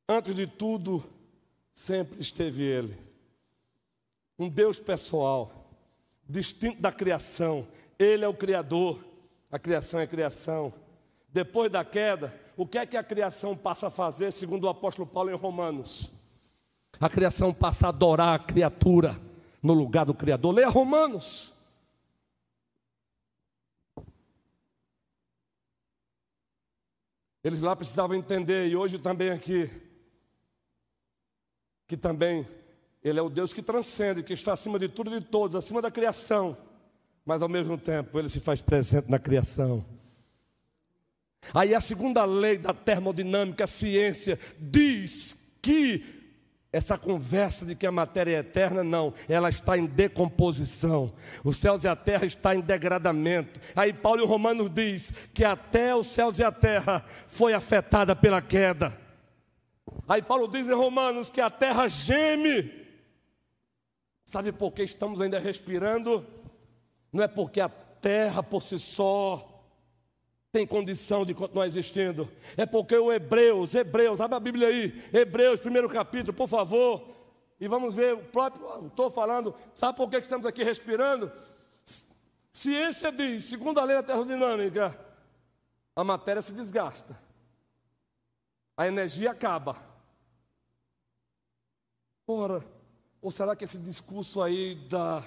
Antes 0.09 0.34
de 0.34 0.46
tudo, 0.46 1.05
sempre 1.74 2.18
esteve 2.18 2.62
ele, 2.62 2.98
um 4.38 4.48
Deus 4.48 4.80
pessoal 4.80 5.62
distinto 6.29 6.81
da 6.81 6.93
criação. 6.93 7.66
Ele 7.99 8.25
é 8.25 8.29
o 8.29 8.35
Criador, 8.35 9.05
a 9.51 9.59
criação 9.59 10.01
é 10.01 10.05
a 10.05 10.07
criação. 10.07 10.73
Depois 11.29 11.70
da 11.70 11.85
queda, 11.85 12.35
o 12.57 12.66
que 12.66 12.79
é 12.79 12.87
que 12.87 12.97
a 12.97 13.03
criação 13.03 13.57
passa 13.57 13.87
a 13.87 13.91
fazer, 13.91 14.33
segundo 14.33 14.64
o 14.64 14.68
apóstolo 14.68 15.07
Paulo 15.07 15.31
em 15.31 15.37
Romanos? 15.37 16.11
A 17.01 17.09
criação 17.09 17.53
passa 17.53 17.87
a 17.87 17.89
adorar 17.89 18.35
a 18.35 18.39
criatura 18.39 19.18
no 19.62 19.73
lugar 19.73 20.05
do 20.05 20.14
Criador. 20.14 20.55
Leia 20.55 20.68
Romanos. 20.68 21.53
Eles 27.43 27.61
lá 27.61 27.75
precisavam 27.75 28.16
entender, 28.16 28.68
e 28.68 28.77
hoje 28.77 28.99
também 28.99 29.31
aqui, 29.31 29.68
que 31.89 31.97
também 31.97 32.47
ele 33.03 33.18
é 33.18 33.22
o 33.22 33.28
Deus 33.28 33.53
que 33.53 33.62
transcende, 33.62 34.22
que 34.22 34.32
está 34.32 34.53
acima 34.53 34.78
de 34.78 34.88
tudo 34.88 35.14
e 35.14 35.20
de 35.20 35.26
todos, 35.26 35.57
acima 35.57 35.82
da 35.82 35.90
criação. 35.90 36.57
Mas 37.24 37.42
ao 37.42 37.48
mesmo 37.48 37.76
tempo, 37.78 38.18
ele 38.18 38.28
se 38.28 38.40
faz 38.40 38.62
presente 38.62 39.11
na 39.11 39.18
criação. 39.18 39.84
Aí 41.53 41.74
a 41.74 41.80
segunda 41.80 42.24
lei 42.24 42.59
da 42.59 42.72
termodinâmica, 42.72 43.64
a 43.64 43.66
ciência, 43.66 44.38
diz 44.61 45.36
que 45.61 46.05
Essa 46.72 46.96
conversa 46.96 47.66
de 47.66 47.74
que 47.74 47.86
a 47.86 47.92
matéria 47.92 48.34
é 48.34 48.38
eterna, 48.38 48.82
não, 48.82 49.12
ela 49.28 49.50
está 49.50 49.76
em 49.76 49.84
decomposição. 49.84 51.12
Os 51.44 51.59
céus 51.59 51.84
e 51.84 51.88
a 51.88 51.94
terra 51.94 52.24
estão 52.24 52.55
em 52.55 52.62
degradamento. 52.62 53.61
Aí 53.76 53.92
Paulo 53.92 54.22
em 54.22 54.26
Romanos 54.26 54.70
diz 54.70 55.12
que 55.34 55.44
até 55.44 55.94
os 55.94 56.07
céus 56.07 56.38
e 56.38 56.44
a 56.44 56.50
terra 56.50 57.05
foi 57.26 57.53
afetada 57.53 58.16
pela 58.16 58.40
queda. 58.40 58.98
Aí 60.09 60.22
Paulo 60.22 60.48
diz 60.48 60.66
em 60.66 60.72
Romanos 60.72 61.28
que 61.28 61.42
a 61.42 61.50
terra 61.50 61.86
geme. 61.88 62.82
Sabe 64.33 64.51
por 64.51 64.72
que 64.72 64.83
estamos 64.83 65.20
ainda 65.20 65.39
respirando? 65.39 66.26
Não 67.12 67.22
é 67.22 67.28
porque 67.28 67.61
a 67.61 67.68
terra 67.68 68.43
por 68.43 68.62
si 68.62 68.78
só 68.78 69.62
tem 70.51 70.66
condição 70.66 71.22
de 71.22 71.35
continuar 71.35 71.66
existindo. 71.66 72.33
É 72.57 72.64
porque 72.64 72.97
o 72.97 73.12
Hebreus, 73.12 73.74
Hebreus, 73.74 74.22
abre 74.22 74.35
a 74.35 74.41
Bíblia 74.41 74.68
aí, 74.68 75.05
Hebreus, 75.12 75.61
primeiro 75.61 75.87
capítulo, 75.87 76.33
por 76.33 76.49
favor. 76.49 77.14
E 77.61 77.68
vamos 77.68 77.95
ver, 77.95 78.14
o 78.14 78.24
próprio 78.24 78.66
autor 78.68 79.11
falando, 79.11 79.55
sabe 79.74 79.99
por 79.99 80.09
que 80.09 80.16
estamos 80.16 80.47
aqui 80.47 80.64
respirando? 80.64 81.30
Ciência 82.55 83.12
diz, 83.12 83.45
segundo 83.45 83.80
a 83.80 83.85
lei 83.85 83.97
da 83.97 84.03
termodinâmica, 84.03 84.99
a 85.95 86.03
matéria 86.03 86.41
se 86.41 86.55
desgasta, 86.55 87.20
a 88.78 88.87
energia 88.87 89.33
acaba. 89.33 89.76
Ora, 92.26 92.64
ou 93.23 93.31
será 93.31 93.55
que 93.55 93.64
esse 93.64 93.79
discurso 93.79 94.43
aí 94.43 94.75
da 94.75 95.25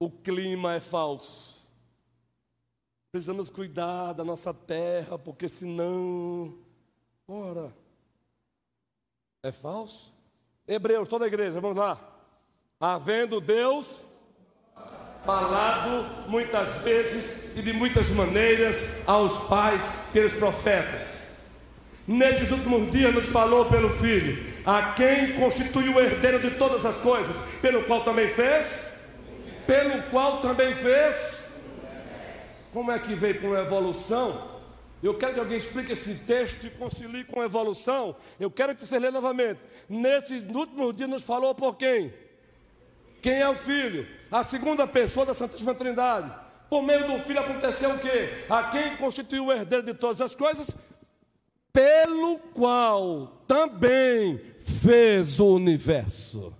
o 0.00 0.10
clima 0.10 0.74
é 0.74 0.80
falso? 0.80 1.64
Precisamos 3.12 3.48
cuidar 3.48 4.14
da 4.14 4.24
nossa 4.24 4.52
terra, 4.52 5.16
porque 5.16 5.48
senão. 5.48 6.58
Ora. 7.28 7.72
É 9.44 9.52
falso? 9.52 10.12
Hebreus, 10.66 11.08
toda 11.08 11.24
a 11.24 11.28
igreja, 11.28 11.60
vamos 11.60 11.76
lá. 11.76 12.00
Havendo 12.80 13.40
Deus 13.40 14.02
falado 15.22 16.28
muitas 16.28 16.78
vezes 16.78 17.56
e 17.56 17.62
de 17.62 17.72
muitas 17.72 18.10
maneiras 18.10 19.06
aos 19.06 19.44
pais 19.44 19.84
pelos 20.12 20.32
profetas. 20.32 21.21
Nesses 22.06 22.50
últimos 22.50 22.90
dias 22.90 23.14
nos 23.14 23.26
falou 23.26 23.66
pelo 23.66 23.90
Filho, 23.90 24.44
a 24.66 24.92
quem 24.92 25.34
constituiu 25.34 25.94
o 25.94 26.00
herdeiro 26.00 26.40
de 26.40 26.50
todas 26.52 26.84
as 26.84 26.98
coisas, 26.98 27.36
pelo 27.60 27.84
qual 27.84 28.02
também 28.02 28.28
fez, 28.28 28.98
pelo 29.66 30.02
qual 30.10 30.40
também 30.40 30.74
fez 30.74 31.42
como 32.72 32.90
é 32.90 32.98
que 32.98 33.14
veio 33.14 33.38
com 33.38 33.54
evolução? 33.54 34.50
Eu 35.02 35.18
quero 35.18 35.34
que 35.34 35.40
alguém 35.40 35.58
explique 35.58 35.92
esse 35.92 36.14
texto 36.24 36.64
e 36.64 36.70
concilie 36.70 37.24
com 37.24 37.44
evolução. 37.44 38.16
Eu 38.40 38.50
quero 38.50 38.74
que 38.74 38.86
você 38.86 38.98
leia 38.98 39.12
novamente. 39.12 39.60
Nesses 39.88 40.42
últimos 40.42 40.94
dias 40.94 41.08
nos 41.08 41.22
falou 41.22 41.54
por 41.54 41.76
quem? 41.76 42.14
Quem 43.20 43.34
é 43.34 43.48
o 43.48 43.54
Filho? 43.54 44.08
A 44.30 44.42
segunda 44.42 44.86
pessoa 44.86 45.26
da 45.26 45.34
Santíssima 45.34 45.74
Trindade. 45.74 46.32
Por 46.70 46.82
meio 46.82 47.06
do 47.06 47.18
Filho 47.24 47.40
aconteceu 47.40 47.90
o 47.90 47.98
quê? 47.98 48.44
A 48.48 48.64
quem 48.64 48.96
constituiu 48.96 49.46
o 49.46 49.52
herdeiro 49.52 49.84
de 49.84 49.92
todas 49.92 50.22
as 50.22 50.34
coisas, 50.34 50.74
pelo 51.72 52.38
qual 52.38 53.28
também 53.46 54.38
fez 54.58 55.40
o 55.40 55.54
universo. 55.54 56.56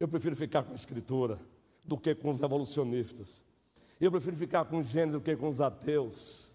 Eu 0.00 0.08
prefiro 0.08 0.34
ficar 0.34 0.62
com 0.62 0.72
a 0.72 0.76
escritura 0.76 1.40
do 1.84 1.96
que 1.96 2.14
com 2.14 2.30
os 2.30 2.40
revolucionistas. 2.40 3.42
Eu 4.00 4.10
prefiro 4.10 4.36
ficar 4.36 4.64
com 4.64 4.82
Gênesis 4.82 5.18
do 5.18 5.24
que 5.24 5.36
com 5.36 5.48
os 5.48 5.60
ateus. 5.60 6.54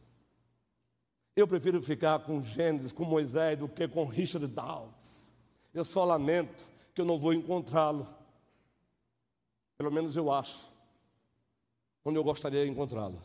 Eu 1.36 1.48
prefiro 1.48 1.82
ficar 1.82 2.20
com 2.20 2.42
Gênesis, 2.42 2.92
com 2.92 3.06
Moisés, 3.06 3.58
do 3.58 3.68
que 3.68 3.88
com 3.88 4.06
Richard 4.06 4.46
Dawes. 4.48 5.34
Eu 5.74 5.86
só 5.86 6.04
lamento 6.04 6.68
que 6.94 7.02
eu 7.02 7.06
não 7.06 7.18
vou 7.18 7.34
encontrá-lo. 7.34 8.08
Pelo 9.78 9.92
menos 9.92 10.16
eu 10.16 10.32
acho. 10.32 10.69
Onde 12.10 12.20
eu 12.20 12.24
gostaria 12.24 12.66
de 12.66 12.72
encontrá-lo. 12.72 13.22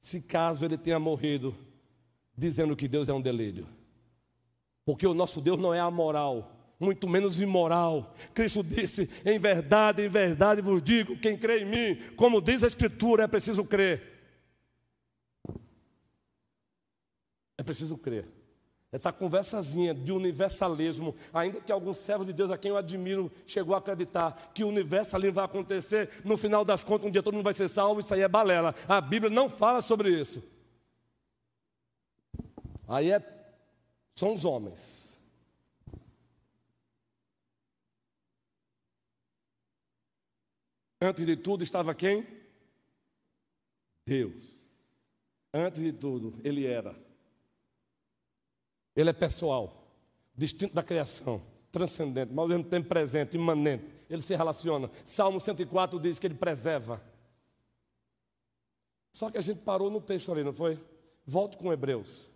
Se 0.00 0.20
caso 0.20 0.64
ele 0.64 0.78
tenha 0.78 0.98
morrido 0.98 1.54
dizendo 2.36 2.76
que 2.76 2.88
Deus 2.88 3.08
é 3.08 3.12
um 3.12 3.20
delírio. 3.20 3.66
Porque 4.84 5.06
o 5.06 5.14
nosso 5.14 5.40
Deus 5.40 5.58
não 5.58 5.74
é 5.74 5.80
amoral 5.80 6.54
muito 6.78 7.08
menos 7.08 7.40
imoral. 7.40 8.14
Cristo 8.32 8.62
disse: 8.62 9.08
Em 9.24 9.38
verdade, 9.38 10.02
em 10.02 10.08
verdade 10.08 10.60
vos 10.60 10.82
digo: 10.82 11.16
quem 11.18 11.36
crê 11.36 11.60
em 11.60 11.64
mim, 11.64 12.02
como 12.16 12.40
diz 12.40 12.62
a 12.62 12.66
Escritura, 12.66 13.24
é 13.24 13.26
preciso 13.26 13.64
crer. 13.64 14.02
É 17.56 17.62
preciso 17.62 17.96
crer. 17.96 18.26
Essa 18.94 19.12
conversazinha 19.12 19.92
de 19.92 20.12
universalismo, 20.12 21.16
ainda 21.32 21.60
que 21.60 21.72
alguns 21.72 21.96
servos 21.96 22.28
de 22.28 22.32
Deus 22.32 22.48
a 22.48 22.56
quem 22.56 22.70
eu 22.70 22.76
admiro 22.76 23.28
chegou 23.44 23.74
a 23.74 23.78
acreditar 23.78 24.52
que 24.54 24.62
o 24.62 24.68
universalismo 24.68 25.34
vai 25.34 25.44
acontecer, 25.44 26.22
no 26.24 26.36
final 26.36 26.64
das 26.64 26.84
contas, 26.84 27.08
um 27.08 27.10
dia 27.10 27.20
todo 27.20 27.34
mundo 27.34 27.42
vai 27.42 27.54
ser 27.54 27.68
salvo, 27.68 27.98
isso 27.98 28.14
aí 28.14 28.20
é 28.20 28.28
balela. 28.28 28.72
A 28.86 29.00
Bíblia 29.00 29.28
não 29.28 29.48
fala 29.48 29.82
sobre 29.82 30.10
isso. 30.10 30.48
Aí 32.86 33.10
é, 33.10 33.20
são 34.14 34.32
os 34.32 34.44
homens. 34.44 35.20
Antes 41.00 41.26
de 41.26 41.36
tudo 41.36 41.64
estava 41.64 41.92
quem? 41.96 42.24
Deus. 44.06 44.64
Antes 45.52 45.82
de 45.82 45.92
tudo, 45.92 46.40
Ele 46.44 46.64
era. 46.64 47.03
Ele 48.94 49.10
é 49.10 49.12
pessoal, 49.12 49.88
distinto 50.36 50.74
da 50.74 50.82
criação, 50.82 51.42
transcendente, 51.72 52.32
mas 52.32 52.42
ao 52.42 52.48
mesmo 52.48 52.64
tempo 52.64 52.88
presente, 52.88 53.36
imanente. 53.36 53.84
Ele 54.08 54.22
se 54.22 54.34
relaciona. 54.34 54.90
Salmo 55.04 55.40
104 55.40 55.98
diz 55.98 56.18
que 56.18 56.26
ele 56.26 56.34
preserva. 56.34 57.02
Só 59.10 59.30
que 59.30 59.38
a 59.38 59.40
gente 59.40 59.60
parou 59.60 59.90
no 59.90 60.00
texto 60.00 60.30
ali, 60.30 60.44
não 60.44 60.52
foi? 60.52 60.80
Volto 61.26 61.58
com 61.58 61.72
Hebreus. 61.72 62.30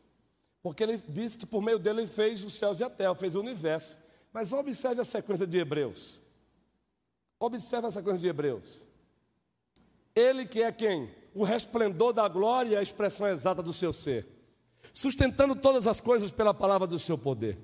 Porque 0.63 0.83
ele 0.83 1.03
diz 1.09 1.37
que 1.37 1.47
por 1.47 1.63
meio 1.63 1.79
dele 1.79 2.01
ele 2.01 2.09
fez 2.09 2.45
os 2.45 2.55
céus 2.55 2.81
e 2.81 2.85
a 2.85 2.91
terra, 2.91 3.15
fez 3.15 3.35
o 3.35 3.41
universo. 3.41 3.99
Mas 4.33 4.53
observe 4.53 5.01
a 5.01 5.05
sequência 5.05 5.47
de 5.47 5.59
Hebreus. 5.59 6.21
Observe 7.39 7.89
essa 7.89 8.03
coisa 8.03 8.19
de 8.19 8.29
Hebreus. 8.29 8.85
Ele 10.15 10.47
que 10.47 10.63
é 10.63 10.73
quem? 10.73 11.11
O 11.35 11.45
resplendor 11.45 12.13
da 12.13 12.29
glória 12.29 12.71
e 12.71 12.77
a 12.77 12.83
expressão 12.83 13.27
exata 13.27 13.63
do 13.63 13.73
seu 13.73 13.93
ser. 13.93 14.38
Sustentando 14.99 15.55
todas 15.55 15.87
as 15.87 16.01
coisas 16.01 16.29
pela 16.33 16.53
palavra 16.53 16.85
do 16.85 16.99
seu 16.99 17.17
poder. 17.17 17.57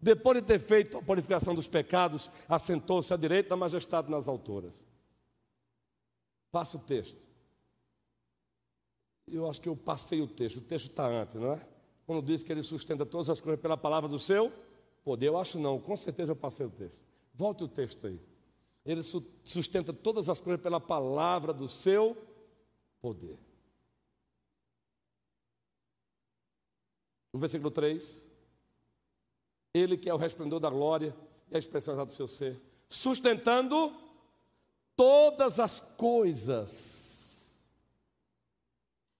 Depois 0.00 0.40
de 0.40 0.46
ter 0.46 0.58
feito 0.58 0.96
a 0.96 1.02
purificação 1.02 1.54
dos 1.54 1.68
pecados, 1.68 2.30
assentou-se 2.48 3.12
à 3.12 3.16
direita 3.18 3.50
da 3.50 3.56
majestade 3.56 4.10
nas 4.10 4.26
alturas. 4.26 4.72
Passa 6.50 6.78
o 6.78 6.80
texto. 6.80 7.28
Eu 9.26 9.46
acho 9.46 9.60
que 9.60 9.68
eu 9.68 9.76
passei 9.76 10.22
o 10.22 10.26
texto. 10.26 10.56
O 10.56 10.60
texto 10.62 10.88
está 10.88 11.06
antes, 11.06 11.36
não 11.36 11.52
é? 11.52 11.60
Quando 12.06 12.24
diz 12.24 12.42
que 12.42 12.50
ele 12.50 12.62
sustenta 12.62 13.04
todas 13.04 13.28
as 13.28 13.38
coisas 13.38 13.60
pela 13.60 13.76
palavra 13.76 14.08
do 14.08 14.18
seu 14.18 14.50
poder. 15.04 15.26
Eu 15.26 15.36
acho 15.36 15.58
não, 15.58 15.78
com 15.78 15.94
certeza 15.94 16.32
eu 16.32 16.36
passei 16.36 16.64
o 16.64 16.70
texto. 16.70 17.04
Volte 17.34 17.64
o 17.64 17.68
texto 17.68 18.06
aí. 18.06 18.18
Ele 18.82 19.02
sustenta 19.44 19.92
todas 19.92 20.30
as 20.30 20.40
coisas 20.40 20.62
pela 20.62 20.80
palavra 20.80 21.52
do 21.52 21.68
seu 21.68 22.16
poder. 22.98 23.38
No 27.38 27.40
versículo 27.40 27.70
3, 27.70 28.20
ele 29.72 29.96
que 29.96 30.10
é 30.10 30.12
o 30.12 30.16
resplendor 30.16 30.58
da 30.58 30.68
glória 30.68 31.14
e 31.48 31.54
a 31.54 31.58
expressão 31.58 32.04
do 32.04 32.10
seu 32.10 32.26
ser, 32.26 32.60
sustentando 32.88 33.94
todas 34.96 35.60
as 35.60 35.78
coisas. 35.78 37.56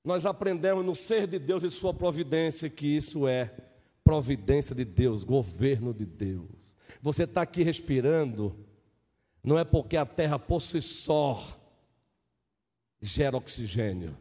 Nós 0.03 0.27
aprendemos 0.27 0.85
no 0.85 0.97
ser 0.97 1.29
de 1.29 1.39
Deus 1.39 1.63
e 1.63 1.71
sua 1.71 1.95
providência 1.95 2.69
que 2.69 2.89
isso 2.89 3.29
é 3.29 3.55
providência 4.03 4.75
de 4.75 4.85
Deus, 4.85 5.23
governo 5.23 5.95
de 5.95 6.05
Deus. 6.05 6.75
Você 7.01 7.23
está 7.23 7.43
aqui 7.43 7.63
respirando 7.63 8.67
não 9.45 9.57
é 9.57 9.63
porque 9.63 9.97
a 9.97 10.05
terra 10.05 10.41
por 10.41 10.61
si 10.61 10.83
só 10.83 11.57
gera 13.01 13.37
oxigênio. 13.37 14.19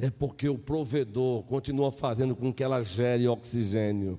É 0.00 0.08
porque 0.08 0.48
o 0.48 0.56
provedor 0.56 1.42
continua 1.42 1.92
fazendo 1.92 2.34
com 2.34 2.50
que 2.54 2.64
ela 2.64 2.82
gere 2.82 3.28
oxigênio. 3.28 4.18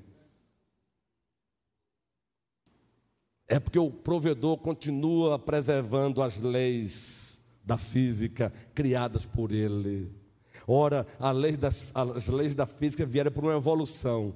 É 3.48 3.60
porque 3.60 3.80
o 3.80 3.90
provedor 3.90 4.58
continua 4.58 5.40
preservando 5.40 6.22
as 6.22 6.40
leis 6.40 7.44
da 7.64 7.80
física 7.80 8.54
criadas 8.76 9.26
por 9.26 9.52
ele. 9.52 10.12
Ora, 10.68 11.08
as 11.20 11.36
leis, 11.36 11.58
das, 11.58 11.92
as 11.96 12.28
leis 12.28 12.54
da 12.54 12.68
física 12.68 13.04
vieram 13.04 13.32
por 13.32 13.44
uma 13.44 13.56
evolução. 13.56 14.36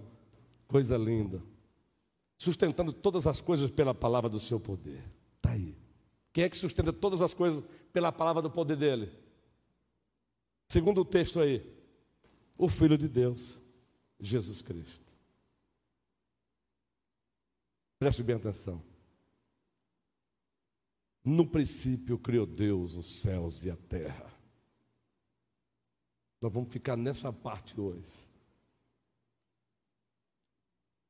Coisa 0.67 0.97
linda. 0.97 1.43
Sustentando 2.39 2.91
todas 2.91 3.27
as 3.27 3.39
coisas 3.39 3.69
pela 3.69 3.93
palavra 3.93 4.31
do 4.31 4.39
seu 4.39 4.59
poder. 4.59 5.03
Está 5.37 5.51
aí. 5.51 5.77
Quem 6.33 6.43
é 6.43 6.49
que 6.49 6.57
sustenta 6.57 6.91
todas 6.91 7.21
as 7.21 7.35
coisas 7.35 7.63
pela 7.93 8.11
palavra 8.11 8.41
do 8.41 8.49
poder 8.49 8.75
dele? 8.75 9.24
Segundo 10.67 11.01
o 11.01 11.05
texto 11.05 11.39
aí, 11.39 11.65
o 12.57 12.67
Filho 12.67 12.97
de 12.97 13.07
Deus. 13.07 13.61
Jesus 14.19 14.61
Cristo. 14.61 15.13
Preste 17.99 18.23
bem 18.23 18.35
atenção. 18.35 18.81
No 21.23 21.47
princípio 21.47 22.19
criou 22.19 22.45
Deus 22.45 22.95
os 22.95 23.19
céus 23.19 23.65
e 23.65 23.71
a 23.71 23.75
terra. 23.75 24.31
Nós 26.41 26.53
vamos 26.53 26.71
ficar 26.71 26.95
nessa 26.95 27.33
parte 27.33 27.79
hoje. 27.79 28.29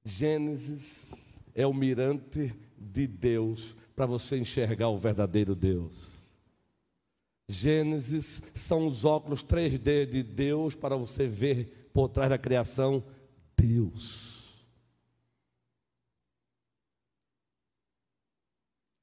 Gênesis 0.03 1.37
é 1.53 1.65
o 1.65 1.73
mirante 1.73 2.55
de 2.77 3.07
Deus 3.07 3.75
para 3.95 4.05
você 4.05 4.37
enxergar 4.37 4.89
o 4.89 4.99
verdadeiro 4.99 5.55
Deus. 5.55 6.24
Gênesis 7.47 8.41
são 8.55 8.87
os 8.87 9.05
óculos 9.05 9.43
3D 9.43 10.05
de 10.05 10.23
Deus 10.23 10.75
para 10.75 10.95
você 10.95 11.27
ver 11.27 11.89
por 11.93 12.09
trás 12.09 12.29
da 12.29 12.37
criação 12.37 13.03
Deus. 13.55 14.49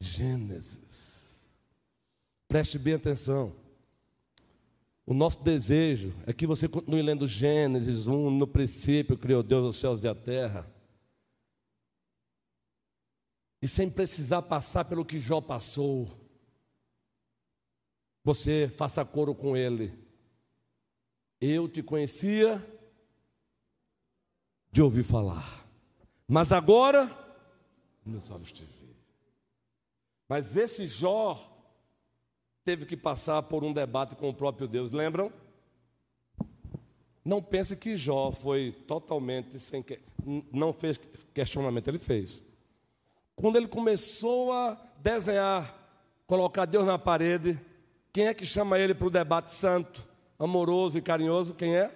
Gênesis. 0.01 1.47
Preste 2.49 2.79
bem 2.79 2.95
atenção. 2.95 3.55
O 5.07 5.15
nosso 5.15 5.43
desejo 5.43 6.15
é 6.27 6.33
que 6.33 6.47
você 6.47 6.69
continue 6.69 7.03
lendo 7.03 7.27
Gênesis 7.27 8.07
1, 8.07 8.31
no 8.31 8.47
princípio 8.47 9.17
criou 9.17 9.43
Deus 9.43 9.75
os 9.75 9.81
céus 9.81 10.05
e 10.05 10.09
a 10.09 10.15
terra. 10.15 10.69
E 13.61 13.69
sem 13.69 13.89
precisar 13.89 14.43
passar 14.43 14.85
pelo 14.85 15.05
que 15.05 15.19
Jó 15.19 15.41
passou, 15.41 16.22
você 18.25 18.69
faça 18.69 19.05
coro 19.05 19.35
com 19.35 19.57
ele. 19.57 19.93
Eu 21.41 21.69
te 21.69 21.83
conhecia 21.83 22.65
de 24.71 24.81
ouvir 24.81 25.03
falar, 25.03 25.67
mas 26.27 26.53
agora 26.53 27.11
meus 28.05 28.31
olhos 28.31 28.53
te 28.53 28.65
veem. 28.65 28.97
Mas 30.29 30.57
esse 30.57 30.87
Jó 30.87 31.49
teve 32.65 32.87
que 32.87 32.97
passar 32.97 33.43
por 33.43 33.65
um 33.65 33.73
debate 33.73 34.17
com 34.17 34.29
o 34.29 34.35
próprio 34.35 34.67
Deus, 34.69 34.91
lembram? 34.91 35.33
Não 37.25 37.43
pense 37.43 37.77
que 37.77 37.97
Jó 37.97 38.33
foi 38.33 38.73
totalmente 38.87 39.59
sem 39.59 39.83
que 39.83 40.01
não 40.53 40.73
fez 40.73 40.99
questionamento, 41.35 41.89
ele 41.89 41.99
fez. 41.99 42.43
Quando 43.35 43.57
ele 43.57 43.69
começou 43.69 44.53
a 44.53 44.75
desenhar, 44.99 45.77
colocar 46.27 46.65
Deus 46.65 46.85
na 46.85 46.99
parede, 46.99 47.59
quem 48.13 48.27
é 48.27 48.35
que 48.35 48.45
chama 48.45 48.79
ele 48.79 48.95
para 48.95 49.07
o 49.07 49.11
debate 49.11 49.55
santo, 49.55 50.07
amoroso 50.39 50.99
e 50.99 51.03
carinhoso? 51.03 51.55
Quem 51.55 51.77
é? 51.77 51.91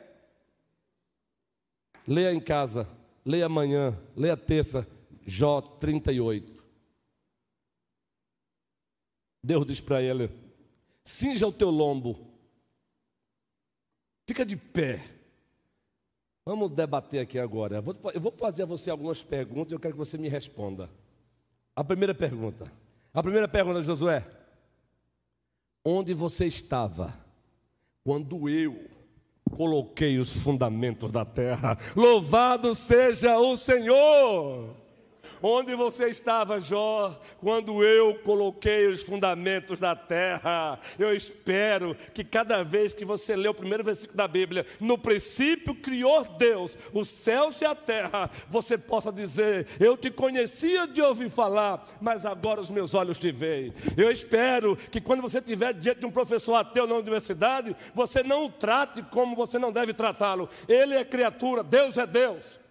Leia 2.06 2.32
em 2.32 2.40
casa, 2.40 2.88
leia 3.24 3.46
amanhã, 3.46 3.98
leia 4.16 4.36
terça, 4.36 4.86
Jó 5.26 5.60
38. 5.60 6.64
Deus 9.42 9.66
diz 9.66 9.80
para 9.80 10.00
ele: 10.00 10.30
cinja 11.04 11.46
o 11.46 11.52
teu 11.52 11.68
lombo, 11.68 12.26
fica 14.26 14.46
de 14.46 14.56
pé. 14.56 15.04
Vamos 16.44 16.70
debater 16.70 17.20
aqui 17.20 17.40
agora. 17.40 17.82
Eu 18.14 18.20
vou 18.20 18.30
fazer 18.30 18.62
a 18.62 18.66
você 18.66 18.88
algumas 18.88 19.22
perguntas 19.22 19.72
e 19.72 19.74
eu 19.74 19.80
quero 19.80 19.94
que 19.94 19.98
você 19.98 20.16
me 20.16 20.28
responda. 20.28 20.88
A 21.74 21.82
primeira 21.82 22.14
pergunta. 22.14 22.72
A 23.12 23.20
primeira 23.20 23.48
pergunta, 23.48 23.82
Josué. 23.82 24.36
Onde 25.89 26.14
você 26.14 26.47
estava 26.47 27.14
quando 28.03 28.49
eu 28.49 28.91
coloquei 29.53 30.18
os 30.18 30.37
fundamentos 30.37 31.12
da 31.12 31.24
terra? 31.24 31.78
Louvado 31.95 32.74
seja 32.74 33.39
o 33.39 33.57
Senhor! 33.57 34.74
Onde 35.49 35.76
você 35.76 36.09
estava, 36.09 36.59
Jó, 36.59 37.16
quando 37.38 37.84
eu 37.84 38.16
coloquei 38.16 38.88
os 38.88 39.05
fundamentos 39.05 39.78
da 39.78 39.94
terra? 39.94 40.76
Eu 40.99 41.14
espero 41.14 41.97
que 42.12 42.24
cada 42.24 42.64
vez 42.64 42.92
que 42.92 43.05
você 43.05 43.36
lê 43.36 43.47
o 43.47 43.55
primeiro 43.55 43.84
versículo 43.84 44.16
da 44.16 44.26
Bíblia, 44.26 44.66
no 44.80 44.99
princípio 44.99 45.72
criou 45.72 46.24
Deus 46.24 46.76
os 46.92 47.07
céus 47.07 47.61
e 47.61 47.64
a 47.64 47.76
terra, 47.76 48.28
você 48.49 48.76
possa 48.76 49.12
dizer: 49.12 49.68
Eu 49.78 49.97
te 49.97 50.11
conhecia 50.11 50.84
de 50.84 51.01
ouvir 51.01 51.30
falar, 51.30 51.97
mas 52.01 52.26
agora 52.26 52.61
os 52.61 52.68
meus 52.68 52.92
olhos 52.92 53.16
te 53.16 53.30
veem. 53.30 53.72
Eu 53.97 54.11
espero 54.11 54.74
que 54.74 55.01
quando 55.01 55.22
você 55.22 55.38
estiver 55.38 55.72
diante 55.74 56.01
de 56.01 56.07
um 56.07 56.11
professor 56.11 56.57
ateu 56.57 56.88
na 56.88 56.97
universidade, 56.97 57.76
você 57.94 58.20
não 58.20 58.47
o 58.47 58.51
trate 58.51 59.01
como 59.01 59.36
você 59.36 59.61
não 59.61 59.70
deve 59.70 59.94
tratá-lo. 59.94 60.49
Ele 60.66 60.97
é 60.97 61.05
criatura, 61.05 61.62
Deus 61.62 61.97
é 61.97 62.05
Deus. 62.05 62.65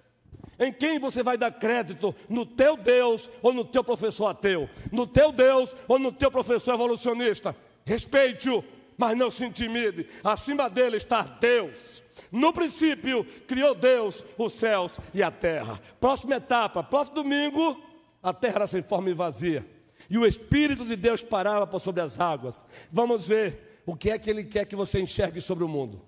Em 0.60 0.72
quem 0.72 1.00
você 1.00 1.22
vai 1.22 1.38
dar 1.38 1.52
crédito? 1.52 2.16
No 2.30 2.46
teu 2.46 2.78
Deus 2.78 3.30
ou 3.42 3.54
no 3.54 3.66
teu 3.66 3.84
professor 3.84 4.28
ateu? 4.28 4.70
No 4.92 5.06
teu 5.06 5.32
Deus 5.32 5.76
ou 5.88 6.00
no 6.00 6.12
teu 6.12 6.32
professor 6.32 6.74
evolucionista? 6.74 7.56
Respeite-o, 7.86 8.64
mas 8.98 9.18
não 9.18 9.30
se 9.30 9.46
intimide. 9.46 10.08
Acima 10.24 10.70
dele 10.70 10.98
está 10.98 11.24
Deus. 11.24 12.04
No 12.32 12.54
princípio, 12.54 13.26
criou 13.48 13.76
Deus 13.76 14.24
os 14.38 14.54
céus 14.54 15.00
e 15.14 15.22
a 15.22 15.30
terra. 15.30 15.80
Próxima 16.00 16.36
etapa, 16.36 16.84
próximo 16.84 17.16
domingo, 17.16 17.82
a 18.24 18.34
terra 18.34 18.56
era 18.56 18.68
sem 18.68 18.82
forma 18.82 19.10
e 19.10 19.14
vazia. 19.14 19.66
E 20.10 20.18
o 20.18 20.26
Espírito 20.26 20.86
de 20.86 20.96
Deus 20.96 21.24
parava 21.24 21.68
por 21.68 21.80
sobre 21.80 22.02
as 22.02 22.20
águas. 22.20 22.66
Vamos 22.92 23.28
ver 23.28 23.82
o 23.86 23.96
que 23.96 24.10
é 24.10 24.18
que 24.18 24.30
Ele 24.30 24.44
quer 24.44 24.66
que 24.66 24.76
você 24.76 25.00
enxergue 25.00 25.42
sobre 25.42 25.64
o 25.64 25.68
mundo. 25.68 26.02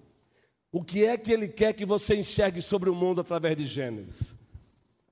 O 0.72 0.84
que 0.84 1.06
é 1.06 1.18
que 1.18 1.32
Ele 1.32 1.48
quer 1.48 1.74
que 1.74 1.86
você 1.86 2.16
enxergue 2.16 2.62
sobre 2.62 2.90
o 2.90 2.96
mundo 2.96 3.22
através 3.22 3.58
de 3.58 3.66
Gênesis? 3.66 4.37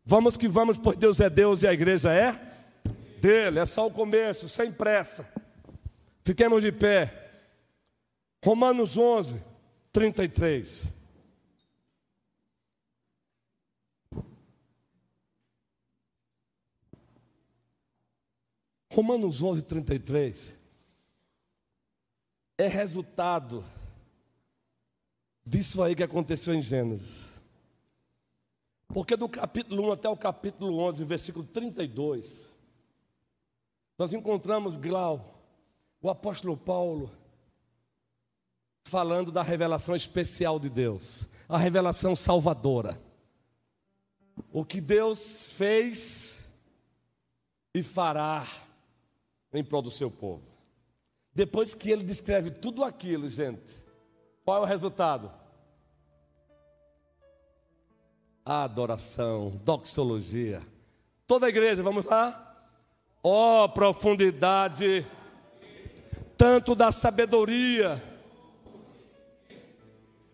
Vamos 0.06 0.38
que 0.38 0.48
vamos, 0.48 0.78
pois 0.78 0.98
Deus 0.98 1.20
é 1.20 1.30
Deus 1.30 1.64
e 1.64 1.68
a 1.68 1.74
igreja 1.74 2.14
é 2.14 2.34
dele. 3.20 3.60
É 3.60 3.66
só 3.66 3.88
o 3.88 3.92
começo, 3.92 4.48
sem 4.48 4.72
pressa. 4.72 5.28
Fiquemos 6.24 6.62
de 6.62 6.72
pé. 6.72 7.42
Romanos 8.44 8.98
11, 8.98 9.44
33. 9.92 10.94
Romanos 18.92 19.42
11, 19.42 19.64
33 19.64 20.56
é 22.58 22.68
resultado 22.68 23.66
disso 25.46 25.84
aí 25.84 25.96
que 25.96 26.04
aconteceu 26.04 26.54
em 26.54 26.62
Gênesis. 26.62 27.35
Porque 28.88 29.16
do 29.16 29.28
capítulo 29.28 29.90
1 29.90 29.92
até 29.92 30.10
o 30.10 30.18
capítulo 30.18 30.78
11, 30.80 31.04
versículo 31.04 31.46
32, 31.46 32.50
nós 33.98 34.14
encontramos 34.14 34.76
Glau, 34.76 35.42
o 36.02 36.10
apóstolo 36.10 36.56
Paulo, 36.56 37.12
falando 38.86 39.32
da 39.32 39.42
revelação 39.42 39.96
especial 39.96 40.60
de 40.60 40.70
Deus, 40.70 41.28
a 41.50 41.58
revelação 41.58 42.16
salvadora. 42.16 43.02
O 44.52 44.66
que 44.66 44.82
Deus 44.82 45.50
fez 45.52 46.50
e 47.74 47.82
fará 47.82 48.48
em 49.54 49.64
prol 49.64 49.82
do 49.82 49.92
seu 49.92 50.12
povo. 50.12 50.44
Depois 51.34 51.74
que 51.74 51.90
ele 51.92 52.04
descreve 52.04 52.52
tudo 52.52 52.84
aquilo, 52.84 53.28
gente, 53.28 53.74
qual 54.44 54.60
é 54.60 54.62
o 54.62 54.66
resultado? 54.66 55.32
Adoração, 58.46 59.60
doxologia. 59.64 60.62
Toda 61.26 61.48
a 61.48 61.50
igreja, 61.50 61.82
vamos 61.82 62.06
lá? 62.06 62.42
Ó 63.24 63.64
oh, 63.64 63.70
profundidade, 63.70 65.06
tanto 66.38 66.76
da 66.76 66.92
sabedoria, 66.92 68.04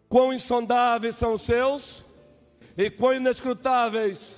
quão 0.10 0.34
insondáveis 0.34 1.16
são 1.16 1.36
os 1.36 1.42
seus 1.42 2.04
e 2.78 2.90
quão 2.90 3.14
inescrutáveis. 3.14 4.36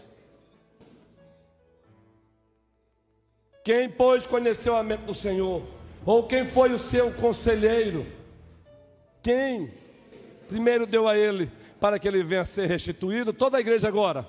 Quem, 3.64 3.90
pois, 3.90 4.28
conheceu 4.28 4.76
a 4.76 4.84
mente 4.84 5.06
do 5.06 5.16
Senhor? 5.16 5.64
Ou 6.06 6.28
quem 6.28 6.46
foi 6.46 6.74
o 6.74 6.80
seu 6.80 7.12
conselheiro? 7.14 8.06
Quem 9.24 9.74
primeiro 10.48 10.86
deu 10.86 11.08
a 11.08 11.18
ele 11.18 11.50
para 11.84 12.00
que 12.00 12.08
ele 12.08 12.24
venha 12.24 12.44
a 12.44 12.46
ser 12.46 12.70
restituído, 12.70 13.34
toda 13.34 13.58
a 13.58 13.60
igreja 13.60 13.90
agora, 13.90 14.26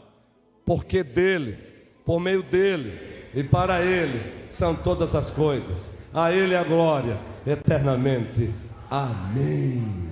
porque 0.66 1.04
dele, 1.04 1.56
por 2.04 2.18
meio 2.18 2.42
dele 2.42 2.98
e 3.32 3.44
para 3.44 3.80
ele 3.80 4.20
são 4.50 4.74
todas 4.74 5.14
as 5.14 5.30
coisas, 5.30 5.88
a 6.12 6.32
ele 6.32 6.56
a 6.56 6.64
glória 6.64 7.16
eternamente. 7.46 8.52
Amém. 8.90 10.03